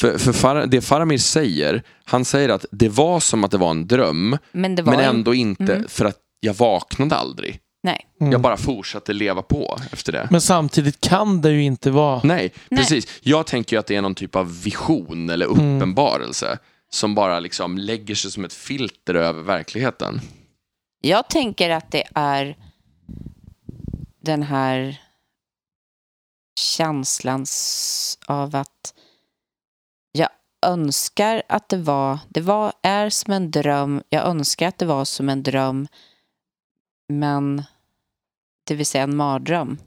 [0.00, 3.70] för, för Far, det Faramir säger, han säger att det var som att det var
[3.70, 5.88] en dröm, Men det var men en- ändå inte Mm.
[5.88, 7.60] för att jag vaknade aldrig.
[7.84, 8.06] Nej.
[8.20, 8.32] Mm.
[8.32, 10.28] Jag bara fortsatte leva på efter det.
[10.30, 12.20] Men samtidigt kan det ju inte vara...
[12.24, 12.78] Nej, Nej.
[12.80, 13.06] precis.
[13.20, 15.76] Jag tänker ju att det är någon typ av vision eller Mm.
[15.76, 16.58] uppenbarelse
[16.90, 20.20] som bara liksom lägger sig som ett filter över verkligheten.
[21.00, 22.56] Jag tänker att det är
[24.22, 25.00] den här
[26.60, 27.46] känslan
[28.26, 28.94] av att
[30.12, 30.28] jag
[30.66, 35.04] önskar att det var, det var, är som en dröm, jag önskar att det var
[35.04, 35.88] som en dröm,
[37.08, 37.62] men
[38.64, 39.78] det vill säga en mardröm.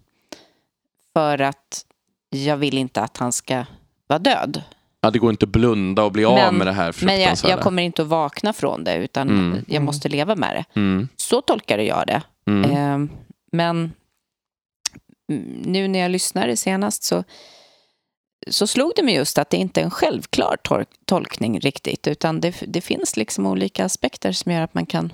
[1.14, 1.86] För att
[2.30, 3.66] jag vill inte att han ska
[4.08, 4.64] vara död.
[5.02, 7.38] Ja, det går inte att blunda och bli av Men- med det här Men jag,
[7.44, 9.66] jag kommer inte att vakna från det, utan Mm.
[9.68, 10.80] jag måste leva med det.
[10.80, 11.08] mm.
[11.16, 12.22] Så tolkar jag det.
[12.48, 12.72] Mm.
[12.72, 13.10] Eh,
[13.52, 13.92] men
[15.66, 17.24] nu när jag lyssnade senast så,
[18.48, 22.42] så slog det mig just att det inte är en självklar tol- tolkning riktigt, utan
[22.42, 25.12] det, det finns liksom olika aspekter som gör att man kan...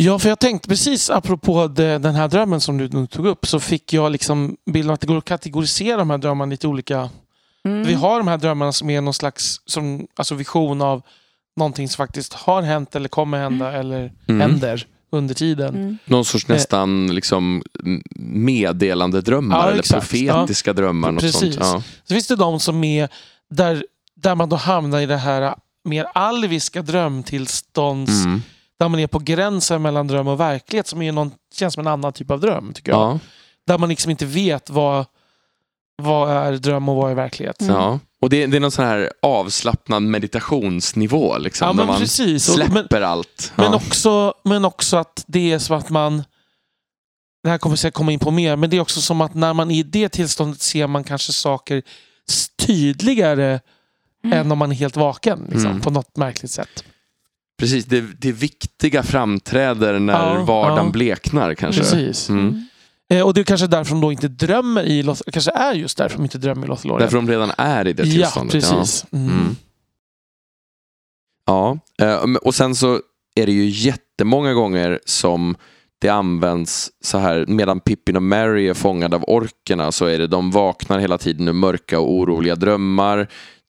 [0.00, 3.46] Ja, för jag tänkte precis apropå det, den här drömmen som du nu tog upp
[3.46, 7.10] så fick jag liksom bilden att det går att kategorisera de här drömmarna lite olika.
[7.64, 7.84] Mm.
[7.86, 11.02] Vi har de här drömmarna som är någon slags som, alltså vision av
[11.56, 14.40] någonting som faktiskt har hänt eller kommer hända eller Mm.
[14.40, 15.74] händer under tiden.
[15.74, 15.98] Mm.
[16.04, 17.62] Någon sorts nästan liksom
[18.16, 20.00] meddelande drömmar Ja, eller exakt.
[20.10, 21.12] profetiska drömmar.
[21.12, 21.40] Något Precis.
[21.54, 21.56] sånt.
[21.60, 21.82] Ja.
[22.04, 23.08] Så finns det de som är
[23.50, 23.84] där,
[24.16, 28.42] där man då hamnar i det här mer alviska drömtillstånds Mm.
[28.78, 31.92] Där man är på gränsen mellan dröm och verklighet som är någon, känns som en
[31.92, 32.72] annan typ av dröm.
[32.72, 33.00] tycker jag.
[33.00, 33.18] Ja.
[33.66, 35.06] Där man liksom inte vet vad,
[36.02, 37.60] vad är dröm och vad är verklighet.
[37.60, 37.74] Mm.
[37.74, 37.98] Ja.
[38.20, 41.38] Och det, det är någon sån här avslappnad meditationsnivå.
[41.38, 42.48] Liksom, Ja, där men man precis.
[42.48, 43.52] Och- Men, släpper allt.
[43.56, 46.24] men, också, men också att det är så att man...
[47.42, 49.54] Det här kommer jag komma in på mer, men det är också som att när
[49.54, 51.82] man är i det tillståndet ser man kanske saker
[52.66, 53.60] tydligare
[54.24, 54.38] Mm.
[54.38, 55.46] än om man är helt vaken.
[55.50, 55.80] Liksom, Mm.
[55.80, 56.84] På något märkligt sätt.
[57.58, 60.92] Precis, det, det viktiga framträder när Ja, vardagen ja.
[60.92, 61.80] bleknar kanske.
[61.80, 62.28] Precis.
[62.28, 62.66] Mm.
[63.10, 65.98] Eh, och det är kanske därför de då inte drömmer i Loth, kanske är just
[65.98, 67.00] därför de inte drömmer i Lothlorien.
[67.00, 68.52] Därför de redan är i det ja, tillståndet.
[68.52, 69.06] precis.
[69.12, 69.26] Mm.
[69.30, 69.56] Mm.
[71.46, 73.00] Ja, eh, och sen så
[73.34, 75.56] är det ju jättemånga gånger som
[76.00, 80.26] det används så här, medan Pippin och Mary är fångade av orkerna så är det
[80.26, 83.28] de vaknar hela tiden ur mörka och oroliga drömmar.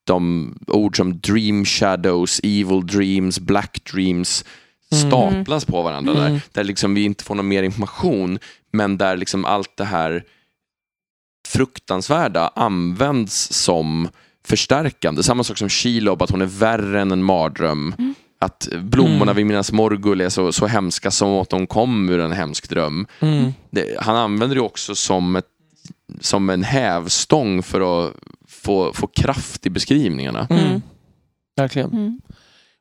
[0.10, 4.46] De ord som dream shadows, evil dreams, black dreams
[4.92, 5.10] Mm.
[5.10, 6.28] staplas på varandra där.
[6.28, 6.40] Mm.
[6.52, 8.40] Där liksom vi inte får någon mer information
[8.72, 10.24] men där liksom allt det här
[11.48, 14.10] fruktansvärda används som
[14.46, 15.24] förstärkande.
[15.24, 17.96] Samma sak som Shelob, att hon är värre än en mardröm.
[18.00, 18.16] Mm.
[18.40, 19.36] Att blommorna Mm.
[19.36, 23.08] vid Minas Morgul är så, så hemska som att de kom ur en hemsk dröm.
[23.20, 23.54] Mm.
[23.70, 25.46] Det, han använder det också som, ett,
[26.22, 28.14] som en hävstång för att
[28.50, 30.48] få, få kraft i beskrivningarna.
[30.50, 30.66] Mm.
[30.66, 30.82] Mm.
[31.56, 31.92] Verkligen.
[31.92, 32.22] Mm.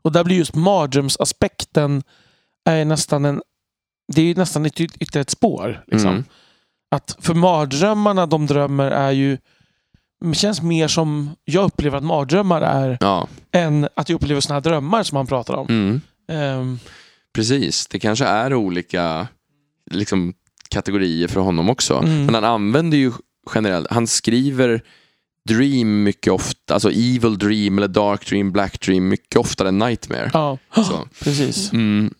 [0.02, 2.02] Och där blir just mardrömsaspekten
[2.64, 3.42] är nästan en
[4.14, 5.84] det är ju nästan ett, yt- ytterligare ett spår.
[5.86, 6.10] Liksom.
[6.10, 6.24] Mm.
[6.90, 9.38] Att för mardrömmarna de drömmer är ju
[10.24, 14.54] det känns mer som jag upplever att mardrömmar är Ja, än att jag upplever såna
[14.54, 15.66] här drömmar som man pratar om.
[15.68, 16.00] mm.
[16.28, 16.78] Ehm,
[17.34, 17.86] precis.
[17.86, 19.28] Det kanske är olika
[19.90, 20.34] liksom,
[20.68, 21.94] kategorier för honom också.
[21.94, 22.24] Mm.
[22.24, 23.12] Men han använder ju
[23.54, 24.82] generellt, han skriver
[25.48, 30.30] dream mycket ofta, alltså evil dream eller dark dream, black dream mycket oftare än nightmare.
[30.34, 31.08] ja, Så.
[31.24, 31.72] precis.
[31.72, 32.14] Mm.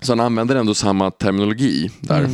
[0.00, 2.28] Så han använder ändå samma terminologi där.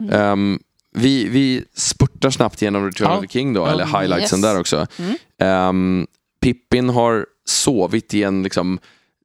[0.00, 0.12] Mm.
[0.12, 0.58] Ehm,
[0.92, 3.16] vi, vi spurtar snabbt genom Return Ja.
[3.16, 3.70] of the King då, Ja.
[3.70, 4.42] eller highlightsen Yes.
[4.46, 4.86] där också.
[4.98, 5.14] Mm.
[5.38, 6.06] Ehm,
[6.40, 8.78] Pippin har sovit i en liksom,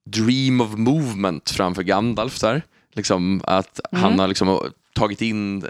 [0.05, 2.61] dream of movement framför Gandalf där.
[2.95, 4.19] Liksom att han Mm.
[4.19, 4.59] har liksom
[4.95, 5.65] tagit in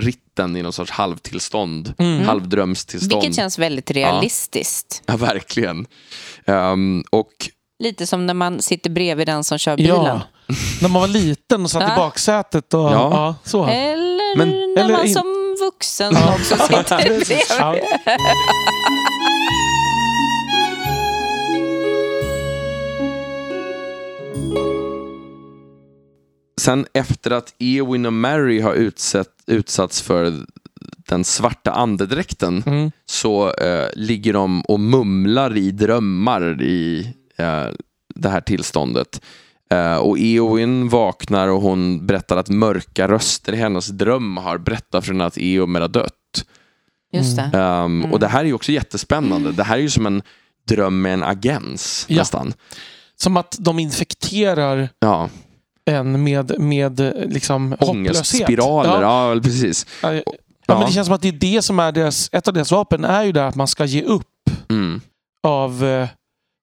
[0.00, 2.24] ritten i någon sorts halvtillstånd, Mm.
[2.26, 3.22] halvdrömstillstånd.
[3.22, 5.02] Vilket känns väldigt realistiskt.
[5.06, 5.86] Ja, verkligen.
[6.46, 7.32] Ehm, och
[7.82, 9.76] Lite som när man sitter bredvid den som kör Ja.
[9.76, 10.20] bilen.
[10.80, 11.92] när man var liten och satt Ja.
[11.92, 12.74] i baksätet.
[12.74, 12.90] Och, ja.
[13.12, 13.34] Ja.
[13.44, 13.64] så.
[13.66, 16.34] Eller Men- när eller man in- som vuxen Ja.
[16.34, 16.86] också sitter.
[17.58, 17.72] Ja.
[17.72, 17.88] bredvid.
[26.58, 30.32] Sen efter att Eowyn och Mary har utsatt, utsatts för
[31.08, 32.90] den svarta andedräkten Mm.
[33.06, 37.66] så eh, ligger de och mumlar i drömmar i eh,
[38.14, 39.20] det här tillståndet.
[39.70, 45.04] Eh, och Eowyn vaknar och hon berättar att mörka röster i hennes dröm har berättat
[45.04, 46.12] för henne att Eomer har dött.
[47.12, 47.58] Just det.
[47.58, 49.52] Um, Och det här är ju också jättespännande.
[49.52, 50.22] Det här är ju som en
[50.68, 52.16] dröm med en agens Ja.
[52.18, 52.52] nästan.
[53.16, 55.28] Som att de infekterar Ja,
[55.88, 57.90] en med, med liksom, hopplöshet.
[57.90, 59.02] ångestspiraler.
[59.02, 59.34] Ja.
[59.34, 59.40] Ja.
[59.40, 59.86] precis.
[60.02, 60.22] Ja, ja,
[60.66, 60.78] Ja.
[60.78, 63.04] men det känns som att det är det som är deras, ett av deras vapen
[63.04, 64.24] är ju det att man ska ge upp
[64.70, 65.00] Mm.
[65.42, 66.08] av eh,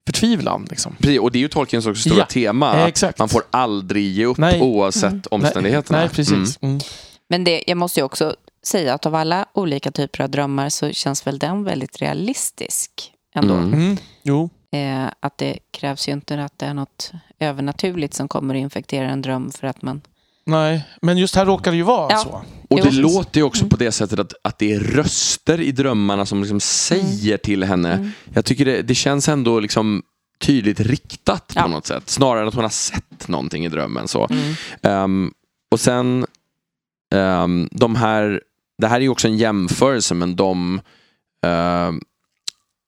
[0.08, 0.68] förtvivlan.
[0.70, 0.96] Liksom.
[1.00, 1.20] Precis.
[1.20, 2.26] Och det är ju Tolkiens också stora Ja.
[2.26, 2.70] tema.
[2.72, 3.20] Att exakt.
[3.20, 4.62] Man får aldrig ge upp Nej.
[4.62, 5.22] oavsett Mm.
[5.32, 5.98] omständigheterna.
[6.00, 6.58] Nej, precis.
[6.62, 6.80] Mm.
[7.30, 8.36] Men det, jag måste ju också
[8.66, 12.92] säga att av alla olika typer av drömmar så känns väl den väldigt realistisk
[13.36, 13.54] ändå.
[13.54, 13.74] Mm.
[13.74, 13.98] Mm.
[14.24, 14.50] Jo.
[14.76, 19.10] Eh, att det krävs ju inte att det är något övernaturligt som kommer att infektera
[19.10, 20.02] en dröm för att man...
[20.46, 22.18] Nej, men just här råkar det ju vara Ja.
[22.20, 22.42] så.
[22.70, 23.02] Och det Jo.
[23.02, 26.60] låter ju också på det sättet att, att det är röster i drömmarna som liksom
[26.60, 27.94] säger till henne.
[27.94, 28.12] Mm.
[28.34, 30.04] Jag tycker det, det känns ändå liksom
[30.40, 31.68] tydligt riktat på Ja.
[31.68, 32.10] något sätt.
[32.10, 34.08] Snarare än att hon har sett någonting i drömmen.
[34.08, 34.28] Så.
[34.32, 34.54] Mm.
[34.82, 35.34] Ehm,
[35.72, 36.26] och sen,
[37.16, 38.42] ehm, de här,
[38.78, 40.82] det här är ju också en jämförelse, men de,
[41.46, 42.02] ehm,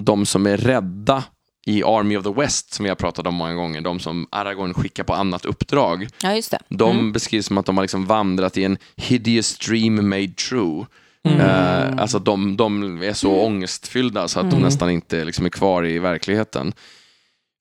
[0.04, 1.24] de som är rädda
[1.68, 4.74] i Army of the West, som vi har pratat om många gånger, de som Aragorn
[4.74, 6.60] skickar på annat uppdrag, Ja, just det.
[6.70, 7.12] de Mm.
[7.12, 10.86] beskrivs som att de har liksom vandrat i en hideous dream made true.
[11.24, 11.40] Mm.
[11.42, 14.66] Eh, alltså de, de är så ångestfyllda så att de Mm.
[14.66, 16.74] nästan inte liksom är kvar i verkligheten.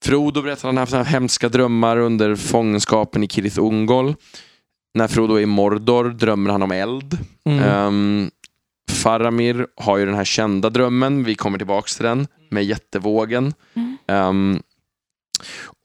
[0.04, 4.14] Frodo berättar att han har haft hemska drömmar under fångenskapen i Kirith Ungol.
[4.94, 7.18] När Frodo är i Mordor drömmer han om eld.
[7.48, 7.64] Mm.
[7.86, 8.30] Um,
[8.90, 13.54] Faramir har ju den här kända drömmen, vi kommer tillbaka till den, med jättevågen.
[14.08, 14.54] Mm.
[14.54, 14.62] Ehm,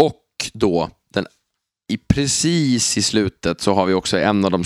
[0.03, 0.21] och
[0.53, 1.25] då, den,
[1.91, 4.63] i precis i slutet så har vi också en av, de,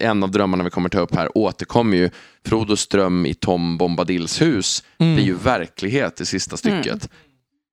[0.00, 2.10] en av drömmarna vi kommer ta upp här, återkommer ju
[2.46, 5.14] Frodos dröm i Tom Bombadils hus, Mm.
[5.14, 7.08] blir ju verklighet i sista stycket.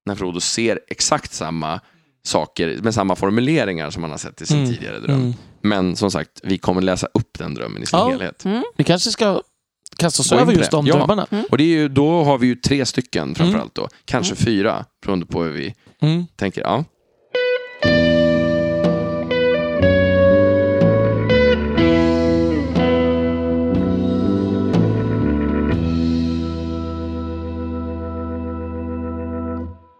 [0.05, 1.79] När Frodo ser exakt samma
[2.23, 4.73] saker med samma formuleringar som han har sett i sin Mm.
[4.73, 5.21] tidigare dröm.
[5.21, 5.33] Mm.
[5.61, 8.09] Men som sagt, vi kommer läsa upp den drömmen i sin Ja.
[8.09, 8.45] helhet.
[8.45, 8.63] Mm.
[8.77, 9.41] Vi kanske ska
[9.97, 10.95] kasta oss Gå in över just de Ja.
[10.95, 11.27] drömmarna.
[11.51, 13.87] Och det är ju, då har vi ju tre stycken framförallt då.
[14.05, 16.25] Kanske fyra, beroende på hur vi Mm.
[16.35, 16.61] tänker.
[16.61, 16.83] Ja.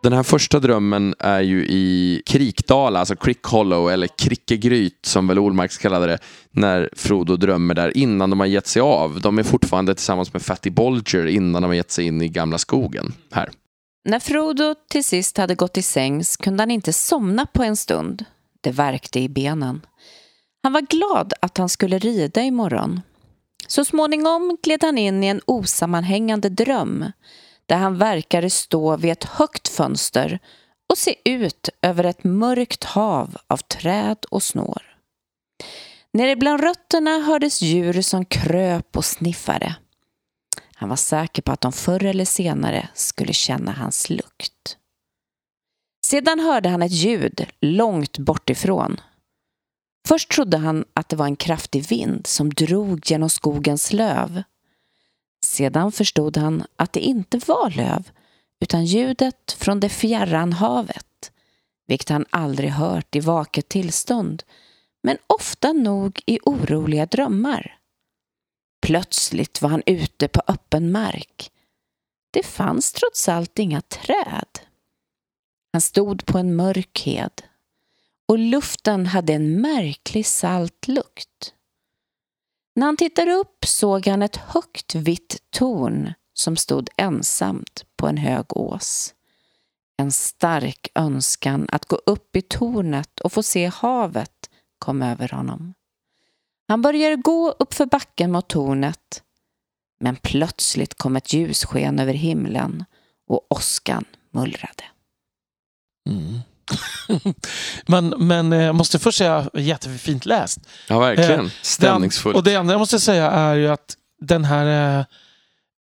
[0.05, 5.39] Den här första drömmen är ju i Krikdala, alltså Crick Hollow, eller Krickegryt som väl
[5.39, 6.19] Olmark kallade det,
[6.51, 9.21] när Frodo drömmer där innan de har gett sig av.
[9.21, 12.57] De är fortfarande tillsammans med Fatty Bolger innan de har gett sig in i gamla
[12.57, 13.13] skogen.
[13.31, 13.49] Här.
[14.03, 18.25] När Frodo till sist hade gått i sängs kunde han inte somna på en stund.
[18.61, 19.81] Det värkte i benen.
[20.63, 23.01] Han var glad att han skulle rida imorgon.
[23.67, 27.05] Så småningom gled han in i en osammanhängande dröm
[27.65, 30.39] där han verkade stå vid ett högt fönster
[30.89, 34.81] och se ut över ett mörkt hav av träd och snår.
[36.13, 39.75] Nere bland rötterna hördes djur som kröp och sniffade.
[40.75, 44.77] Han var säker på att de förr eller senare skulle känna hans lukt.
[46.05, 49.01] Sedan hörde han ett ljud långt bortifrån.
[50.07, 54.43] Först trodde han att det var en kraftig vind som drog genom skogens löv.
[55.55, 58.11] Sedan förstod han att det inte var löv
[58.59, 61.31] utan ljudet från det fjärran havet,
[61.87, 64.43] vilket han aldrig hört i vaket tillstånd,
[65.03, 67.77] men ofta nog i oroliga drömmar.
[68.81, 71.51] Plötsligt var han ute på öppen mark.
[72.31, 74.59] Det fanns trots allt inga träd.
[75.73, 77.41] Han stod på en mörk hed
[78.27, 81.54] och luften hade en märklig salt lukt.
[82.75, 88.17] När han tittade upp såg han ett högt vitt torn som stod ensamt på en
[88.17, 89.13] hög ås.
[89.97, 94.49] En stark önskan att gå upp i tornet och få se havet
[94.79, 95.73] kom över honom.
[96.67, 99.23] Han började gå upp för backen mot tornet
[99.99, 102.85] men plötsligt kom ett ljussken över himlen
[103.27, 104.83] och åskan mullrade.
[106.09, 106.39] Mm.
[107.85, 110.59] men, men eh, jag måste först säga jättefint läst.
[110.87, 111.45] Ja, verkligen.
[111.45, 112.35] Eh, Stämningsfullt.
[112.35, 115.05] Och det andra jag måste säga är ju att den här eh,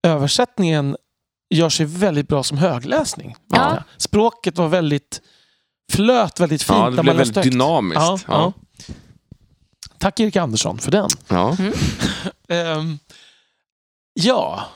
[0.03, 0.97] översättningen
[1.51, 3.37] gör sig väldigt bra som högläsning.
[3.53, 3.83] Ja.
[3.97, 5.21] Språket var väldigt
[5.93, 7.51] flöt väldigt fint ja, det blev väldigt högt.
[7.51, 8.01] dynamiskt.
[8.01, 8.53] Ja, Ja,
[8.87, 8.95] ja.
[9.99, 11.09] Tack Erik Andersson för den.
[11.29, 11.57] Ja.
[12.49, 12.99] Ehm,
[14.15, 14.67] ja.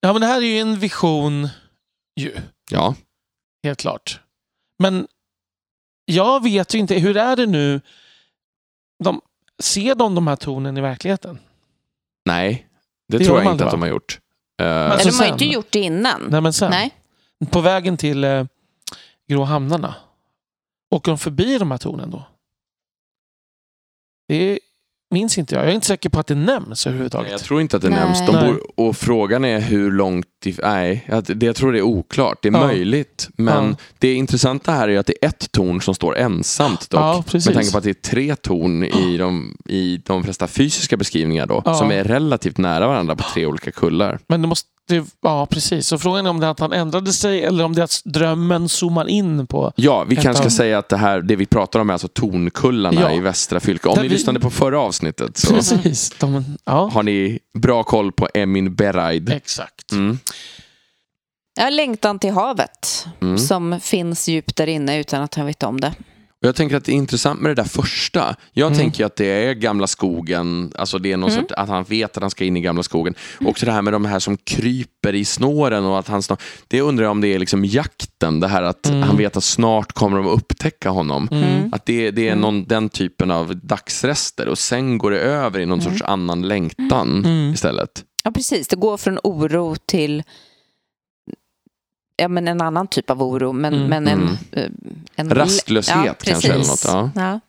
[0.00, 1.48] ja, men det här är ju en vision
[2.20, 2.36] ju,
[2.70, 2.94] ja.
[3.64, 4.20] helt klart.
[4.78, 5.06] Men
[6.06, 7.80] jag vet ju inte, hur är det nu?
[9.04, 9.20] De,
[9.58, 11.38] ser de de här tonen i verkligen?
[12.24, 12.68] Nej,
[13.08, 14.20] det, Det tror jag de inte att de har gjort.
[14.60, 16.22] Eh, Men- de har ju sen- inte gjort det innan.
[16.30, 16.70] Nej, men sen.
[16.70, 16.94] Nej.
[17.50, 18.44] På vägen till eh,
[19.28, 19.94] Grå hamnarna.
[20.90, 22.24] Åker de förbi de här tornen då?
[24.28, 24.58] Det
[25.10, 25.64] minns inte jag.
[25.64, 27.30] Jag är inte säker på att det nämns överhuvudtaget.
[27.30, 27.98] jag tror inte att det Nej.
[27.98, 28.26] nämns.
[28.26, 28.46] De Nej.
[28.46, 30.26] bor, och frågan är hur långt...
[30.44, 32.38] if- Nej, det, jag tror det är oklart.
[32.42, 32.66] Det är Ja.
[32.66, 33.28] möjligt.
[33.36, 33.76] Men Ja.
[33.98, 37.00] det intressanta här är att det är ett torn som står ensamt dock.
[37.00, 37.46] Ja, precis.
[37.46, 41.46] med tanke på att det är tre torn i de, i de flesta fysiska beskrivningar
[41.46, 41.62] då.
[41.64, 41.74] Ja.
[41.74, 44.18] Som är relativt nära varandra på tre olika kullar.
[44.28, 44.68] Men det måste...
[45.22, 45.86] Ja, precis.
[45.86, 48.00] Så frågan är om det är att han ändrade sig eller om det är att
[48.04, 49.72] drömmen zoomar in på...
[49.76, 52.08] Ja, vi kanske ska av- säga att det här, det vi pratar om är alltså
[52.08, 53.12] tornkullarna Ja.
[53.12, 53.88] i västra fylke.
[53.88, 56.10] Om Där ni vi- lyssnade på förra avsnittet så Precis.
[56.20, 59.30] De, ja, har ni bra koll på Emin Beraid.
[59.32, 59.92] exakt.
[59.92, 60.18] Mm.
[61.60, 63.38] Ja, längtan till havet Mm.
[63.38, 65.94] som finns djupt där inne utan att han vet om det.
[66.46, 68.36] Jag tänker att det är intressant med det där första.
[68.52, 68.78] Jag Mm.
[68.78, 71.42] tänker att det är gamla skogen, alltså det är någon Mm.
[71.42, 73.14] sorts, att han vet att han ska in i gamla skogen.
[73.40, 76.80] Också det här med de här som kryper i snåren och att han snart, det
[76.80, 79.02] undrar jag om det är liksom jakten, det här att Mm.
[79.02, 81.28] han vet att snart kommer de att upptäcka honom.
[81.32, 81.72] Mm.
[81.72, 82.40] Att det, det är Mm.
[82.40, 87.24] någon, den typen av dagsrester och sen går det över i någon sorts annan längtan
[87.24, 87.54] Mm.
[87.54, 88.04] istället.
[88.24, 88.68] Ja, precis.
[88.68, 90.22] Det går från oro till
[92.16, 93.52] ja, men en annan typ av oro.
[93.52, 93.88] Men, Mm.
[93.88, 94.36] men en, Mm.
[94.52, 94.70] eh,
[95.16, 95.30] en...
[95.30, 96.84] Rastlöshet kanske eller något.
[96.84, 97.10] Ja.
[97.14, 97.40] Ja.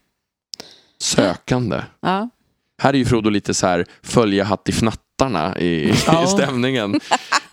[0.99, 1.81] Sökande.
[2.01, 2.29] Ja.
[2.81, 6.23] Här är ju Frodo lite så här följa hattifnattarna i, Ja.
[6.23, 6.99] i stämningen.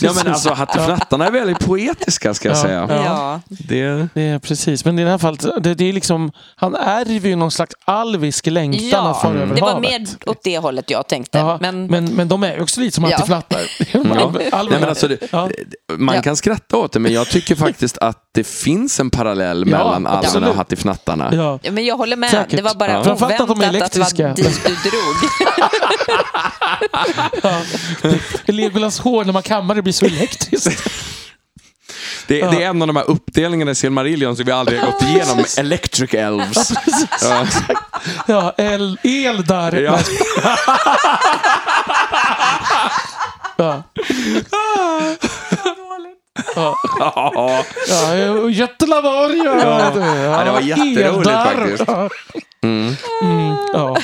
[0.00, 2.62] Ja men alltså hattifnattarna är väldigt poetiska ska jag Ja.
[2.62, 2.88] säga.
[3.04, 3.40] Ja.
[3.48, 4.84] Det, Det är precis.
[4.84, 8.46] Men i det här fallet, det, det är liksom, han ärver ju någon slags alvisk
[8.46, 9.42] längtan Ja, att fara Mm.
[9.42, 9.90] över det var havet.
[9.90, 11.38] mer åt det hållet jag tänkte.
[11.38, 13.60] Ja, men, men, men de är ju också lite som hattifnattar.
[13.92, 14.00] Ja.
[14.52, 15.48] Nej, men alltså det, Ja.
[15.96, 19.78] man kan skratta åt det men jag tycker faktiskt att det finns en parallell Ja,
[19.78, 21.30] mellan alverna och hattifnattarna.
[21.34, 21.58] Ja.
[21.62, 22.30] Ja, men jag håller med.
[22.30, 22.56] Säkert.
[22.56, 23.04] Det var bara Ja.
[23.04, 24.34] Framförallt att de är oväntat att det var elektriska.
[24.34, 25.30] dit du drog.
[27.42, 27.60] Ja.
[28.46, 30.82] Legolas hår när man kammar det blir så elektriskt.
[32.26, 35.02] Det, det är en av de här uppdelningarna i Silmarillion som vi aldrig har gått
[35.02, 35.44] igenom.
[35.58, 36.72] Electric Elves.
[37.22, 37.46] Ja.
[38.26, 39.72] Ja, el, el där.
[39.72, 39.98] Ja.
[43.56, 43.82] Ja.
[46.56, 46.74] Ja.
[46.98, 47.64] Ja.
[47.88, 49.58] Ja, jättelavar ja.
[49.62, 49.92] Ja.
[50.24, 51.84] Ja, det var jätteroligt faktiskt.
[51.86, 52.08] Ja.
[52.62, 52.96] Mm.
[53.22, 53.96] Mm, ja.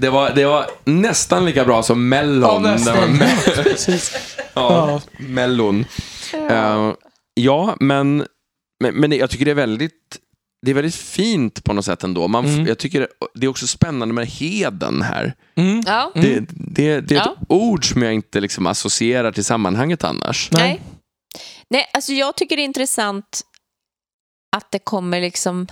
[0.00, 2.64] Det, var, det var nästan lika bra som Mellon.
[2.64, 2.96] Ja, nästan.
[3.20, 4.16] me- Precis.
[4.36, 5.00] ja, Ja.
[5.18, 5.84] Mellon.
[6.50, 6.92] Eh,
[7.34, 8.26] ja, men,
[8.82, 10.18] men, men jag tycker det är väldigt
[10.66, 12.28] det är väldigt fint på något sätt ändå.
[12.28, 12.66] Man, Mm.
[12.66, 15.34] Jag tycker det är också spännande med heden här.
[15.56, 15.82] Mm.
[15.86, 16.12] Ja.
[16.14, 17.36] Det, det, det är ett Ja.
[17.48, 20.48] ord som jag inte liksom associerar till sammanhanget annars.
[20.52, 20.62] Nej.
[20.62, 20.80] Nej.
[21.70, 23.40] Nej, alltså jag tycker det är intressant
[24.56, 25.66] att det kommer liksom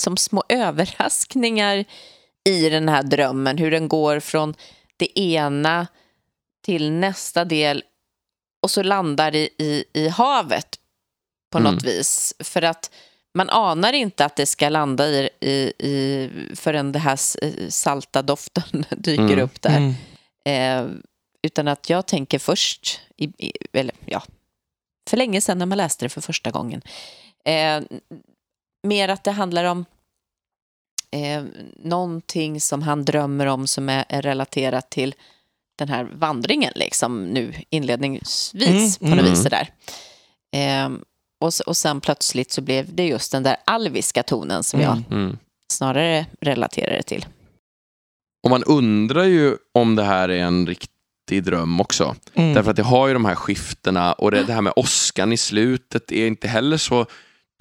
[0.00, 1.84] som små överraskningar
[2.48, 3.58] i den här drömmen.
[3.58, 4.54] Hur den går från
[4.96, 5.86] det ena
[6.64, 7.84] till nästa del
[8.62, 10.78] och så landar i, i, i havet
[11.52, 11.74] på Mm.
[11.74, 12.34] något vis.
[12.38, 12.90] För att
[13.34, 17.36] man anar inte att det ska landa i, i, i förrän det här s-
[17.68, 19.40] salta doften dyker Mm.
[19.40, 19.76] upp där.
[19.76, 19.94] Mm.
[20.44, 20.96] Eh,
[21.42, 24.22] utan att jag tänker först, i, i, eller ja,
[25.10, 26.82] för länge sedan när man läste det för första gången.
[27.44, 27.80] Eh,
[28.82, 29.84] mer att det handlar om
[31.14, 31.44] eh,
[31.76, 35.14] någonting som han drömmer om som är, är relaterat till
[35.78, 39.24] den här vandringen liksom nu inledningsvis Mm, på något mm.
[39.30, 39.68] vis där.
[40.56, 40.90] Eh,
[41.40, 45.22] och, och sen plötsligt så blev det just den där alviska tonen som jag Mm.
[45.24, 45.38] Mm.
[45.72, 47.26] snarare relaterar det till.
[48.44, 52.16] Och man undrar ju om det här är en riktig dröm också.
[52.34, 52.54] Mm.
[52.54, 55.36] Därför att det har ju de här skiftena och det, det här med åskan i
[55.36, 57.06] slutet är inte heller så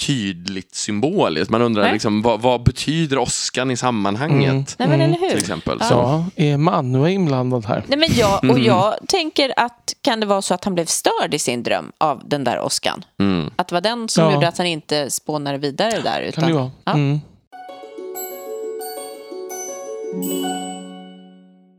[0.01, 1.49] tydligt symboliskt.
[1.51, 1.93] Man undrar Nej.
[1.93, 4.49] liksom, vad, vad betyder åskan i sammanhanget?
[4.51, 4.65] Mm.
[4.77, 5.29] Nej men eller hur?
[5.29, 5.77] Till exempel.
[5.79, 5.85] Ja.
[5.87, 5.93] Så.
[5.95, 7.83] Ja, är Manua inblandad här?
[7.87, 8.63] Nej, men jag, och Mm.
[8.63, 12.21] jag tänker att kan det vara så att han blev störd i sin dröm av
[12.25, 13.05] den där åskan?
[13.19, 13.49] Mm.
[13.55, 14.33] Att det var den som Ja.
[14.33, 16.21] gjorde att han inte spånade vidare där?
[16.21, 16.71] Utan, Kan det vara?
[16.85, 16.93] Ja.
[16.93, 17.19] Mm.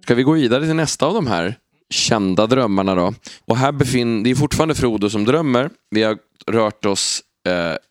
[0.03, 1.55] Ska vi gå vidare till nästa av de här
[1.91, 3.15] kända drömmarna då?
[3.47, 5.71] Och här befinner, det är fortfarande Frodo som drömmer.
[5.91, 6.17] Vi har
[6.47, 7.21] rört oss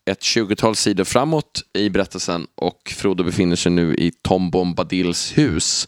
[0.10, 5.88] ett 20-tal sidor framåt i berättelsen och Frodo befinner sig nu i Tom Bombadils hus.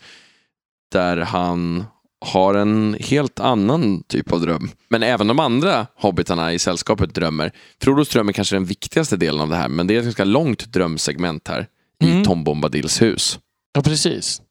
[0.91, 1.85] Där han
[2.25, 4.71] har en helt annan typ av dröm.
[4.89, 7.51] Men även de andra hobbitarna i sällskapet drömmer.
[7.81, 10.23] Frodos dröm är kanske den viktigaste delen av det här, men det är ett ganska
[10.23, 11.67] långt drömsegment här
[12.03, 12.23] i Mm.
[12.23, 13.39] Tom Bombadils hus.
[13.73, 14.41] Ja, precis.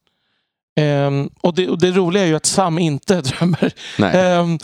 [0.79, 3.73] Ehm, och, det, och det roliga är ju att Sam inte drömmer.
[3.99, 4.57] Ehm,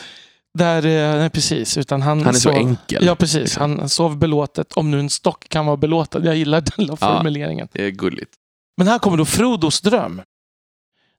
[0.58, 1.78] där, eh, nej, precis.
[1.78, 3.06] Utan han, han är så sov- enkel.
[3.06, 3.40] Ja, precis.
[3.42, 3.80] liksom.
[3.80, 4.74] Han sov belåtet.
[4.74, 6.24] Om nu en stock kan vara belåten.
[6.26, 6.96] Jag gillar den Ja.
[6.98, 7.68] formuleringen.
[7.72, 8.32] Det är gulligt.
[8.78, 10.22] Men här kommer då Frodos dröm.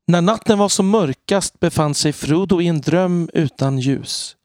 [0.07, 4.37] När natten var som mörkast befann sig Frodo i en dröm utan ljus.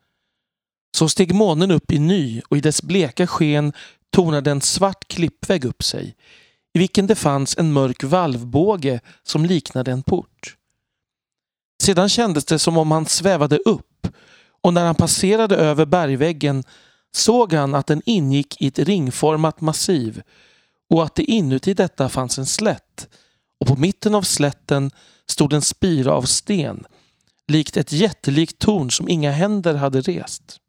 [0.97, 3.73] Så steg månen upp i ny och i dess bleka sken
[4.15, 6.15] tornade en svart klippvägg upp sig
[6.73, 10.55] i vilken det fanns en mörk valvbåge som liknade en port.
[11.83, 14.07] Sedan kändes det som om han svävade upp
[14.61, 16.63] och när han passerade över bergväggen
[17.11, 20.21] såg han att den ingick i ett ringformat massiv
[20.89, 23.07] och att det inuti detta fanns en slätt
[23.59, 24.91] och på mitten av slätten
[25.27, 26.85] stod en spira av sten
[27.47, 30.59] likt ett jättelikt torn som inga händer hade rest.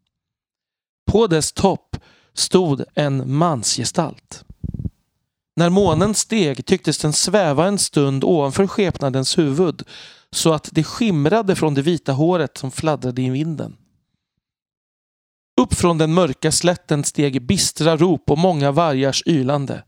[1.11, 1.97] På dess topp
[2.33, 4.43] stod en mansgestalt.
[5.55, 9.83] När månen steg tycktes den sväva en stund ovanför skepnadens huvud
[10.35, 13.77] så att det skimrade från det vita håret som fladdrade i vinden.
[15.61, 19.83] Upp från den mörka slätten steg bistra rop och många vargars ylande.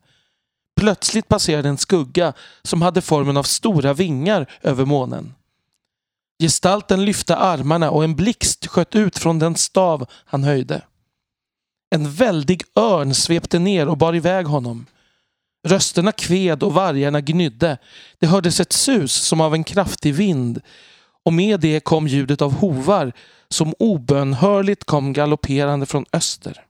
[0.79, 5.33] Plötsligt passerade en skugga som hade formen av stora vingar över månen.
[6.41, 10.81] Gestalten lyfte armarna och en blixt sköt ut från den stav han höjde.
[11.95, 14.85] En väldig örn svepte ner och bar iväg honom.
[15.63, 17.77] Rösterna kved och vargarna gnydde.
[18.19, 20.61] Det hördes ett sus som av en kraftig vind
[21.23, 23.11] och med det kom ljudet av hovar
[23.49, 26.65] som obönhörligt kom galopperande från öster.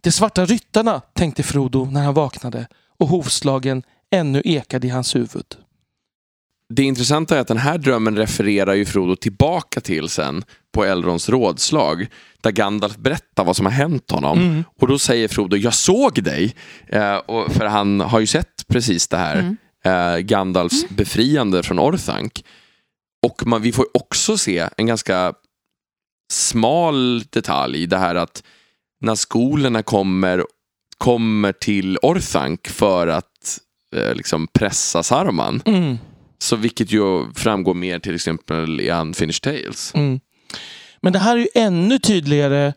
[0.00, 2.66] De svarta ryttarna, tänkte Frodo när han vaknade
[2.98, 5.56] och hovslagen ännu ekade i hans huvud.
[6.74, 10.44] Det intressanta är att den här drömmen refererar ju Frodo tillbaka till sen
[10.74, 12.06] på Elrons rådslag.
[12.40, 14.38] Där Gandalf berättar vad som har hänt honom.
[14.38, 14.64] Mm.
[14.80, 16.54] Och då säger Frodo, jag såg dig.
[16.88, 19.38] Eh, och, för han har ju sett precis det här.
[19.38, 19.56] Mm.
[19.84, 22.32] Eh, Gandalfs befriande från Orthanc.
[23.26, 25.32] Och man, vi får också se en ganska
[26.32, 27.86] smal detalj.
[27.86, 28.42] Det här att
[29.00, 30.44] när skolorna kommer,
[30.98, 33.58] kommer till Orthanc för att
[33.96, 35.62] eh, liksom pressa Saruman.
[36.42, 39.94] Så vilket ju framgår mer till exempel i Unfinished Tales.
[39.94, 40.20] Mm.
[41.00, 42.72] Men det här är ju ännu tydligare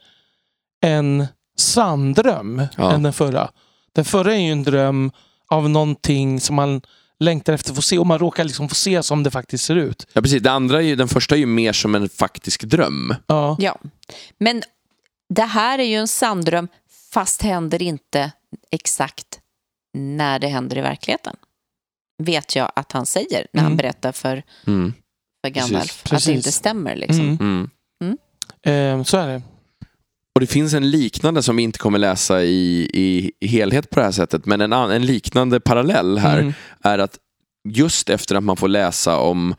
[0.81, 1.27] en
[1.57, 2.93] sann dröm Ja.
[2.93, 3.49] än den förra.
[3.93, 5.11] Den förra är ju en dröm
[5.47, 6.81] av någonting som man
[7.19, 9.75] längtar efter att få se och man råkar liksom få se som det faktiskt ser
[9.75, 10.07] ut.
[10.13, 10.43] Ja, precis.
[10.43, 13.15] Det andra är ju, den första är ju mer som en faktisk dröm.
[13.27, 13.55] Ja.
[13.59, 13.77] Ja,
[14.39, 14.63] men
[15.29, 16.67] det här är ju en sanndröm
[17.13, 18.31] fast händer inte
[18.71, 19.39] exakt
[19.93, 21.35] när det händer i verkligheten.
[22.23, 23.77] Vet jag att han säger när han Mm.
[23.77, 24.93] berättar för, Mm.
[25.45, 26.01] för Gandalf.
[26.03, 26.25] Att Precis.
[26.25, 27.37] det inte stämmer liksom.
[27.39, 27.69] Mm.
[28.03, 28.17] Mm.
[28.99, 29.41] Eh, så är det.
[30.35, 33.99] Och det finns en liknande som vi inte kommer läsa i, i, i helhet på
[33.99, 36.53] det här sättet, men en, en liknande parallell här Mm.
[36.83, 37.19] är att
[37.69, 39.55] just efter att man får läsa om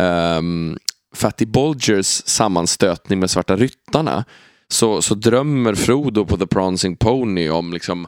[0.00, 0.78] um,
[1.14, 4.24] Fatty Bolgers sammanstötning med Svarta Ryttarna
[4.68, 8.06] så, så drömmer Frodo på The Prancing Pony om liksom,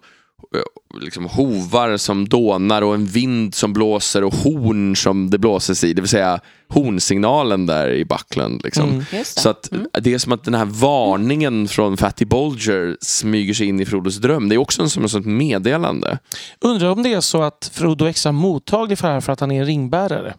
[1.01, 5.93] liksom hovar som dånar och en vind som blåser och horn som det blåses i,
[5.93, 8.61] det vill säga hornsignalen där i Buckland.
[8.65, 8.89] Liksom.
[8.91, 9.05] Mm.
[9.11, 9.27] Det.
[9.27, 9.87] Så att Mm.
[10.01, 14.17] det är som att den här varningen från Fatty Bolger smyger sig in i Frodos
[14.17, 14.49] dröm.
[14.49, 16.19] Det är också en, som ett sånt meddelande.
[16.61, 19.41] Undrar om det är så att Frodo är extra mottaglig för det här för att
[19.41, 20.35] han är en ringbärare.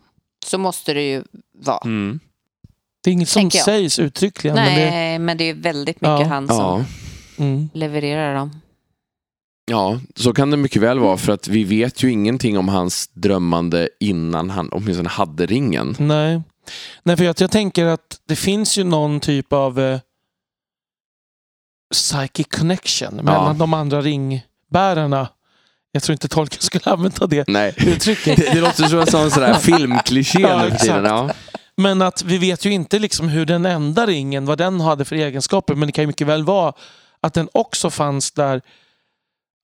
[0.45, 1.23] Så måste det ju
[1.65, 1.79] vara.
[1.85, 2.19] Mm.
[3.03, 4.55] Det är inget som sägs uttryckligen.
[4.55, 6.23] Men det, Nej, men det är väldigt mycket Ja.
[6.25, 6.83] han som Ja.
[7.37, 7.69] mm.
[7.73, 8.61] levererar dem.
[9.71, 13.07] Ja, så kan det mycket väl vara för att vi vet ju ingenting om hans
[13.13, 15.95] drömmande innan han åtminstone hade ringen.
[15.99, 16.41] Nej.
[17.03, 19.99] Nej, för jag, jag tänker att det finns ju någon typ av eh,
[21.93, 25.27] psychic connection mellan de andra ringbärarna.
[25.91, 27.73] Jag tror inte tolken skulle använda det Nej.
[27.77, 28.37] uttrycket.
[28.37, 31.05] Det, det låter som en sån sådär filmkliché Ja, nu för tiden.
[31.05, 31.07] exakt.
[31.07, 31.29] Ja.
[31.77, 35.15] Men att vi vet ju inte liksom hur den enda ringen, vad den hade för
[35.15, 35.75] egenskaper.
[35.75, 36.73] Men det kan ju mycket väl vara
[37.21, 38.61] att den också fanns där.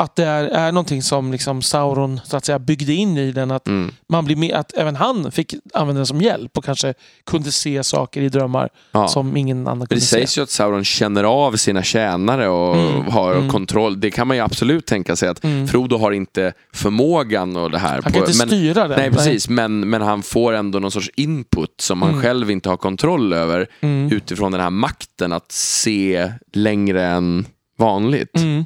[0.04, 3.52] Att det är, är någonting som liksom Sauron så att säga, byggde in i den.
[3.52, 3.92] Att, Mm.
[4.10, 6.94] man blir med, att även han fick använda den som hjälp och kanske
[7.26, 9.08] kunde se saker i drömmar Ja.
[9.08, 10.08] som ingen annan kunde det se.
[10.18, 13.50] sägs ju att Sauron känner av sina tjänare och Mm, har mm.
[13.50, 14.00] kontroll.
[14.00, 15.68] Det kan man ju absolut tänka sig att Mm.
[15.68, 18.02] Frodo har inte förmågan och det här.
[18.04, 19.00] Han kan inte men, styra den.
[19.00, 19.50] Nej, precis.
[19.50, 22.22] Men, men han får ändå någon sorts input som han Mm.
[22.22, 24.12] själv inte har kontroll över Mm.
[24.12, 27.46] utifrån den här makten att se längre än
[27.78, 28.38] vanligt.
[28.38, 28.66] Mm.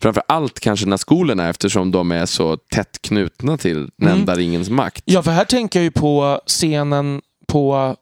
[0.00, 4.36] Framför allt kanske när skolorna eftersom de är så tätt knutna till den Mm.
[4.36, 5.02] ringens makt.
[5.06, 7.96] Ja, för här tänker jag ju på scenen på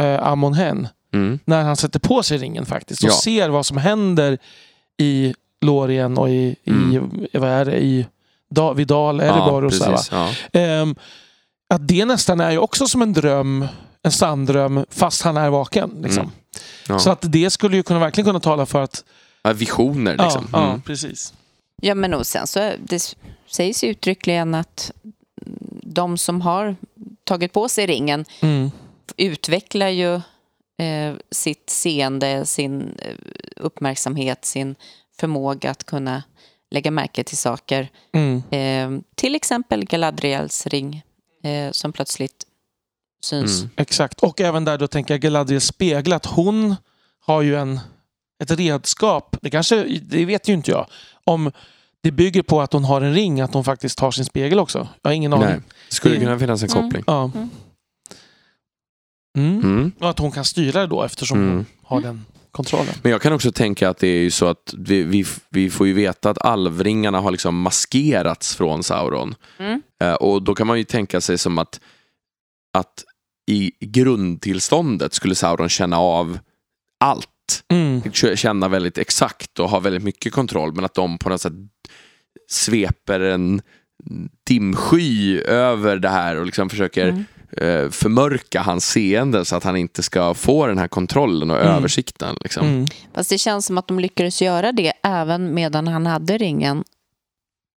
[0.00, 0.88] äh, Amon Hen.
[1.14, 1.38] Mm.
[1.44, 3.14] När han sätter på sig ringen faktiskt och Ja.
[3.14, 4.38] ser vad som händer
[5.00, 7.26] i Lorien och i, i, Mm.
[7.32, 8.06] vad är det, i
[8.50, 9.98] da, Vidal, Erebor och sådär.
[10.10, 10.28] ja.
[10.60, 10.94] Ehm,
[11.74, 13.66] att det nästan är ju också som en dröm,
[14.02, 15.90] en sann dröm, fast han är vaken.
[16.02, 16.22] Liksom.
[16.22, 16.32] Mm.
[16.88, 16.98] Ja.
[16.98, 19.04] Så att det skulle ju kunna, verkligen kunna tala för att...
[19.42, 20.48] Ja, Visioner liksom.
[20.52, 20.82] Ja, ja Mm.
[20.82, 21.34] precis.
[21.82, 23.14] Ja, men och sen så det
[23.46, 24.92] sägs uttryckligen att
[25.82, 26.76] de som har
[27.24, 28.70] tagit på sig ringen Mm.
[29.16, 30.14] utvecklar ju
[30.80, 33.14] eh, sitt seende, sin eh,
[33.56, 34.74] uppmärksamhet, sin
[35.20, 36.22] förmåga att kunna
[36.70, 37.88] lägga märke till saker.
[38.12, 38.42] Mm.
[38.50, 41.02] Eh, till exempel Galadriels ring
[41.42, 42.44] eh, som plötsligt
[43.22, 43.60] syns.
[43.60, 43.70] Mm.
[43.76, 44.20] Exakt.
[44.22, 46.76] Och även där då tänker jag Galadriels spegel, att hon
[47.20, 47.80] har ju en,
[48.42, 49.36] ett redskap.
[49.42, 50.86] Det kanske, det vet ju inte jag.
[51.24, 51.52] Om
[52.02, 54.88] det bygger på att hon har en ring, att hon faktiskt har sin spegel också.
[55.02, 55.48] Jag har ingen aning.
[55.48, 55.60] Nej.
[55.88, 56.82] Skulle Det- kunna finnas en Mm.
[56.82, 57.04] koppling.
[57.06, 57.30] Ja.
[57.34, 57.50] Mm.
[59.38, 59.60] Mm.
[59.62, 59.92] Mm.
[60.00, 61.54] Och att hon kan styra det då eftersom Mm.
[61.56, 62.94] hon har den kontrollen.
[63.02, 65.86] Men jag kan också tänka att det är ju så att vi, vi, vi får
[65.86, 69.34] ju veta att alvringarna har liksom maskerats från Sauron.
[69.58, 69.82] Mm.
[70.02, 71.80] Eh, och då kan man ju tänka sig som att,
[72.78, 73.04] att
[73.50, 76.38] i grundtillståndet skulle Sauron känna av
[77.00, 77.28] allt.
[77.72, 78.02] Mm.
[78.12, 81.52] Känna väldigt exakt och ha väldigt mycket kontroll men att de på något sätt
[82.50, 83.62] sveper en
[84.46, 87.24] dimsky över det här och liksom försöker Mm.
[87.84, 91.68] eh, förmörka hans seende så att han inte ska få den här kontrollen och Mm.
[91.76, 92.36] översikten.
[92.40, 92.66] Liksom.
[92.66, 92.86] Mm.
[93.14, 96.84] Fast det känns som att de lyckades göra det även medan han hade ringen.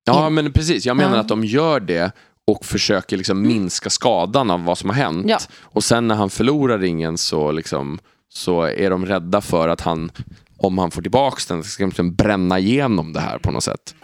[0.06, 0.86] Ja, men precis.
[0.86, 1.22] Jag menar Ja.
[1.22, 2.12] att de gör det
[2.48, 5.26] och försöker liksom minska skadan av vad som har hänt.
[5.30, 5.38] Ja.
[5.62, 8.00] Och sen när han förlorar ringen så, liksom,
[8.34, 10.12] så är de rädda för att han,
[10.58, 13.96] om han får tillbaka den, ska liksom bränna igenom det här på något sätt.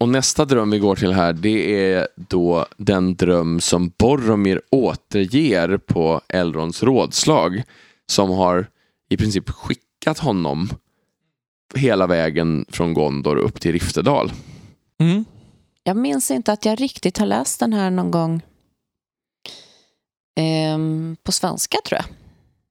[0.00, 5.76] Och nästa dröm vi går till här, det är då den dröm som Boromir återger
[5.78, 7.62] på Elrons rådslag.
[8.06, 8.66] Som har
[9.08, 10.68] i princip skickat honom
[11.74, 14.32] hela vägen från Gondor upp till Riftedal.
[15.00, 15.24] Mm.
[15.84, 18.42] Jag minns inte att jag riktigt har läst den här någon gång
[20.36, 22.04] ehm, på svenska tror jag.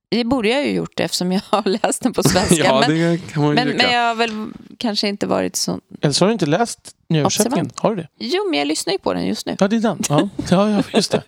[0.10, 2.56] Det borde jag ju gjort eftersom jag har läst den på svenska.
[2.56, 3.20] ja, men,
[3.56, 4.48] men, men jag har väl
[4.78, 5.80] kanske inte varit så...
[6.02, 7.72] Eller så har du inte läst nyöversättningen?
[7.76, 8.08] Har du det?
[8.18, 9.56] Jo, men jag lyssnar ju på den just nu.
[9.60, 10.00] Ja, det är den.
[10.10, 11.24] Ja, ja, just det.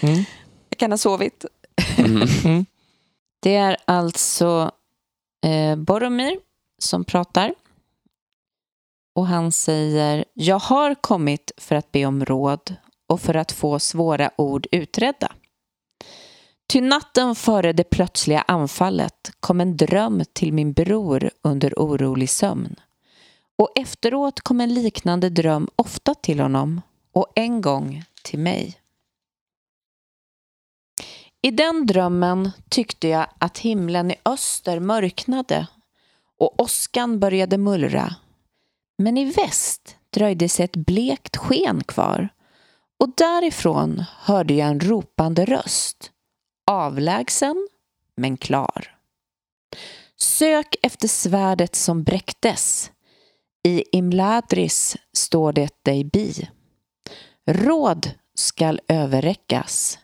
[0.00, 0.24] Mm.
[0.68, 1.44] Jag kan ha sovit.
[1.98, 2.28] Mhm.
[2.44, 2.66] Mm.
[3.40, 4.70] Det är alltså
[5.46, 6.38] eh, Boromir
[6.78, 7.54] som pratar.
[9.14, 12.74] Och han säger, jag har kommit för att be om råd
[13.06, 15.32] och för att få svåra ord utredda.
[16.74, 22.76] Ty natten före det plötsliga anfallet kom en dröm till min bror under orolig sömn.
[23.58, 26.80] Och efteråt kom en liknande dröm ofta till honom
[27.12, 28.78] och en gång till mig.
[31.42, 35.66] I den drömmen tyckte jag att himlen i öster mörknade
[36.38, 38.14] och åskan började mullra.
[38.98, 42.28] Men i väst dröjde sig ett blekt sken kvar
[43.00, 46.10] och därifrån hörde jag en ropande röst.
[46.66, 47.68] Avlägsen,
[48.16, 48.98] men klar.
[50.16, 52.90] Sök efter svärdet som bräcktes.
[53.62, 56.48] I Imladris står det dig bi.
[57.46, 59.98] Råd skall överräckas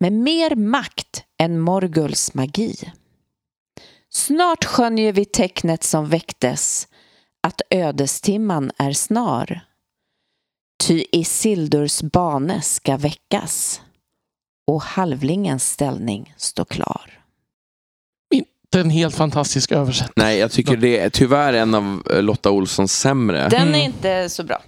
[0.00, 2.92] med mer makt än Morguls magi.
[4.10, 6.88] Snart skönjer vi tecknet som väcktes
[7.40, 9.60] att ödestimman är snar.
[10.86, 13.80] Ty Isildurs bane ska väckas
[14.66, 17.10] och halvlingens ställning står klar.
[18.34, 20.24] Inte en helt fantastisk översättning.
[20.24, 23.48] Nej, jag tycker det är tyvärr en av eh, Lotta Olssons sämre.
[23.48, 23.80] Den är Mm.
[23.80, 24.62] inte så bra.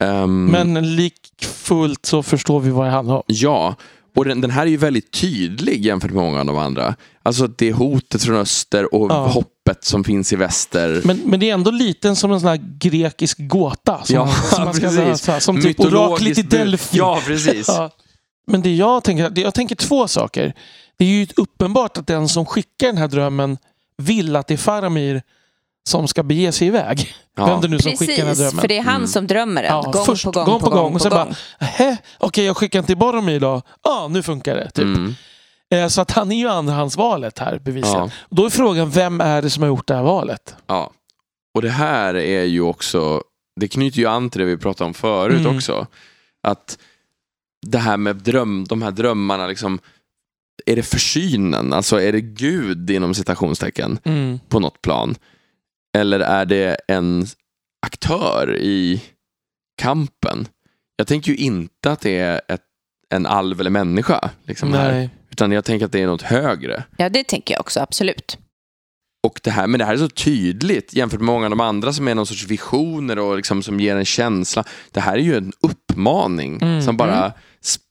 [0.00, 3.22] Ehm, Men likfullt så förstår vi vad det handlar om.
[3.26, 3.74] Ja,
[4.16, 6.94] och den, den här är ju väldigt tydlig jämfört med många av de andra.
[7.22, 9.26] Alltså det är hotet från öster och Ja.
[9.26, 11.00] hoppet som finns i väster.
[11.04, 14.04] Men, men det är ändå lite som en sån här grekisk gåta.
[14.04, 14.98] Som Ja, man, som man ska precis.
[14.98, 15.40] läsa.
[15.40, 16.98] Som typ oraklet i Delphi.
[16.98, 17.68] Ja, precis.
[17.68, 17.90] Ja.
[18.46, 20.54] Men det jag tänker, det- jag tänker två saker.
[20.96, 23.58] Det är ju uppenbart att den som skickar den här drömmen
[23.96, 25.22] vill att det är Faramir
[25.88, 27.14] som ska bege sig iväg.
[27.36, 27.46] Ja.
[27.46, 28.60] Vem det nu som skickar den här Precis, drömmen.
[28.60, 29.06] för det är han Mm.
[29.08, 29.72] som drömmer den.
[29.72, 31.34] Ja, gång, först på gång, på gång, och sen på bara, gång.
[31.60, 33.62] Nähä, okej jag skickar den till Boromir då.
[33.82, 34.70] Ja, nu funkar det.
[34.70, 34.84] Typ.
[34.84, 35.14] Mm.
[35.74, 37.98] Eh, Så att han är ju andrahandsvalet här bevisligen.
[38.00, 38.10] Ja.
[38.30, 40.56] Då är frågan, vem är det som har gjort det här valet?
[40.66, 40.90] Ja.
[41.54, 43.22] Och det här är ju också,
[43.60, 45.56] det knyter ju an till det vi pratade om förut Mm.
[45.56, 45.86] också.
[46.46, 46.78] Att
[47.66, 49.78] det här med dröm, de här drömmarna, liksom,
[50.66, 51.72] är det försynen?
[51.72, 54.38] Alltså är det Gud inom citationstecken Mm.
[54.48, 55.14] på något plan?
[55.96, 57.26] Eller är det en
[57.86, 59.02] aktör i
[59.82, 60.48] kampen?
[60.96, 62.62] Jag tänker ju inte att det är ett,
[63.14, 64.30] en alv eller människa.
[64.44, 65.10] Liksom här, Nej.
[65.30, 66.84] utan jag tänker att det är något högre.
[66.96, 68.38] Ja, det tänker jag också, absolut.
[69.26, 71.92] och det här, men det här är så tydligt jämfört med många av de andra
[71.92, 74.64] som är någon sorts visioner och liksom som ger en känsla.
[74.90, 76.82] Det här är ju en uppmaning Mm.
[76.82, 77.32] som bara sp-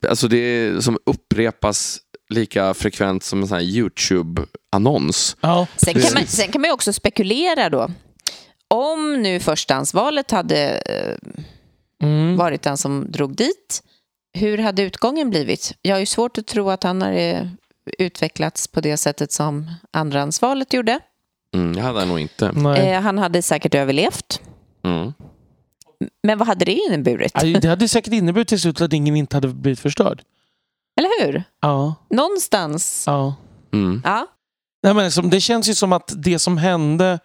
[0.08, 1.98] alltså det är, som upprepas
[2.28, 5.36] lika frekvent som en sån här YouTube-annons.
[5.40, 5.66] Ja.
[5.76, 7.90] Sen kan, man, sen kan man ju också spekulera då.
[8.68, 11.16] Om nu förstahandsvalet hade eh,
[12.02, 12.36] Mm.
[12.36, 13.82] varit den som drog dit,
[14.32, 15.72] hur hade utgången blivit?
[15.82, 17.46] Jag har ju svårt att tro att han har eh,
[17.98, 21.00] utvecklats på det sättet som andrahandsvalet gjorde.
[21.54, 22.52] Mm, det hade han nog inte.
[22.52, 22.90] Nej.
[22.92, 24.40] Eh, han hade säkert överlevt.
[24.84, 25.12] Mm.
[26.22, 27.32] Men vad hade det inneburit?
[27.34, 30.22] Det hade säkert inneburit till slut att ingen inte hade blivit förstörd.
[30.98, 31.44] Eller hur?
[31.60, 31.94] Ja.
[32.10, 33.04] Någonstans.
[33.06, 33.34] ja.
[33.72, 34.02] Mm.
[34.04, 34.26] Ja.
[34.82, 37.18] Nej, men liksom, det känns ju som att det som hände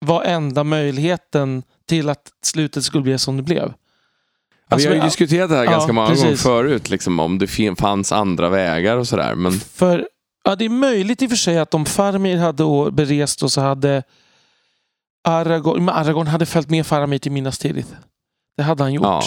[0.00, 3.72] var enda möjligheten till att slutet skulle bli som det blev.
[4.68, 6.42] Alltså, vi har ju ja, diskuterat det här ja, ganska många gånger precis.
[6.42, 9.34] förut, liksom, om det fanns andra vägar och sådär.
[9.34, 10.08] Men För
[10.44, 13.60] ja, det är möjligt i och för sig att om Farmir hade berest och så
[13.60, 14.02] hade
[15.24, 17.88] Aragorn, men Aragorn hade följt med Faramir till Minas Tirith.
[18.56, 19.04] Det hade han gjort.
[19.04, 19.22] Ja.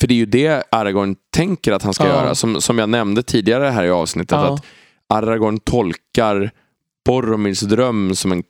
[0.00, 2.10] För det är ju det Aragorn tänker att han ska Ja.
[2.10, 2.34] göra.
[2.34, 4.30] Som, som jag nämnde tidigare här i avsnittet.
[4.30, 4.54] Ja.
[4.54, 4.64] Att
[5.08, 6.50] Aragorn tolkar
[7.06, 8.42] Boromirs dröm som en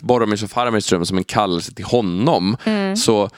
[0.00, 2.56] Boromirs och Faramirs dröm som en kallelse till honom.
[2.64, 2.96] Mm.
[2.96, 3.30] Så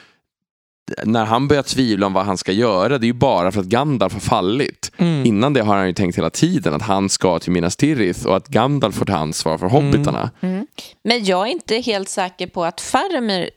[1.05, 3.67] när han börjar tvivla om vad han ska göra, det är ju bara för att
[3.67, 4.93] Gandalf har fallit.
[4.97, 5.27] Mm.
[5.27, 8.37] Innan det har han ju tänkt hela tiden att han ska till Minas Tirith och
[8.37, 10.31] att Gandalf får ta ansvar för hobbitarna.
[10.41, 10.67] Mm.
[11.05, 13.51] Men jag är inte helt säker på att Faramir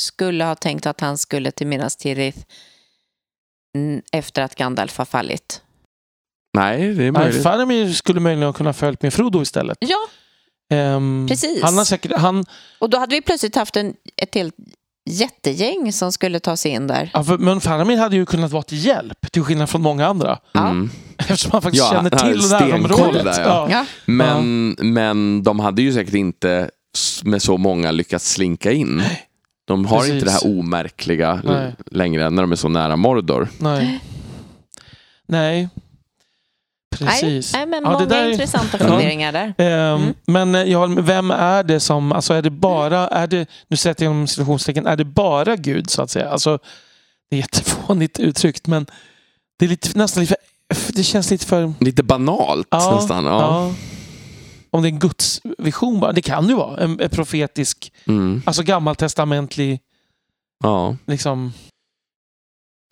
[0.00, 2.38] skulle ha tänkt att han skulle till Minas Tirith
[3.76, 5.62] mm, efter att Gandalf har fallit.
[6.56, 7.42] Nej, det är möjligt.
[7.42, 9.78] Faramir skulle möjligen ha kunnat följt med Frodo istället.
[9.80, 9.98] Ja,
[10.70, 11.62] Ehm, Precis.
[11.62, 12.44] Han har säkert, han,
[12.78, 14.54] och då hade vi plötsligt haft en, ett helt
[15.06, 17.10] jättegäng som skulle ta sig in där.
[17.14, 20.38] ja, för, men Faramir hade ju kunnat vara till hjälp, till skillnad från många andra.
[20.54, 20.90] Mm.
[21.18, 23.24] Eftersom han faktiskt Ja, känner till närområdet.
[23.24, 23.68] där, ja.
[23.70, 23.86] Ja.
[24.06, 26.70] Men, men de hade ju säkert inte
[27.24, 29.02] med så många lyckats slinka in.
[29.64, 30.14] De har Precis.
[30.14, 31.74] inte det här omärkliga Nej.
[31.90, 33.48] längre när de är så nära Mordor.
[33.58, 34.00] Nej.
[35.26, 35.68] Nej.
[36.98, 37.52] Precis.
[37.52, 39.54] Nej, men Ja, det många där är- intressanta funderingar där.
[39.58, 40.14] Ehm, Mm.
[40.26, 44.04] Men eh, ja, vem är det som, alltså är det bara, är det, nu sätter
[44.04, 46.28] jag inom situationstecken, är det bara Gud så att säga?
[46.30, 46.58] Alltså,
[47.30, 48.86] det är jättefånigt uttryckt men
[49.58, 50.36] det är lite, nästan lite
[50.74, 53.24] för, det känns lite för, Lite banalt Ja, nästan.
[53.24, 53.40] Ja.
[53.40, 53.74] ja.
[54.70, 58.42] Om det är en Guds vision bara, det kan ju vara en, en profetisk, Mm.
[58.46, 59.80] alltså gammaltestamentlig,
[60.64, 60.96] ja.
[61.06, 61.52] liksom,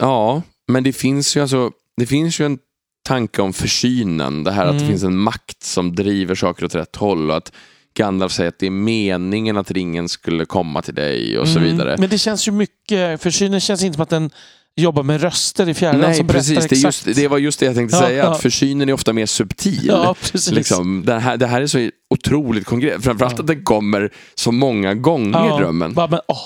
[0.02, 0.42] ja,
[0.72, 2.58] men det finns ju alltså det finns ju en
[3.02, 4.44] tanke om försynen.
[4.44, 4.88] Det här att det Mm.
[4.88, 7.30] finns en makt som driver saker åt rätt håll.
[7.30, 7.52] Och att
[7.96, 11.70] Gandalf säger att det är meningen att ringen skulle komma till dig och så Mm.
[11.70, 11.96] vidare.
[11.98, 14.30] Men det känns ju mycket, försynen känns inte som att den
[14.76, 16.48] jobbar med röster i fjärran Nej, som precis.
[16.54, 17.06] berättar Det, är exakt.
[17.06, 18.24] just, det var just det jag tänkte Ja, säga.
[18.24, 18.30] ja.
[18.30, 19.80] Att försynen är ofta mer subtil.
[19.86, 20.50] Ja, precis.
[20.52, 23.04] Liksom, det, här, det här är så otroligt konkret.
[23.04, 23.40] Framförallt Ja.
[23.40, 25.94] att den kommer så många gånger ja, drömmen.
[25.94, 26.36] Bara, men, åh,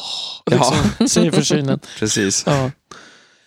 [0.51, 1.81] liksom, säger försynen.
[1.99, 2.45] Precis.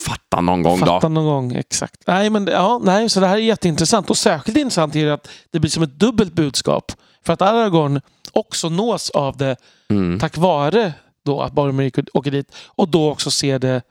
[0.03, 1.09] Fatta någon gång Fatta då.
[1.09, 2.03] någon gång, exakt.
[2.07, 4.09] Nej, men det- ja, nej, så det här är jätteintressant.
[4.09, 6.91] Och särskilt intressant är det att det blir som ett dubbelt budskap.
[7.25, 8.01] För att Aragorn
[8.31, 9.55] också nås av det
[9.89, 10.19] Mm.
[10.19, 10.93] tack vare
[11.25, 12.55] då att Boromir åker dit.
[12.67, 13.81] Och då också ser det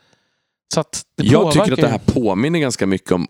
[0.75, 3.27] så att det Jag tycker att det här påminner ganska mycket om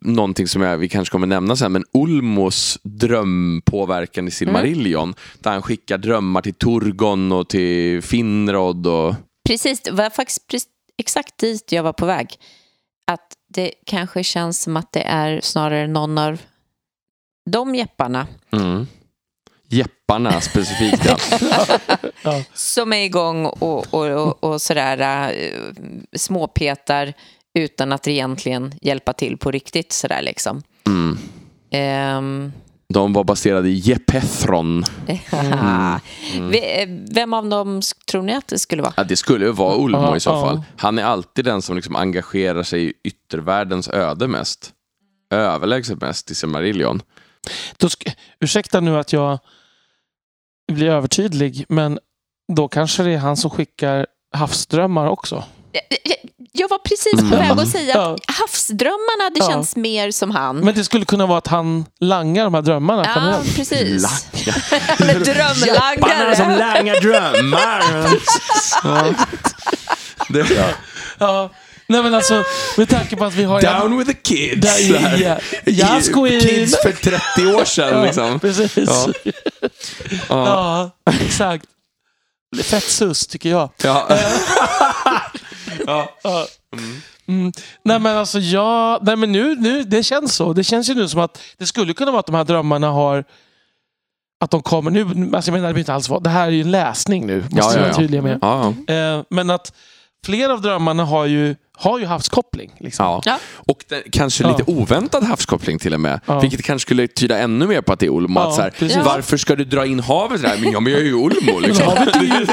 [0.00, 5.14] någonting som jag, vi kanske kommer nämna sen, men Ulmos drömpåverkan i Silmarillion.
[5.40, 8.86] Där han skickar drömmar till Turgon och till Finrod.
[8.86, 9.14] Och,
[9.48, 10.42] Precis, det var faktiskt
[10.98, 12.38] exakt dit jag var på väg.
[13.06, 16.40] Att det kanske känns som att det är snarare någon av
[17.50, 18.86] de jepparna mm.
[19.68, 21.04] Jepparna specifikt.
[21.04, 21.16] Ja.
[22.22, 22.42] Ja.
[22.54, 25.52] som är igång och, och, och, och sådär äh,
[26.16, 27.14] småpetar
[27.54, 30.62] utan att egentligen hjälpa till på riktigt sådär liksom.
[30.86, 31.18] Mm.
[31.70, 32.52] Ehm,
[32.88, 34.84] De var baserade i Jepethron.
[35.32, 36.50] Mm.
[36.50, 37.80] V- eh, Vem av dem
[38.10, 38.92] tror ni att det skulle vara?
[38.96, 40.62] Ja, det skulle ju vara Ulmo i så fall.
[40.76, 44.72] Han är alltid den som liksom engagerar sig i yttervärldens öde mest.
[45.30, 47.02] Överlägset mest i Silmarillion.
[47.76, 49.38] Då sk- ursäkta nu att jag
[50.72, 51.98] blir övertydlig, men
[52.52, 55.44] då kanske det är han som skickar havsdrömmar också.
[56.58, 59.46] Jag var precis på väg att säga att havsdrömmarna hade Ja.
[59.50, 60.56] känts mer som han.
[60.56, 64.02] Men det skulle kunna vara att han langar de här drömmarna Ja, precis.
[64.32, 66.36] Jepparna Drömlangare.
[66.36, 67.82] som langar drömmar.
[68.84, 69.14] ja.
[70.28, 70.46] Det,
[71.18, 71.50] Ja.
[71.88, 72.44] Nej men alltså,
[72.76, 73.60] med tanke på att vi har...
[73.80, 74.60] Down with the kids.
[74.66, 75.38] Där- ja.
[75.64, 76.40] Jag skojar.
[76.40, 77.88] Kids för 30 år sedan.
[77.98, 78.40] Ja, Liksom.
[78.40, 78.72] precis.
[78.76, 79.06] Ja.
[80.28, 80.90] Ja.
[81.06, 81.12] Ja.
[81.20, 81.64] exakt.
[82.64, 83.70] Fett sus tycker jag.
[83.82, 84.08] Ja.
[85.86, 86.08] Ja.
[87.28, 87.52] Mm.
[87.82, 90.52] Nej men alltså jag, nej men nu, nu, det känns så.
[90.52, 93.24] Det känns ju nu som att det skulle kunna vara att de här drömmarna har
[94.40, 95.00] att de kommer nu.
[95.36, 96.20] Alltså jag menar, det inte alls vara.
[96.20, 97.40] Det här är ju en läsning nu.
[97.40, 97.96] Måste Ja, ja, jag vara ja.
[97.96, 98.38] tydlig med.
[98.42, 99.72] Ja, Eh, men att
[100.26, 102.72] flera av drömmarna har ju, har ju havskoppling.
[102.78, 103.06] Liksom.
[103.06, 103.22] ja.
[103.24, 103.38] Ja.
[103.54, 104.50] Och den, kanske Ja.
[104.50, 106.20] lite oväntad havskoppling till och med.
[106.26, 106.40] Ja.
[106.40, 108.40] Vilket kanske skulle tyda ännu mer på att det är Olmo.
[108.40, 109.02] Ja, att så här.
[109.04, 110.56] Varför ska du dra in havet där?
[110.60, 111.58] Men, ja, men jag är ju Olmo.
[111.60, 111.86] Liksom.
[111.86, 112.46] Havet är ju...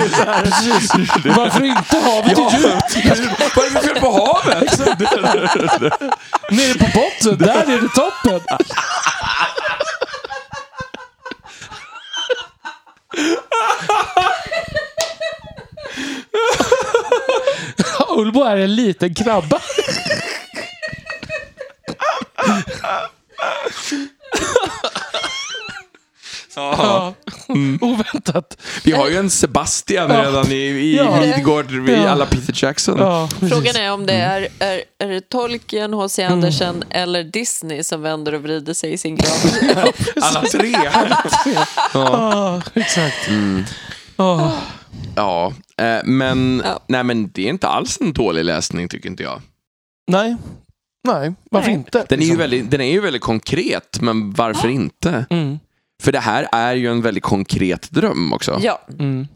[1.35, 1.97] Varför inte?
[1.97, 3.55] Havet är djupt.
[3.55, 4.79] Vad är det för fel på havet?
[6.51, 8.39] Nere på botten, där är det toppen.
[18.43, 19.59] Ulbo är en liten krabba.
[26.55, 27.13] Ja.
[27.81, 28.57] Oväntat.
[28.83, 30.23] Vi har ju en Sebastian Ja.
[30.23, 31.19] redan i, i Ja.
[31.21, 32.09] Midgård, vid Ja.
[32.09, 32.97] alla Peter Jackson.
[33.49, 36.23] Frågan är om det är, är, är det Tolkien, H.C.
[36.23, 39.91] Andersen eller Disney som vänder och vrider sig i sin grav.
[40.21, 40.71] Alla tre.
[40.71, 41.17] ja.
[41.93, 43.27] Ja, exakt.
[43.27, 43.65] Mm.
[44.17, 44.51] Ja.
[45.15, 46.79] Ja, eh, men, Ja.
[46.87, 49.41] Nej, men det är inte alls en dålig läsning tycker inte jag.
[50.11, 50.35] Nej.
[51.07, 51.77] Nej, varför Nej.
[51.77, 52.05] inte?
[52.09, 52.37] Den är, ju liksom?
[52.37, 55.25] väldigt, den är ju väldigt konkret, men varför inte?
[55.29, 55.59] Mm.
[56.03, 58.59] För det här är ju en väldigt konkret dröm också.
[58.61, 59.27] Ja, Mm.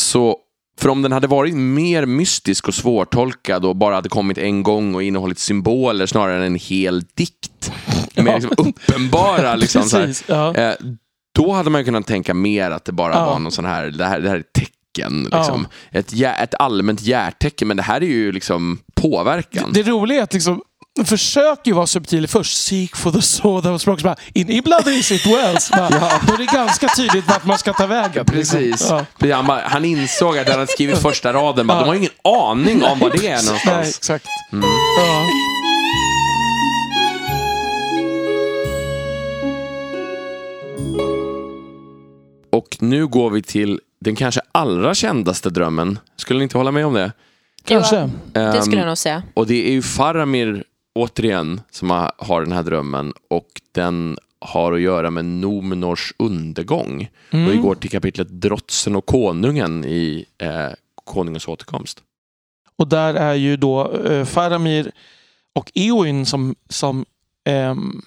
[0.00, 0.36] Så,
[0.78, 4.94] för om den hade varit mer mystisk och svårtolkad och bara hade kommit en gång
[4.94, 7.72] och innehållit symboler snarare än en hel dikt
[8.14, 8.34] med Ja.
[8.34, 10.24] liksom uppenbara liksom, så här, Precis.
[10.28, 10.54] Ja.
[10.54, 10.74] eh,
[11.32, 13.24] då hade man kunnat tänka mer att det bara Ja.
[13.24, 15.22] var någon sån här, det här, det här är ett tecken.
[15.32, 15.66] Liksom.
[15.90, 19.70] Ett, hjär, ett allmänt hjärtecken, men det här är ju liksom påverkan.
[19.72, 20.62] Det roliga är att liksom,
[21.04, 22.56] försöker ju vara subtil först.
[22.56, 23.80] Seek for the sword.
[23.80, 25.70] Så bara, In Ibland is it wells.
[25.70, 25.88] Bara,
[26.26, 28.24] Då är det ganska tydligt vart man ska ta vägen.
[28.24, 28.86] Precis.
[28.90, 29.34] Ja.
[29.36, 31.80] Han, bara, han insåg att han hade skrivit första raden, bara, Ja.
[31.80, 33.88] de har ingen aning om vad det är Nej, någonstans.
[33.98, 34.26] exakt.
[34.52, 34.64] Mm.
[42.52, 45.98] Och nu går vi till den kanske allra kändaste drömmen.
[46.16, 47.12] Skulle ni inte hålla med om det?
[47.64, 48.10] Kanske.
[48.32, 49.22] det skulle jag Ehm, nog säga.
[49.34, 50.64] Och det är ju Faramir,
[50.94, 53.12] återigen, som har, den här drömmen.
[53.30, 57.08] Och den har att göra med Nomenors undergång.
[57.30, 57.46] Mm.
[57.46, 60.66] Och vi går till kapitlet Drotsen och konungen i eh,
[61.04, 62.02] Konungens återkomst.
[62.76, 64.92] Och där är ju då eh, Faramir
[65.54, 67.04] och Eowyn som, som
[67.44, 68.02] ehm,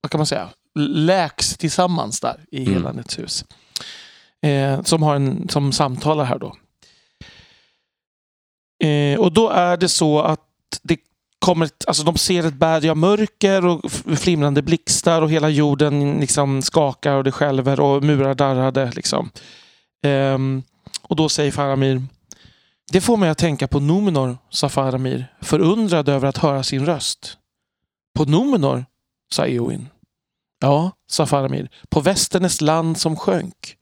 [0.00, 0.48] vad kan man säga,
[0.78, 2.72] läks tillsammans där i Mm.
[2.74, 3.44] Helandets hus.
[4.44, 6.56] Eh, som, har en, som samtalar här då.
[8.86, 10.40] Eh, och då är det så att
[10.82, 10.98] det
[11.38, 16.20] kommer ett, alltså de ser ett berg av mörker och flimrande blixtar och hela jorden
[16.20, 18.92] liksom skakar och det skälver och murar darrade.
[18.96, 19.30] Liksom.
[20.04, 20.38] Eh,
[21.02, 22.02] och då säger Faramir
[22.92, 27.38] det får mig att tänka på Nomenor, sa Faramir, förundrad över att höra sin röst.
[28.14, 28.84] På Nomenor,
[29.32, 29.88] sa Eowyn.
[30.60, 33.76] Ja, sa Faramir, på Västernes land som sjönk.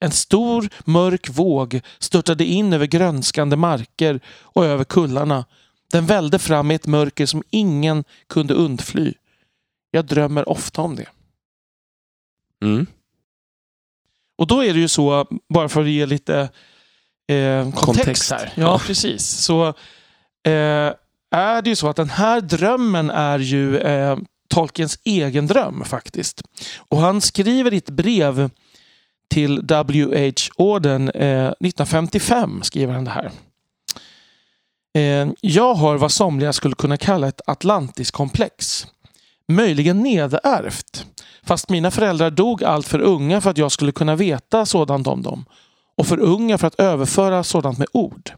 [0.00, 5.44] En stor mörk våg störtade in över grönskande marker och över kullarna.
[5.92, 9.14] Den välde fram i ett mörker som ingen kunde undfly.
[9.90, 11.06] Jag drömmer ofta om det.
[12.64, 12.86] Mm.
[14.38, 16.48] Och då är det ju så, bara för att ge lite
[17.28, 18.30] eh, kontext, Kontext.
[18.30, 18.52] här.
[18.54, 18.80] Ja, Ja.
[18.86, 19.26] precis.
[19.26, 19.66] Så
[20.46, 20.92] eh,
[21.30, 24.16] är det ju så att den här drömmen är ju eh,
[24.48, 26.42] Tolkiens egen dröm faktiskt.
[26.78, 28.50] Och han skriver i ett brev
[29.28, 33.30] till WH-orden eh, 1955 skriver han det här.
[34.96, 38.86] Eh, jag har vad somliga skulle kunna kalla ett Atlantiskomplex.
[39.48, 41.06] Möjligen nedärvt.
[41.42, 45.22] Fast mina föräldrar dog allt för unga för att jag skulle kunna veta sådant om
[45.22, 45.44] dem.
[45.96, 48.30] Och för unga för att överföra sådant med ord.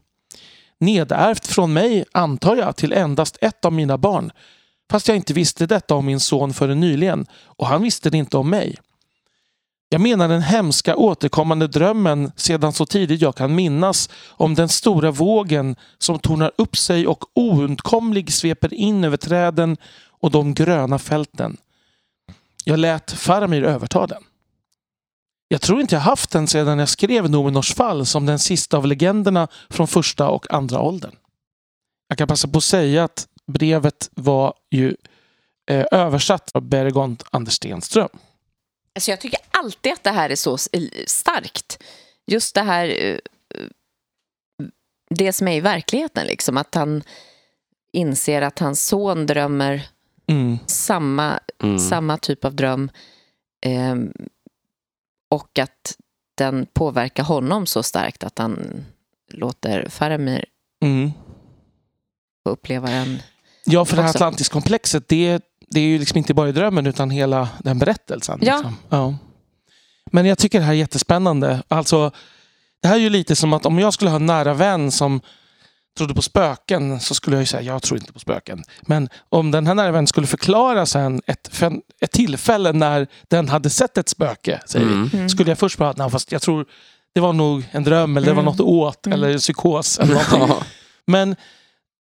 [0.81, 4.33] Nedärvt från mig, antar jag, till endast ett av mina barn.
[4.91, 7.27] Fast jag inte visste detta om min son förrän nyligen.
[7.45, 8.77] Och han visste det inte om mig.
[9.89, 15.11] Jag menar den hemska återkommande drömmen sedan så tidigt jag kan minnas om den stora
[15.11, 19.77] vågen som tornar upp sig och oundkomlig sveper in över träden
[20.21, 21.57] och de gröna fälten.
[22.65, 24.23] Jag lät Faramir överta den.
[25.49, 28.87] Jag tror inte jag haft den sedan jag skrev Nomenors fall som den sista av
[28.87, 31.15] legenderna från första och andra åldern.
[32.09, 34.97] Jag kan passa på att säga att brevet var ju
[35.71, 38.09] eh, översatt av Bergont Anders Stenström.
[38.99, 40.69] Alltså jag tycker alltid att det här är så s-
[41.07, 41.83] starkt.
[42.27, 43.19] Just det här, eh,
[45.11, 46.57] det som är i verkligheten, liksom.
[46.57, 47.03] Att han
[47.93, 49.89] inser att hans son drömmer
[50.27, 50.59] Mm.
[50.67, 51.79] samma, Mm.
[51.79, 52.91] samma typ av dröm.
[53.67, 54.13] ehm,
[55.31, 55.97] och att
[56.37, 58.85] den påverkar honom så starkt att han
[59.33, 60.45] låter Faramir
[60.83, 61.11] Mm.
[62.47, 63.19] få uppleva den.
[63.65, 64.19] Ja, för det här Också.
[64.19, 68.39] Atlantiskomplexet, det, det är ju liksom inte bara i drömmen utan hela den berättelsen.
[68.43, 68.55] Ja.
[68.57, 68.77] Liksom.
[68.89, 69.15] ja.
[70.13, 71.63] Men jag tycker det här är jättespännande.
[71.69, 72.11] Alltså,
[72.83, 75.21] det här är ju lite som att om jag skulle ha en nära vän som
[75.99, 78.65] trodde på spöken så skulle jag ju säga jag tror inte på spöken.
[78.83, 81.63] Men om den här nära vännen skulle förklara sen ett,
[82.01, 85.09] ett tillfälle när den hade sett ett spöke, säger Mm.
[85.13, 86.67] vi, skulle jag först bara, nej, fast jag tror
[87.15, 88.53] det var nog en dröm eller det var Mm.
[88.57, 89.99] något åt eller psykos.
[89.99, 90.57] Eller någonting.
[91.07, 91.37] Men,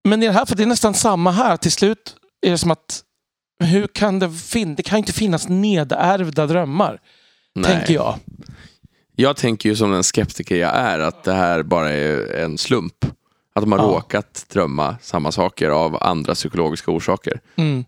[0.03, 1.57] men i det här, för det är nästan samma här.
[1.57, 3.01] Till slut är det som att
[3.63, 6.99] hur kan det, fin- det kan ju inte finnas nedärvda drömmar,
[7.55, 7.71] Nej.
[7.71, 8.15] tänker jag.
[9.15, 13.05] Jag tänker ju som den skeptiker jag är att det här bara är en slump.
[13.55, 13.85] Att de har Ja.
[13.85, 17.39] råkat drömma samma saker av andra psykologiska orsaker.
[17.55, 17.85] Mm.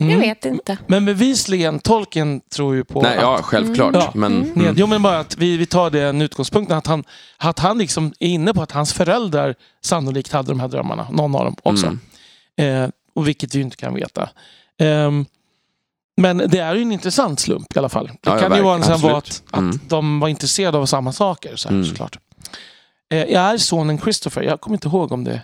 [0.00, 0.20] Jag Mm.
[0.20, 0.78] vet inte.
[0.86, 3.94] Men bevisligen, tolken tror ju på Nej, att ja, självklart.
[3.94, 4.00] Mm.
[4.04, 4.12] Ja.
[4.14, 4.60] Men, Mm.
[4.60, 4.74] mm.
[4.78, 7.04] Jo men bara att vi, vi tar den utgångspunkten att han,
[7.36, 11.06] att han liksom är inne på att hans föräldrar sannolikt hade de här drömmarna.
[11.10, 11.96] Någon av dem också.
[12.56, 12.82] Mm.
[12.84, 14.30] Eh, och vilket vi inte kan veta.
[14.78, 15.26] Ehm,
[16.16, 18.06] men det är ju en intressant slump i alla fall.
[18.06, 19.80] Det Ja, ja, kan ju vara, vara att, att Mm.
[19.88, 21.56] de var intresserade av samma saker.
[21.56, 21.88] Så här, Mm.
[21.88, 22.18] såklart.
[23.10, 24.42] Eh, är sonen Christopher.
[24.42, 25.40] Jag kommer inte ihåg om det.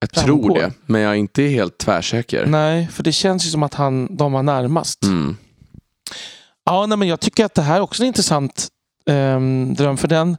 [0.00, 0.48] Jag framgår.
[0.48, 2.46] tror det, men jag är inte helt tvärsäker.
[2.46, 5.02] Nej, för det känns ju som att han, de var närmast.
[5.04, 5.36] Mm.
[6.64, 8.68] Ja, nej, men jag tycker att det här är också en intressant
[9.06, 9.96] ehm, dröm.
[9.96, 10.36] För den,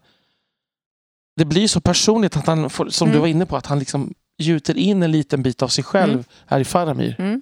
[1.37, 3.15] det blir så personligt att han, får, som Mm.
[3.15, 6.13] du var inne på, att han liksom gjuter in en liten bit av sig själv
[6.13, 6.23] Mm.
[6.45, 7.15] här i Faramir.
[7.19, 7.41] Mm.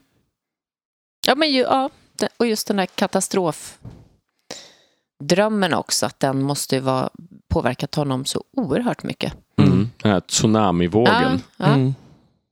[1.28, 1.90] Ja, men ju, ja,
[2.38, 7.10] och just den där katastrofdrömmen också, att den måste ju vara
[7.48, 9.34] påverkat honom så oerhört mycket.
[9.58, 9.90] Mm.
[10.02, 11.42] Den här tsunamivågen.
[11.58, 11.66] Ja, ja.
[11.74, 11.94] Mm.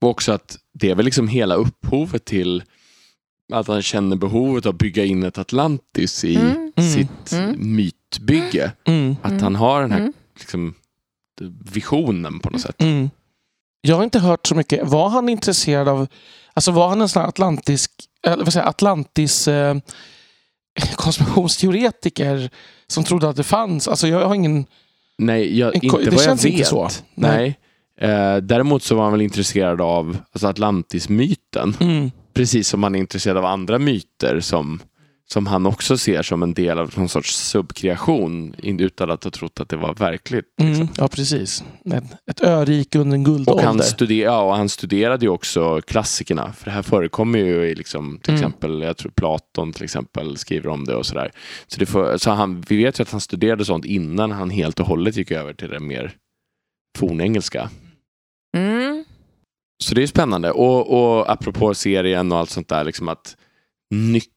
[0.01, 2.63] Och också att det är väl liksom hela upphovet till
[3.53, 6.71] att han känner behovet av att bygga in ett Atlantis i Mm.
[6.75, 6.89] Mm.
[6.93, 7.75] sitt Mm.
[7.75, 8.71] mytbygge.
[8.83, 9.15] Mm.
[9.21, 9.43] Att Mm.
[9.43, 10.13] han har den här Mm.
[10.35, 10.73] liksom,
[11.71, 12.81] visionen på något sätt.
[13.81, 14.87] Jag har inte hört så mycket.
[14.87, 16.07] Var han intresserad av...
[16.53, 17.91] Alltså var han en sån här atlantisk...
[18.23, 19.47] Eller vad säger Atlantis...
[19.47, 19.77] Eh,
[20.95, 22.49] konspirationsteoretiker
[22.87, 23.87] som trodde att det fanns.
[23.87, 24.65] Alltså jag har ingen...
[25.17, 26.45] Nej, jag, En inte det vad jag vet.
[26.45, 26.89] inte så.
[27.15, 27.59] Nej.
[28.01, 31.77] Eh, däremot så var han väl intresserad av alltså Atlantis-myten.
[31.79, 32.11] Mm.
[32.33, 34.79] Precis som han är intresserad av andra myter som,
[35.33, 39.59] som han också ser som en del av någon sorts subkreation utan att ha trott
[39.59, 40.45] att det var verkligt.
[40.61, 40.71] Mm.
[40.71, 40.89] Liksom.
[40.97, 41.63] Ja, precis.
[41.93, 43.63] Ett, ett örike under en Och guldålder.
[43.63, 46.53] han, studer, ja, och han studerade ju också klassikerna.
[46.53, 48.39] För det här förekommer ju i liksom, till Mm.
[48.45, 51.31] exempel, jag tror Platon till exempel skriver om det och sådär.
[51.67, 54.79] Så, det får, så han, vi vet ju att han studerade sånt innan han helt
[54.79, 56.13] och hållet gick över till det mer
[56.97, 57.69] fornengelska.
[58.57, 59.05] Mm.
[59.83, 60.51] Så det är spännande.
[60.51, 63.35] Och, och apropå serien och allt sånt där, liksom att
[63.95, 64.29] nyc-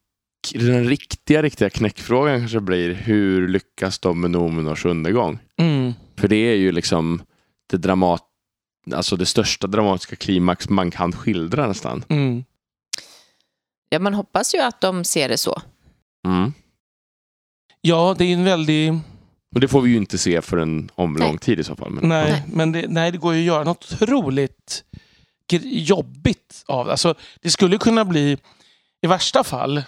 [0.55, 5.39] den riktiga, riktiga knäckfrågan kanske blir hur lyckas de med Nomenors undergång?
[5.57, 5.93] Mm.
[6.17, 7.23] För det är ju liksom
[7.71, 8.27] det dramat
[8.95, 12.05] alltså det största dramatiska klimax man kan skildra nästan.
[12.09, 12.45] Mm.
[13.89, 15.63] Ja, man hoppas ju att de ser det så.
[16.27, 16.53] Mm.
[17.81, 18.93] Ja, det är en väldig...
[19.55, 21.29] Och det får vi ju inte se förrän om Nej.
[21.29, 21.91] lång tid i så fall.
[21.91, 22.43] Men, Nej, Nej.
[22.47, 24.85] men det, nej, det går ju att göra något otroligt
[25.63, 26.93] jobbigt av det.
[26.93, 28.39] Alltså, det skulle kunna bli,
[29.03, 29.83] i värsta fall,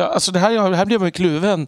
[0.00, 1.66] alltså det här, här blev man ju kluven.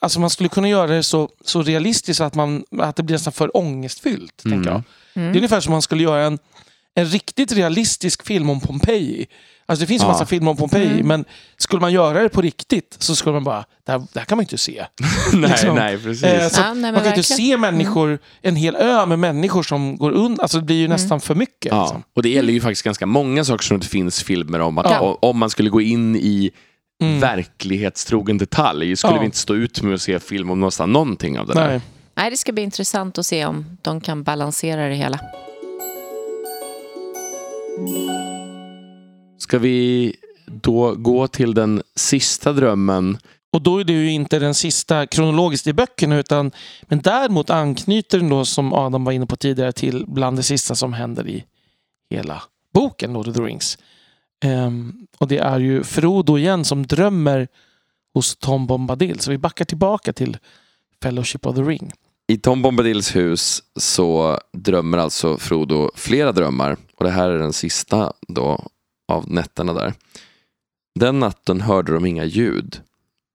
[0.00, 3.32] Alltså man skulle kunna göra det så, så realistiskt att, man, att det blir nästan
[3.32, 4.44] för ångestfyllt.
[4.44, 4.56] Mm.
[4.58, 4.82] Tänker jag.
[5.14, 5.36] Det är Mm.
[5.36, 6.38] ungefär som man skulle göra en,
[6.94, 9.26] en riktigt realistisk film om Pompeji.
[9.72, 10.12] Alltså det finns en Ja.
[10.12, 11.06] massa filmer om Pompeji, Mm.
[11.06, 11.24] men
[11.56, 14.36] skulle man göra det på riktigt så skulle man bara, det här, det här kan
[14.38, 14.84] man ju inte se.
[15.32, 15.74] nej, liksom.
[15.74, 16.22] nej, precis.
[16.24, 17.24] Eh, så Ja, nej, man kan ju inte verkligen.
[17.50, 20.42] se människor, en hel ö med människor som går under.
[20.42, 21.72] Alltså det blir ju nästan för mycket.
[21.72, 22.02] Ja, Liksom.
[22.16, 24.78] och det gäller ju faktiskt ganska många saker som det finns filmer om.
[24.78, 25.18] Att Ja.
[25.22, 26.50] Om man skulle gå in i
[27.02, 27.20] Mm.
[27.20, 29.18] verklighetstrogen detalj skulle Ja.
[29.20, 31.68] vi inte stå ut med att se film om nästan någonting av det där.
[31.68, 31.80] Nej.
[32.14, 35.18] Nej, det ska bli intressant att se om de kan balansera det hela.
[39.42, 40.16] Ska vi
[40.46, 43.18] då gå till den sista drömmen?
[43.52, 46.50] Och då är det ju inte den sista kronologiskt i böckerna utan
[46.82, 50.74] men däremot anknyter den då som Adam var inne på tidigare till bland det sista
[50.74, 51.44] som händer i
[52.10, 52.42] hela
[52.74, 53.78] boken Lord of the Rings.
[54.44, 57.48] Ehm, och det är ju Frodo igen som drömmer
[58.14, 59.20] hos Tom Bombadil.
[59.20, 60.38] Så vi backar tillbaka till
[61.02, 61.92] Fellowship of the Ring.
[62.28, 67.52] I Tom Bombadils hus så drömmer alltså Frodo flera drömmar och det här är den
[67.52, 68.68] sista då
[69.08, 69.94] av nätterna där.
[70.94, 72.80] Den natten hörde de inga ljud.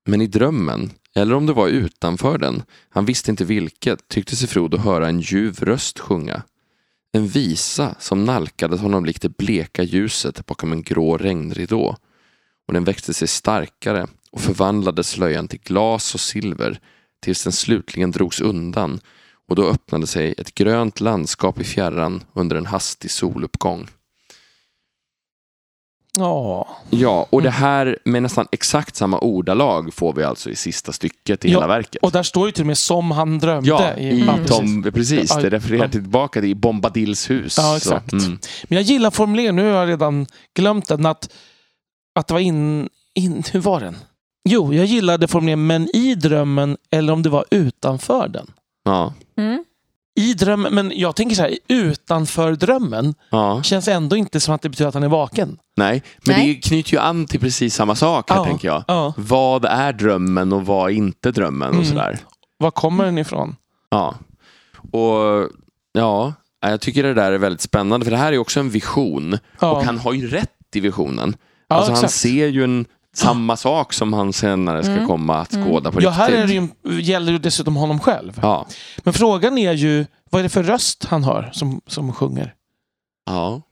[0.06, 4.48] Men i drömmen, eller om det var utanför den, han visste inte vilket, tyckte sig
[4.48, 6.42] Frodo höra en ljuv röst sjunga.
[7.12, 11.96] En visa som nalkades honom likt det bleka ljuset bakom en grå regnridå.
[12.66, 16.80] Och den växte sig starkare och förvandlade slöjan till glas och silver
[17.20, 19.00] tills den slutligen drogs undan
[19.48, 23.88] och då öppnade sig ett grönt landskap i fjärran under en hastig soluppgång.
[26.18, 26.68] Ja.
[26.90, 27.60] Ja, och det Mm.
[27.60, 31.66] här med nästan exakt samma ordalag får vi alltså i sista stycket i Ja, hela
[31.66, 32.02] verket.
[32.02, 33.68] Och där står ju till och med som han drömde.
[33.68, 35.36] Ja, i ja, Tom, precis.
[35.36, 35.88] Det refererar ja.
[35.90, 37.54] tillbaka till Bombadils hus.
[37.58, 38.10] Ja, exakt.
[38.10, 38.38] Så, mm.
[38.64, 40.26] Men jag gillar formuleringen, nu har jag redan
[40.56, 41.30] glömt den, att,
[42.18, 43.42] att det var in, in...
[43.52, 43.96] Hur var den?
[44.48, 48.46] Jo, jag gillade formuleringen men i drömmen eller om det var utanför den.
[48.84, 49.64] ja, Mm.
[50.18, 53.62] I drömmen, men jag tänker så här, utanför drömmen ja.
[53.62, 55.58] känns ändå inte som att det betyder att han är vaken.
[55.76, 56.48] Nej, men Nej.
[56.54, 58.44] det knyter ju an till precis samma sak här, Ja.
[58.44, 58.84] tänker jag.
[58.88, 59.14] Ja.
[59.16, 61.86] Vad är drömmen och vad är inte drömmen och Mm.
[61.86, 62.18] sådär.
[62.58, 63.56] Var kommer den ifrån?
[63.90, 64.14] Ja.
[64.92, 65.48] Och
[65.92, 69.38] ja, jag tycker det där är väldigt spännande för det här är också en vision.
[69.60, 71.36] Ja, Och han har ju rätt i visionen.
[71.68, 72.86] ja, alltså han ser ju en,
[73.16, 75.06] samma sak som han senare ska Mm.
[75.06, 75.66] komma att Mm.
[75.68, 76.14] skåda på Ja, riktigt.
[76.24, 78.38] här är det ju, gäller det dessutom honom själv.
[78.42, 78.66] Ja,
[78.98, 82.54] Men frågan är ju, vad är det för röst han har som, som sjunger?
[83.26, 83.62] ja,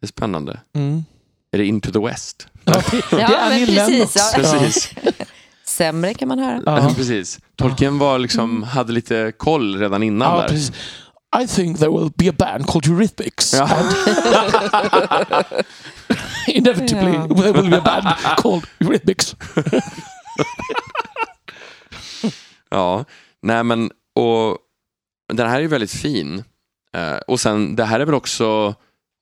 [0.00, 0.60] det är spännande.
[0.74, 1.04] Mm.
[1.52, 2.48] Är det Into the West?
[2.64, 4.16] Ja, det, det Ja, är men Annie precis, Lennox.
[4.16, 4.32] ja.
[4.34, 4.90] Precis.
[5.64, 6.62] Sämre kan man höra.
[6.66, 6.90] Ja.
[6.96, 7.38] precis.
[7.56, 10.48] Tolkien var liksom, hade lite koll redan innan Ja, där.
[10.48, 10.72] precis.
[11.42, 13.54] I think there will be a band called Eurythmics.
[13.54, 13.64] Ja.
[13.64, 13.86] And
[16.56, 17.26] inevitably Ja.
[17.42, 19.36] there will be a band called Eurythmics.
[22.70, 23.04] Ja,
[23.42, 24.58] nej men och
[25.32, 26.44] den här är ju väldigt fin.
[26.94, 28.66] Eh, och sen det här är väl också,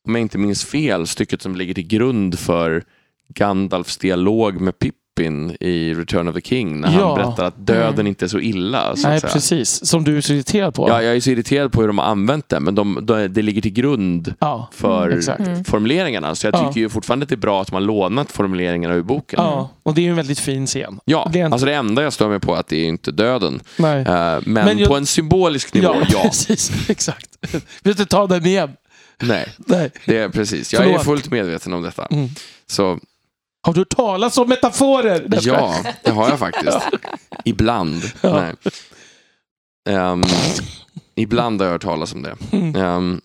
[0.09, 2.85] om jag inte minns fel, stycket som ligger till grund för
[3.29, 4.79] Gandalfs dialog med
[5.21, 7.07] Pippin i Return of the King när Ja.
[7.07, 8.07] han berättar att döden Mm.
[8.07, 8.97] inte är så illa.
[8.97, 9.33] Så Nej, att säga.
[9.33, 9.87] precis.
[9.87, 10.89] Som du är så irriterad på.
[10.89, 13.43] Ja, jag är så irriterad på hur de har använt det, men de, de, det
[13.43, 14.69] ligger till grund Ja.
[14.73, 15.41] för Mm, exakt.
[15.41, 15.65] Mm.
[15.65, 16.35] formuleringarna.
[16.35, 16.69] Så jag Ja.
[16.69, 19.41] tycker ju fortfarande att det är bra att har lånat formuleringarna ur boken.
[19.43, 21.01] Ja, och det är ju en väldigt fin scen.
[21.05, 22.89] Ja, Det är en- alltså det enda jag stör mig på är att det är
[22.89, 23.61] inte döden.
[23.77, 24.01] Nej.
[24.01, 26.23] Eh, men Men jag- på en symbolisk nivå, ja, ja.
[26.23, 26.91] precis.
[26.91, 27.27] Exakt.
[27.83, 28.71] Vill du ta den igen?
[29.23, 29.91] Nej, Nej.
[30.07, 30.73] det är precis.
[30.73, 31.05] Jag är Förlåt.
[31.05, 32.07] fullt medveten om detta.
[32.11, 32.29] Mm.
[32.67, 32.99] Så
[33.63, 35.29] Har du talas om metaforer?
[35.43, 35.75] Ja,
[36.05, 36.79] det har jag faktiskt.
[37.45, 38.03] Ibland.
[38.21, 38.53] Ja.
[39.89, 40.23] Ehm,
[41.15, 42.37] ibland har jag hört talas om det.
[42.81, 43.21] Ehm,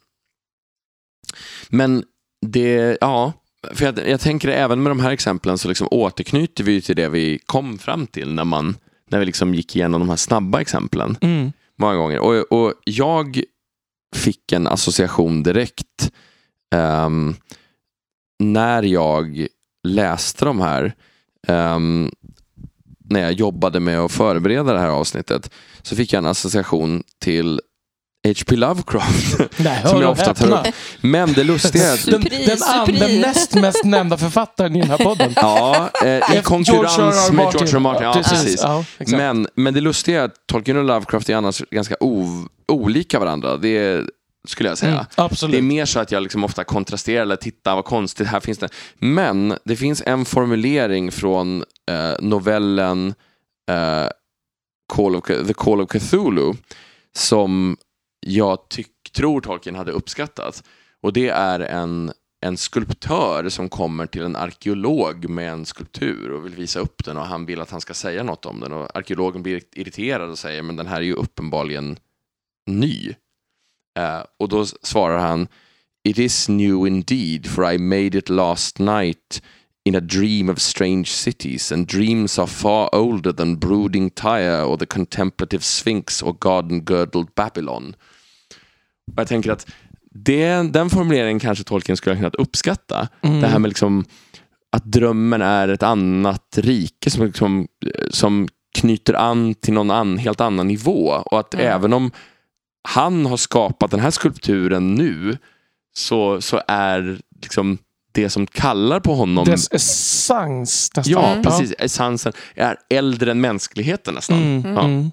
[1.69, 2.03] men
[2.45, 3.33] det, ja,
[3.73, 7.09] för jag, jag tänker även med de här exemplen så liksom återknyter vi till det
[7.09, 8.77] vi kom fram till när, man,
[9.09, 11.51] när vi liksom gick igenom de här snabba exemplen Mm.
[11.75, 12.19] många gånger.
[12.19, 13.41] Och, och jag
[14.15, 16.11] fick en association direkt
[16.75, 17.35] ehm,
[18.39, 19.47] när jag
[19.85, 20.93] läste de här.
[21.47, 22.11] ehm,
[23.09, 25.49] när jag jobbade med att förbereda det här avsnittet
[25.81, 27.61] så fick jag en association till
[28.27, 28.55] H.P.
[28.55, 29.37] Lovecraft.
[29.57, 30.73] Nej, Som jag ofta tar upp.
[31.01, 34.89] Men det lustiga är att Den, den, an, den näst mest nämnda författaren i den
[34.89, 35.33] här podden.
[35.35, 37.27] Ja, eh, i konkurrens George R.
[37.29, 37.33] R.
[37.33, 37.75] med George R.
[37.75, 37.79] R.
[37.79, 38.03] Martin.
[38.03, 38.59] Ja, precis.
[38.63, 39.17] Ja, exakt.
[39.17, 42.27] Men, men det lustiga är att Tolkien och Lovecraft är annars ganska o,
[42.67, 43.57] olika varandra.
[43.57, 44.09] Det är,
[44.49, 44.91] skulle jag säga.
[44.91, 45.63] Mm, Det är absolut.
[45.63, 48.69] mer så att jag liksom ofta kontrasterar eller tittar vad konstigt, här finns det.
[48.99, 53.13] Men det finns en formulering från eh, novellen
[53.71, 54.07] eh,
[54.93, 56.53] Call of, The Call of Cthulhu
[57.15, 57.77] som
[58.19, 60.63] jag tyck, tror Tolkien hade uppskattat.
[61.01, 62.11] Och det är en,
[62.45, 67.17] en skulptör som kommer till en arkeolog med en skulptur och vill visa upp den
[67.17, 68.73] och han vill att han ska säga något om den.
[68.73, 71.97] Och arkeologen blir irriterad och säger men den här är ju uppenbarligen
[72.67, 73.13] ny.
[73.99, 75.47] Eh, och då svarar han
[76.07, 79.41] It is new indeed, for I made it last night
[79.85, 84.77] in a dream of strange cities, and dreams are far older than brooding Tyre or
[84.77, 87.95] the contemplative Sphinx or garden-girdled Babylon.
[89.11, 89.67] Och jag tänker att
[90.11, 93.07] det, den formuleringen kanske Tolkien skulle ha kunnat uppskatta.
[93.21, 93.41] Mm.
[93.41, 94.05] Det här med liksom
[94.71, 98.47] att drömmen är ett annat rike som, liksom, eh, som
[98.77, 101.07] knyter an till någon an, helt annan nivå.
[101.25, 101.65] Och att Mm.
[101.67, 102.11] även om
[102.85, 105.37] han har skapat den här skulpturen nu
[105.95, 107.77] så, så är liksom
[108.11, 111.03] det som kallar på honom Dess essens nästan.
[111.13, 111.43] Ja, Mm.
[111.43, 111.73] precis.
[111.79, 114.37] Essensen är äldre än mänskligheten nästan.
[114.37, 114.83] Mm, Ja.
[114.83, 115.11] mm.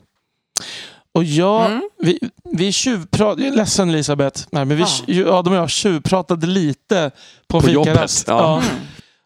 [1.14, 1.82] Och jag, Mm.
[2.02, 2.18] vi,
[2.52, 5.38] vi tjuvpratade, jag är ledsen Elisabeth, nej, men vi, Ja.
[5.38, 7.10] Adam och jag tjuvpratade lite
[7.48, 8.28] på, På jobbet, fikarast.
[8.28, 8.56] ja.
[8.62, 8.68] Mm.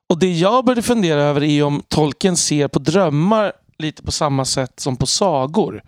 [0.09, 4.45] Och det jag började fundera över är om tolken ser på drömmar lite på samma
[4.45, 5.83] sätt som på sagor.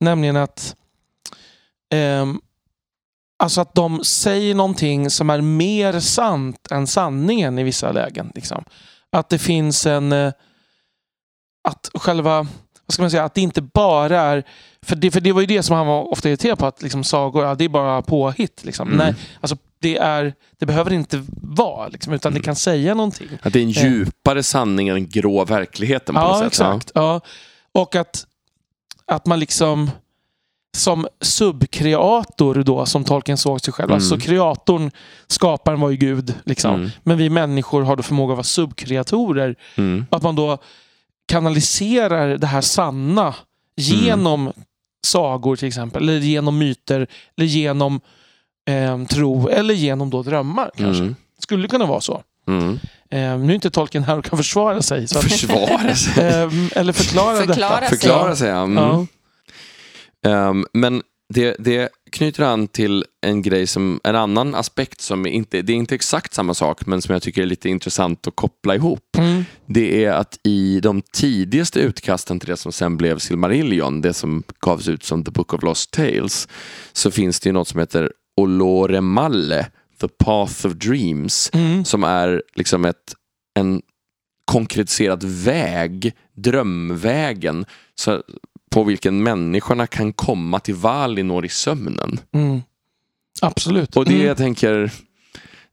[0.00, 0.76] Nämligen att
[1.94, 2.40] ehm,
[3.38, 8.32] Alltså att de säger någonting som är mer sant än sanningen i vissa lägen.
[8.34, 8.64] Liksom.
[9.12, 10.12] Att det finns en...
[10.12, 10.32] eh,
[11.68, 12.46] Att själva...
[12.86, 13.24] Vad ska man säga?
[13.24, 14.44] Att det inte bara är...
[14.82, 16.66] För det, för det var ju det som han var ofta irriterad på.
[16.66, 18.64] Att liksom sagor, ja, det är bara påhitt.
[18.64, 18.88] Liksom.
[18.88, 18.98] Mm.
[18.98, 21.88] Nej, alltså det, är, det behöver inte vara.
[21.88, 23.28] Liksom, utan det kan säga någonting.
[23.42, 26.46] Att det är en djupare sanning än grå verkligheten på något Ja, sätt.
[26.46, 26.90] exakt.
[26.94, 27.20] Ja.
[27.72, 28.26] Och att,
[29.06, 29.90] att man liksom...
[30.74, 33.90] som subkreator då, som Tolkien såg sig själv.
[33.90, 33.94] Mm.
[33.94, 34.90] Alltså kreatorn,
[35.26, 36.34] skaparen var ju Gud.
[36.44, 36.74] Liksom.
[36.74, 36.90] Mm.
[37.02, 39.56] Men vi människor har då förmåga att vara subkreatorer.
[39.76, 40.06] Mm.
[40.10, 40.58] Att man då
[41.28, 43.34] kanaliserar det här sanna
[43.76, 44.52] genom
[45.06, 46.02] sagor till exempel.
[46.02, 47.06] Eller genom myter.
[47.36, 48.00] Eller genom
[48.68, 49.48] eh, tro.
[49.48, 51.02] Eller genom då drömmar kanske.
[51.02, 51.16] Mm.
[51.38, 52.22] Skulle det kunna vara så.
[52.48, 52.78] Mm.
[53.10, 55.08] Eh, nu är inte Tolkien här och kan försvara sig.
[55.08, 56.24] Så att, Försvara sig.
[56.24, 57.88] eh, eller förklara, Förklara detta.
[57.88, 57.98] sig.
[57.98, 59.06] Förklara sig, ja.
[60.24, 61.02] Ehm, men
[61.34, 65.76] det, det knyter an till en grej som, en annan aspekt som inte, det är
[65.76, 69.16] inte exakt samma sak, men som jag tycker är lite intressant att koppla ihop.
[69.18, 69.44] Mm.
[69.66, 74.42] Det är att i de tidigaste utkasten till det som sen blev Silmarillion, det som
[74.60, 76.48] gavs ut som The Book of Lost Tales,
[76.92, 79.66] så finns det ju något som heter Olore Malle,
[80.00, 81.84] The Path of Dreams, Mm.
[81.84, 83.14] som är liksom ett,
[83.58, 83.82] en
[84.52, 88.22] konkretiserad väg, drömvägen, så,
[88.74, 92.20] på vilken människorna kan komma till Valinor i sömnen.
[92.32, 92.62] Mm.
[93.42, 93.96] Absolut.
[93.96, 94.26] Och det Mm.
[94.26, 94.90] jag tänker,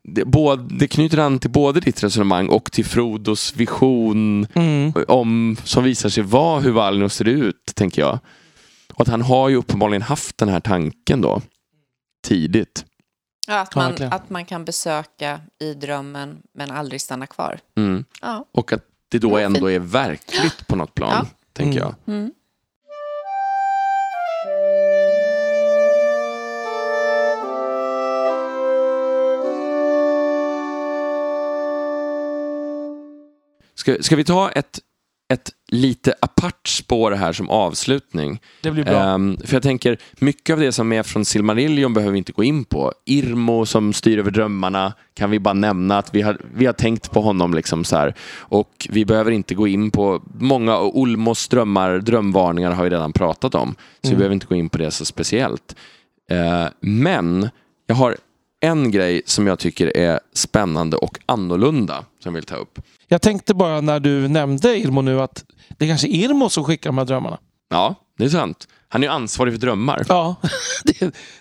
[0.04, 4.94] det, både, det knyter an till både ditt resonemang och till Frodos vision Mm.
[5.08, 8.20] om, som visar sig vara hur Valinor ser ut, tänker jag.
[8.94, 11.42] Och att han har ju uppenbarligen haft den här tanken då,
[12.28, 12.86] tidigt.
[13.48, 14.14] Ja, att, Ja, man, verkligen.
[14.14, 17.60] att man kan besöka i drömmen men aldrig stanna kvar.
[17.78, 18.06] Mm.
[18.22, 18.46] Ja.
[18.52, 21.26] Och att det då Ja, ändå är verkligt på något plan, Ja.
[21.54, 21.94] tänker Mm.
[22.06, 22.30] jag.
[33.82, 34.80] Ska, ska vi ta ett,
[35.34, 38.42] ett lite apart spår här som avslutning?
[38.62, 38.94] Det blir bra.
[39.02, 42.44] Ehm, för jag tänker, mycket av det som är från Silmarillion behöver vi inte gå
[42.44, 42.94] in på.
[43.06, 47.12] Irmo som styr över drömmarna kan vi bara nämna att vi har, vi har tänkt
[47.12, 47.54] på honom.
[47.54, 48.14] Liksom så här.
[48.40, 53.14] Och vi behöver inte gå in på, många av Olmos drömmar, drömvarningar har vi redan
[53.14, 53.76] pratat om.
[53.76, 54.18] Så vi Mm.
[54.18, 55.76] behöver inte gå in på det så speciellt.
[56.32, 57.50] Eh, men
[57.88, 58.18] jag har
[58.62, 62.80] en grej som jag tycker är spännande och annorlunda som jag vill ta upp.
[63.08, 66.64] Jag tänkte bara när du nämnde Irmo nu att det är kanske är Irmo som
[66.64, 67.38] skickar de här drömmarna.
[67.70, 68.68] Ja, det är sant.
[68.90, 70.06] Han är ansvarig för drömmar.
[70.08, 70.36] Ja,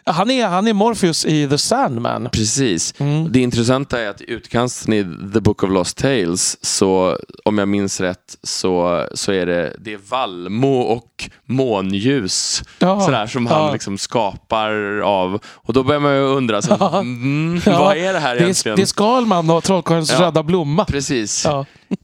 [0.05, 2.29] han, är, han är Morpheus i The Sandman.
[2.33, 2.95] Precis.
[2.99, 3.33] Mm.
[3.33, 7.69] Det intressanta är att i utkanten i The Book of Lost Tales, så om jag
[7.69, 13.67] minns rätt, så, så är det, det är vallmo och månljus Ja, sådär, som han
[13.67, 13.73] ja.
[13.73, 15.41] liksom skapar av.
[15.47, 16.99] Och då börjar man ju undra, så, Ja.
[17.01, 18.77] mm, vad är det här Det är, egentligen?
[18.77, 20.85] det är Skalman och Trollkarlens röda blomma.
[20.85, 21.47] Precis.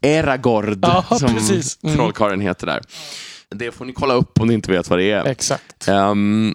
[0.03, 0.87] Eragord,
[1.19, 1.79] som precis.
[1.83, 1.97] Mm.
[1.97, 2.83] trollkarlen heter där.
[3.59, 5.25] Det får ni kolla upp om ni inte vet vad det är.
[5.25, 5.89] Exakt.
[5.89, 6.55] Ehm,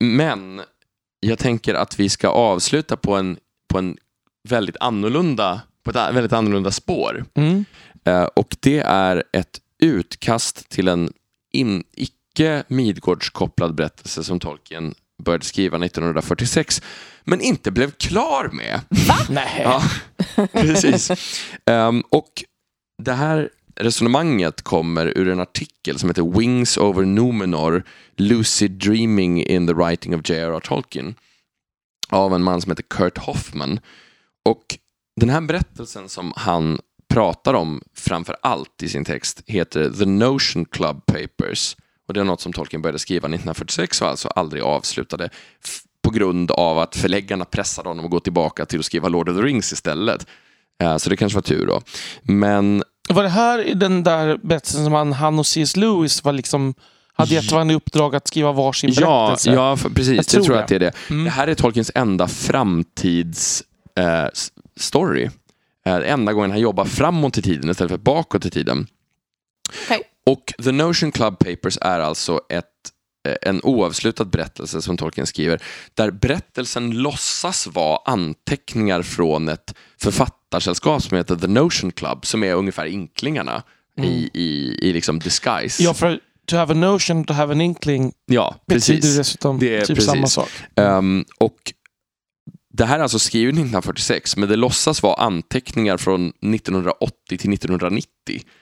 [0.00, 0.60] men
[1.20, 3.96] jag tänker att vi ska avsluta på en, på en
[4.48, 7.24] väldigt annorlunda, på ett väldigt annorlunda spår.
[7.34, 7.64] Mm.
[8.04, 11.12] Eh, och det är ett utkast till en
[11.52, 16.82] in, icke Midgårdskopplad berättelse som Tolkien började skriva 1946,
[17.24, 18.80] men inte blev klar med.
[19.30, 19.60] Nej.
[19.62, 19.82] Ja,
[20.52, 21.10] precis.
[21.66, 22.44] Ehm, och
[23.02, 23.50] det här
[23.80, 27.84] resonemanget kommer ur en artikel som heter Wings over Numenor,
[28.16, 30.60] Lucid Dreaming in the Writing of J.R.R.
[30.60, 31.14] Tolkien
[32.08, 33.80] av en man som heter Kurt Hoffman.
[34.44, 34.78] Och
[35.20, 36.78] den här berättelsen som han
[37.08, 41.76] pratar om framför allt i sin text heter The Notion Club Papers.
[42.08, 45.30] Och det är något som Tolkien började skriva 1946 och alltså aldrig avslutade
[46.02, 49.36] på grund av att förläggarna pressade honom att gå tillbaka till att skriva Lord of
[49.36, 50.26] the Rings istället.
[50.82, 51.80] Eh, så det kanske var tur då.
[52.22, 55.76] Men var det här i den där berättelsen som han, han och C.S.
[55.76, 56.74] Lewis var liksom,
[57.14, 59.52] hade gett varandra i uppdrag att skriva varsin ja, berättelse?
[59.52, 60.08] ja precis.
[60.08, 60.92] Jag Jag tror, tror att det är det.
[61.10, 61.24] Mm.
[61.24, 65.24] Det här är Tolkiens enda framtidsstory.
[65.86, 68.86] Eh, eh, enda gången han jobbar framåt i tiden istället för bakåt i tiden.
[69.84, 70.02] Okej.
[70.26, 72.64] Och The Notion Club Papers är alltså ett,
[73.28, 75.62] eh, en oavslutad berättelse som Tolkien skriver,
[75.94, 79.74] där berättelsen låtsas vara anteckningar från ett
[80.46, 83.62] författarsällskap som heter The Notion Club, som är ungefär inklingarna
[84.02, 85.82] i, i, i liksom disguise.
[85.82, 89.80] Ja, för to have a notion, to have an inkling ja betyder dessutom Det är
[89.80, 90.10] typ precis.
[90.10, 90.50] samma sak.
[90.76, 91.72] Ehm, och
[92.72, 98.08] det här är alltså skrivet 1946, men det låtsas vara anteckningar från 1980 till 1990,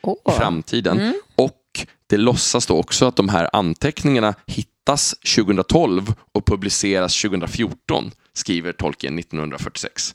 [0.02, 0.36] Åh.
[0.38, 0.98] framtiden.
[1.00, 1.14] Mm.
[1.36, 8.72] Och det låtsas då också att de här anteckningarna hittas 2012 och publiceras 2014, skriver
[8.72, 10.14] Tolkien 1946.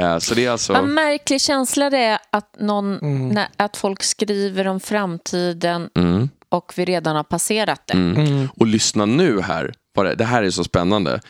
[0.00, 0.72] Eh, Så det är alltså...
[0.72, 3.28] Vad märklig känsla det är att, någon, Mm.
[3.28, 7.94] när, att folk skriver om framtiden Mm, och vi redan har passerat det.
[7.94, 8.26] mm.
[8.26, 8.48] Mm.
[8.56, 9.74] Och lyssna nu här,
[10.16, 11.20] det här är så spännande.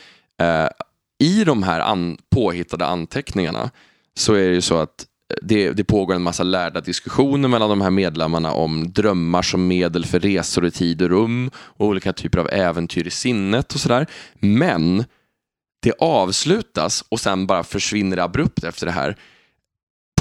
[0.41, 0.67] Eh,
[1.19, 3.69] I de här an, påhittade anteckningarna
[4.17, 5.05] så är det ju så att
[5.41, 10.05] det, det pågår en massa lärda diskussioner mellan de här medlemmarna om drömmar som medel
[10.05, 14.07] för resor i tid och rum och olika typer av äventyr i sinnet och sådär.
[14.39, 15.05] Men
[15.81, 19.17] det avslutas och sen bara försvinner det abrupt efter det här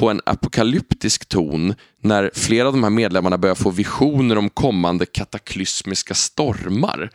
[0.00, 5.06] på en apokalyptisk ton när flera av de här medlemmarna börjar få visioner om kommande
[5.06, 7.10] kataklysmiska stormar.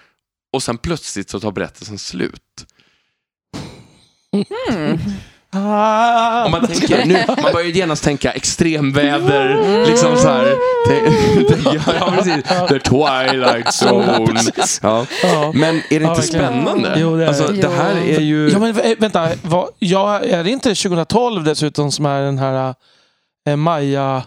[0.53, 2.65] Och sen plötsligt så tar berättelsen slut.
[4.71, 4.99] Mm.
[5.55, 6.47] Ah.
[6.49, 10.55] Man, tänker, nu, man börjar ju genast tänka extremväder, liksom så här.
[11.99, 12.43] Ja, precis.
[12.69, 14.29] The Twilight Zone.
[14.81, 15.05] Ja.
[15.53, 16.93] Men är det inte spännande?
[16.97, 17.67] Jo, det är alltså, det.
[17.69, 18.49] här är ju...
[18.49, 19.29] Ja, men vä- vänta.
[19.41, 22.73] Vad, ja, är det inte 2012 dessutom som är den här
[23.49, 24.23] eh, Maya...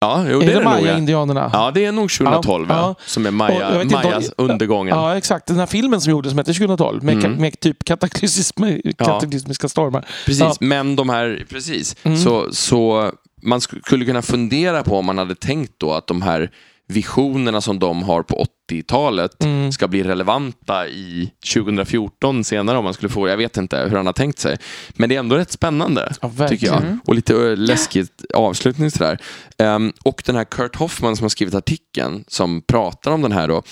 [0.00, 0.52] Ja, jo, är det det.
[0.52, 0.64] Ja.
[0.64, 1.50] Maya-indianerna?
[1.52, 2.94] ja, det är nog 2012 ja, Ja, ja.
[3.06, 4.96] som är Och jag vet inte om- Majas undergången.
[4.98, 5.46] Ja, exakt.
[5.46, 7.32] Den här filmen som gjordes som hette 2012 med, Mm.
[7.32, 8.64] med typ kataklysmiska,
[8.98, 10.06] kataklysmiska stormar.
[10.26, 10.54] Precis, Ja.
[10.60, 11.96] men de här, precis.
[12.02, 12.18] Mm.
[12.18, 13.10] Så, så
[13.42, 16.50] man sk- skulle kunna fundera på om man hade tänkt då att de här
[16.88, 19.72] visionerna som de har på 80-talet Mm.
[19.72, 24.06] ska bli relevanta i 2014 senare om man skulle få, jag vet inte hur han
[24.06, 24.56] har tänkt sig.
[24.94, 26.12] Men det är ändå rätt spännande.
[26.22, 26.98] Ja, tycker jag.
[27.06, 29.18] Och lite ö, läskigt avslutning sådär.
[29.58, 33.48] Ehm, och den här Kurt Hoffman som har skrivit artikeln som pratar om den här
[33.48, 33.62] då.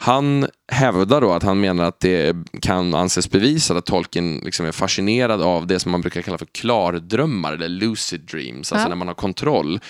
[0.00, 4.72] Han hävdar då att han menar att det kan anses bevisat att Tolkien liksom är
[4.72, 8.88] fascinerad av det som man brukar kalla för klardrömmar eller lucid dreams, alltså Ja.
[8.88, 9.80] när man har kontroll.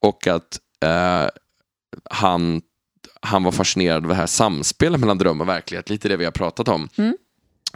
[0.00, 1.28] Och att eh,
[2.04, 2.62] han,
[3.22, 6.32] han var fascinerad av det här samspelet mellan dröm och verklighet, lite det vi har
[6.32, 6.88] pratat om.
[6.96, 7.16] Mm.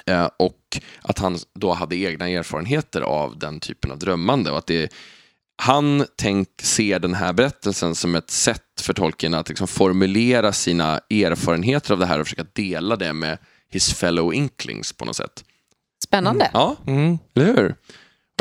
[0.06, 4.50] Eh, och att han då hade egna erfarenheter av den typen av drömmande.
[4.50, 4.92] Och att det,
[5.62, 11.00] han tänk, ser den här berättelsen som ett sätt för Tolkien att liksom formulera sina
[11.10, 13.38] erfarenheter av det här och försöka dela det med
[13.70, 15.44] his fellow inklings på något sätt.
[16.04, 16.50] Spännande.
[16.52, 17.18] Ja, Mm.
[17.34, 17.74] eller hur?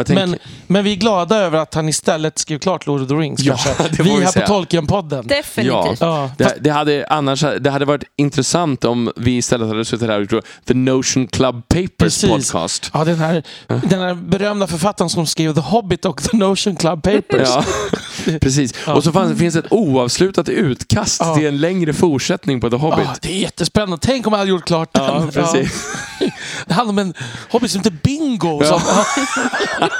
[0.08, 0.36] Men,
[0.68, 3.40] men vi är glada över att han istället skrev klart Lord of the Rings.
[3.40, 3.58] Ja,
[3.92, 4.48] vi vi här säga.
[4.48, 5.28] på Tolkien-podden.
[5.28, 5.98] Definitivt.
[6.02, 10.20] Ja, det, det, hade annars, det hade varit intressant om vi istället hade suttit här
[10.22, 12.30] och gjort The Notion Club Papers Precis.
[12.52, 12.92] podcast.
[12.94, 17.04] Ja, den här, den här berömda författaren som skrev The Hobbit och The Notion Club
[17.04, 17.50] Papers.
[17.50, 17.64] Ja,
[18.42, 18.74] precis.
[18.86, 18.94] Ja.
[18.94, 21.36] Och så fanns, finns ett oavslutat utkast Ja.
[21.36, 23.06] till en längre fortsättning på The Hobbit.
[23.06, 23.98] Ja, det är jättespännande.
[24.02, 25.04] Tänk om jag hade gjort klart den.
[25.04, 25.86] Ja, precis.
[26.20, 26.28] Ja.
[26.68, 27.14] Det handlar om en
[27.50, 28.64] hobbit som heter Bingo.
[28.64, 28.82] Som,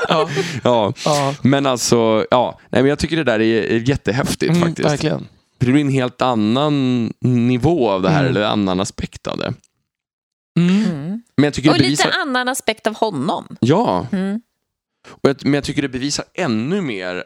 [0.10, 0.30] ja.
[0.64, 0.94] Ja.
[1.06, 1.36] Ja.
[1.42, 2.60] Men alltså, ja.
[2.70, 4.90] Nej, men jag tycker det där är, är jättehäftigt Mm, faktiskt.
[4.90, 5.28] verkligen.
[5.58, 8.30] Det blir en helt annan nivå av det här, Mm.
[8.32, 9.54] eller en annan aspekt av det.
[10.60, 10.86] Mm.
[10.86, 11.22] Mm.
[11.38, 12.22] Men jag tycker Och det lite bevisar...
[12.22, 13.48] annan aspekt av honom.
[13.60, 14.42] Ja, Mm.
[15.10, 17.24] och jag, men jag tycker det bevisar ännu mer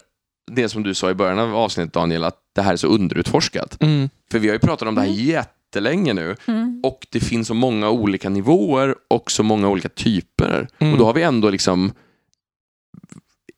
[0.52, 3.84] det som du sa i början av avsnittet Daniel, att det här är så underutforskat.
[3.84, 4.10] Mm.
[4.32, 5.20] För vi har ju pratat om det här Mm.
[5.20, 6.82] jättelänge nu Mm.
[6.84, 10.68] och det finns så många olika nivåer och så många olika typer.
[10.80, 10.94] Mm.
[10.94, 11.92] Och då har vi ändå liksom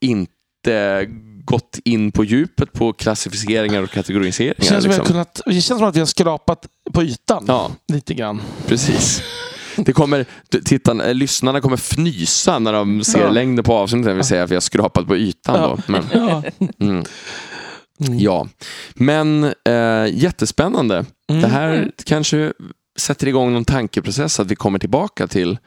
[0.02, 1.07] inte
[1.44, 4.56] gått in på djupet på klassificeringar och Det kategoriseringar.
[4.65, 5.06] känns, som vi har Liksom.
[5.06, 8.41] kunnat, det känns som att vi har skrapat på ytan Ja, lite grann.
[8.68, 9.22] precis.
[9.78, 10.26] Det kommer,
[10.65, 13.30] tittarna, eh, lyssnarna kommer fnysa när de ser Ja.
[13.30, 15.56] längden på avsnittet, det vill säga att vi har skrapat på ytan.
[15.56, 15.68] Ja.
[15.68, 15.91] Då.
[15.91, 16.44] Men, Ja.
[16.80, 17.03] mm,
[17.99, 18.19] Mm.
[18.19, 18.48] ja.
[18.94, 21.06] Men eh, jättespännande.
[21.30, 21.41] Mm.
[21.41, 22.53] Det här kanske
[22.99, 25.57] sätter igång någon tankeprocess att vi kommer tillbaka till,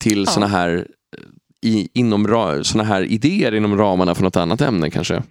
[0.00, 0.32] till Ja.
[0.32, 0.86] såna här
[1.62, 5.22] i, inom såna här idéer inom ramarna för något annat ämne kanske.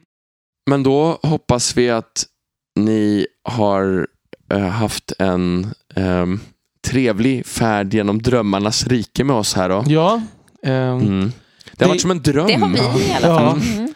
[0.69, 2.25] Men då hoppas vi att
[2.79, 4.07] ni har
[4.53, 6.39] eh, haft en ehm,
[6.87, 9.83] trevlig färd genom drömmarnas rike med oss här då.
[9.87, 10.21] Ja.
[10.63, 11.31] ehm, Mm.
[11.77, 12.47] Det har Det- varit som en dröm.
[12.47, 13.37] Det har vi i alla Ja.
[13.39, 13.61] fall.
[13.61, 13.93] Mm.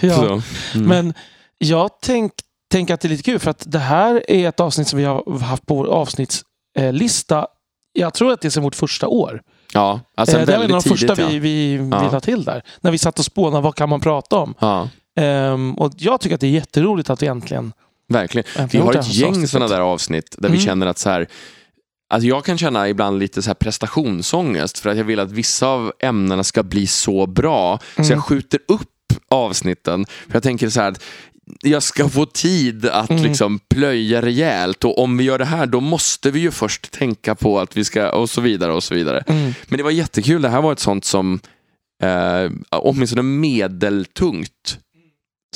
[0.00, 0.16] ja.
[0.16, 0.42] Så,
[0.78, 0.88] mm.
[0.88, 1.14] Men
[1.58, 2.32] jag tänk,
[2.72, 5.04] tänker att det är lite kul för att det här är ett avsnitt som vi
[5.04, 7.46] har haft på vår avsnittslista.
[7.92, 9.42] Jag tror att det är sedan vårt första år.
[9.72, 11.30] Ja, alltså Eh, det var en av de första tidigt.
[11.32, 12.10] vi, vi, vi Ja.
[12.12, 12.62] la till där.
[12.80, 14.54] När vi satt och spånade vad kan man prata om.
[14.58, 14.88] Ja.
[15.14, 17.72] Ja, Ehm, och jag tycker att det är jätteroligt att vi äntligen...
[18.08, 18.46] verkligen.
[18.56, 20.66] Vi äntligen har gjort ett gäng sådana där avsnitt där vi Mm.
[20.66, 21.26] känner att så här,
[22.10, 25.66] alltså jag kan känna ibland lite så här prestationsångest för att jag vill att vissa
[25.68, 28.12] av ämnena ska bli så bra så Mm.
[28.12, 28.88] jag skjuter upp
[29.30, 30.04] avsnitten.
[30.26, 31.02] För jag tänker så här att
[31.62, 33.22] jag ska få tid att Mm.
[33.22, 37.34] liksom plöja rejält och om vi gör det här då måste vi ju först tänka
[37.34, 39.24] på att vi ska och så vidare och så vidare.
[39.26, 39.52] Mm.
[39.66, 41.40] Men det var jättekul, det här var ett sånt som
[42.02, 44.78] eh, åtminstone medeltungt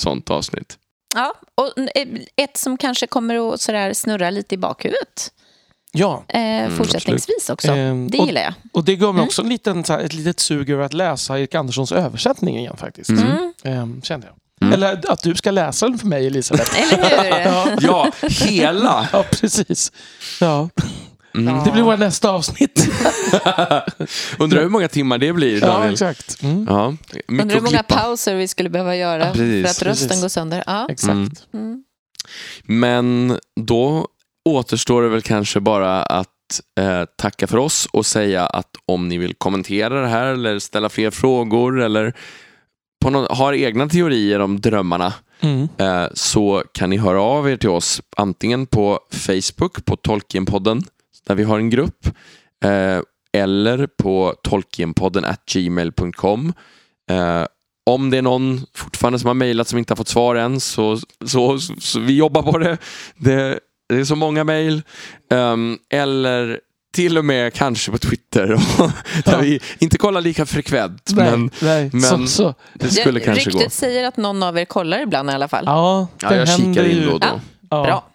[0.01, 0.79] sånt avsnitt.
[1.15, 5.33] Ja, och eh, ett som kanske kommer att sådär snurra lite i bakhuvudet
[5.93, 7.73] Ja, eh, fortsättningsvis också.
[7.73, 8.53] Ehm, Det och- gillar jag.
[8.73, 9.27] och det gav mig Mm.
[9.27, 13.11] också en liten, här, ett litet sug över att läsa Erik Anderssons översättning igen faktiskt.
[13.11, 13.27] Mm.
[13.27, 13.53] Mm.
[13.65, 14.35] Ehm, kände jag.
[14.63, 14.73] Mm.
[14.75, 16.93] Eller att du ska läsa den för mig Elisabeth.
[16.93, 17.79] Eller hur?
[17.87, 18.11] ja.
[18.21, 19.09] Ja, hela!
[19.13, 19.93] ja, precis.
[20.41, 20.69] Ja.
[21.35, 21.65] Mm.
[21.65, 22.89] Det blir vårt nästa avsnitt.
[24.39, 25.93] Undrar hur många timmar det blir, ja, Daniel.
[25.93, 26.43] exakt.
[26.43, 26.67] Mm.
[26.69, 30.09] Ja, mycket Undrar hur många pauser vi skulle behöva göra Ja, precis, för att rösten
[30.09, 30.23] precis.
[30.23, 30.65] går sönder.
[30.67, 30.87] Ja.
[30.91, 31.11] Exakt.
[31.11, 31.31] Mm.
[31.55, 31.85] Mm.
[32.65, 34.07] Men då
[34.49, 36.29] återstår det väl kanske bara att
[36.81, 40.89] eh, tacka för oss och säga att om ni vill kommentera det här eller ställa
[40.89, 42.15] fler frågor eller
[43.01, 45.13] på någon, har egna teorier om drömmarna
[45.43, 45.69] Mm.
[45.79, 50.83] eh, så kan ni höra av er till oss antingen på Facebook på Tolkienpodden
[51.27, 52.07] där vi har en grupp
[52.65, 53.01] eh,
[53.33, 56.53] eller på tolkienpodden at gmail.com.
[57.11, 57.45] Eh,
[57.87, 60.97] om det är någon fortfarande som har mejlat som inte har fått svar än så,
[60.97, 61.07] så,
[61.59, 62.79] så, så vi jobbar på det.
[63.17, 64.83] Det, det är så många mejl.
[65.31, 66.61] Ehm, eller
[66.93, 68.47] till och med kanske på Twitter
[69.25, 69.39] där Ja.
[69.39, 71.11] vi inte kollar lika frekvent.
[71.15, 71.91] Nej, Men nej.
[71.93, 72.55] men- så, så.
[72.75, 73.59] det skulle Det- kanske gå.
[73.59, 75.65] Ryktet säger att någon av er kollar ibland i alla fall.
[75.67, 77.27] Ja, det Ja, jag kikar in då och då.
[77.27, 77.41] Ja.
[77.71, 78.07] Ja, Bra.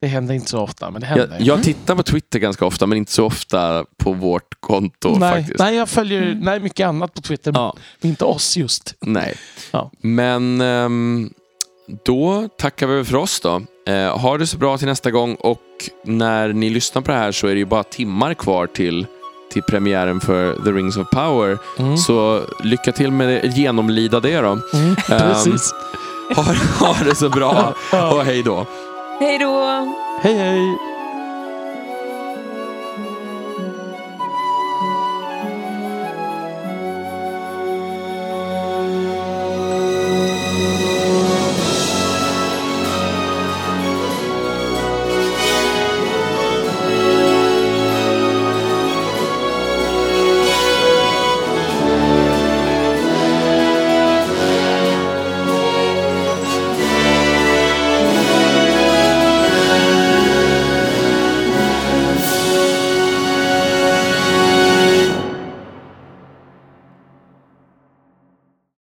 [0.00, 1.28] Det händer inte så ofta, men det händer.
[1.38, 5.32] Jag, jag tittar på Twitter ganska ofta men inte så ofta på vårt konto nej,
[5.32, 5.58] faktiskt.
[5.58, 7.76] nej, jag följer nej, mycket annat på Twitter, Ja.
[8.00, 8.94] men inte oss just.
[9.00, 9.34] Nej.
[9.70, 9.90] Ja.
[10.02, 11.30] Men ehm,
[12.04, 13.62] då tackar vi för oss då.
[13.86, 15.60] Eh, ha det så bra till nästa gång och
[16.04, 19.06] när ni lyssnar på det här så är det ju bara timmar kvar till,
[19.52, 21.58] till premiären för The Rings of Power.
[21.78, 21.96] Mm.
[21.96, 24.58] Så lycka till med det, genomlida det då.
[24.74, 24.96] Mm.
[24.96, 25.74] Precis.
[26.36, 26.42] Ha,
[26.86, 27.74] ha det så bra
[28.12, 28.66] och hej då.
[29.20, 29.64] Hej då!
[30.22, 30.93] Hej, hej.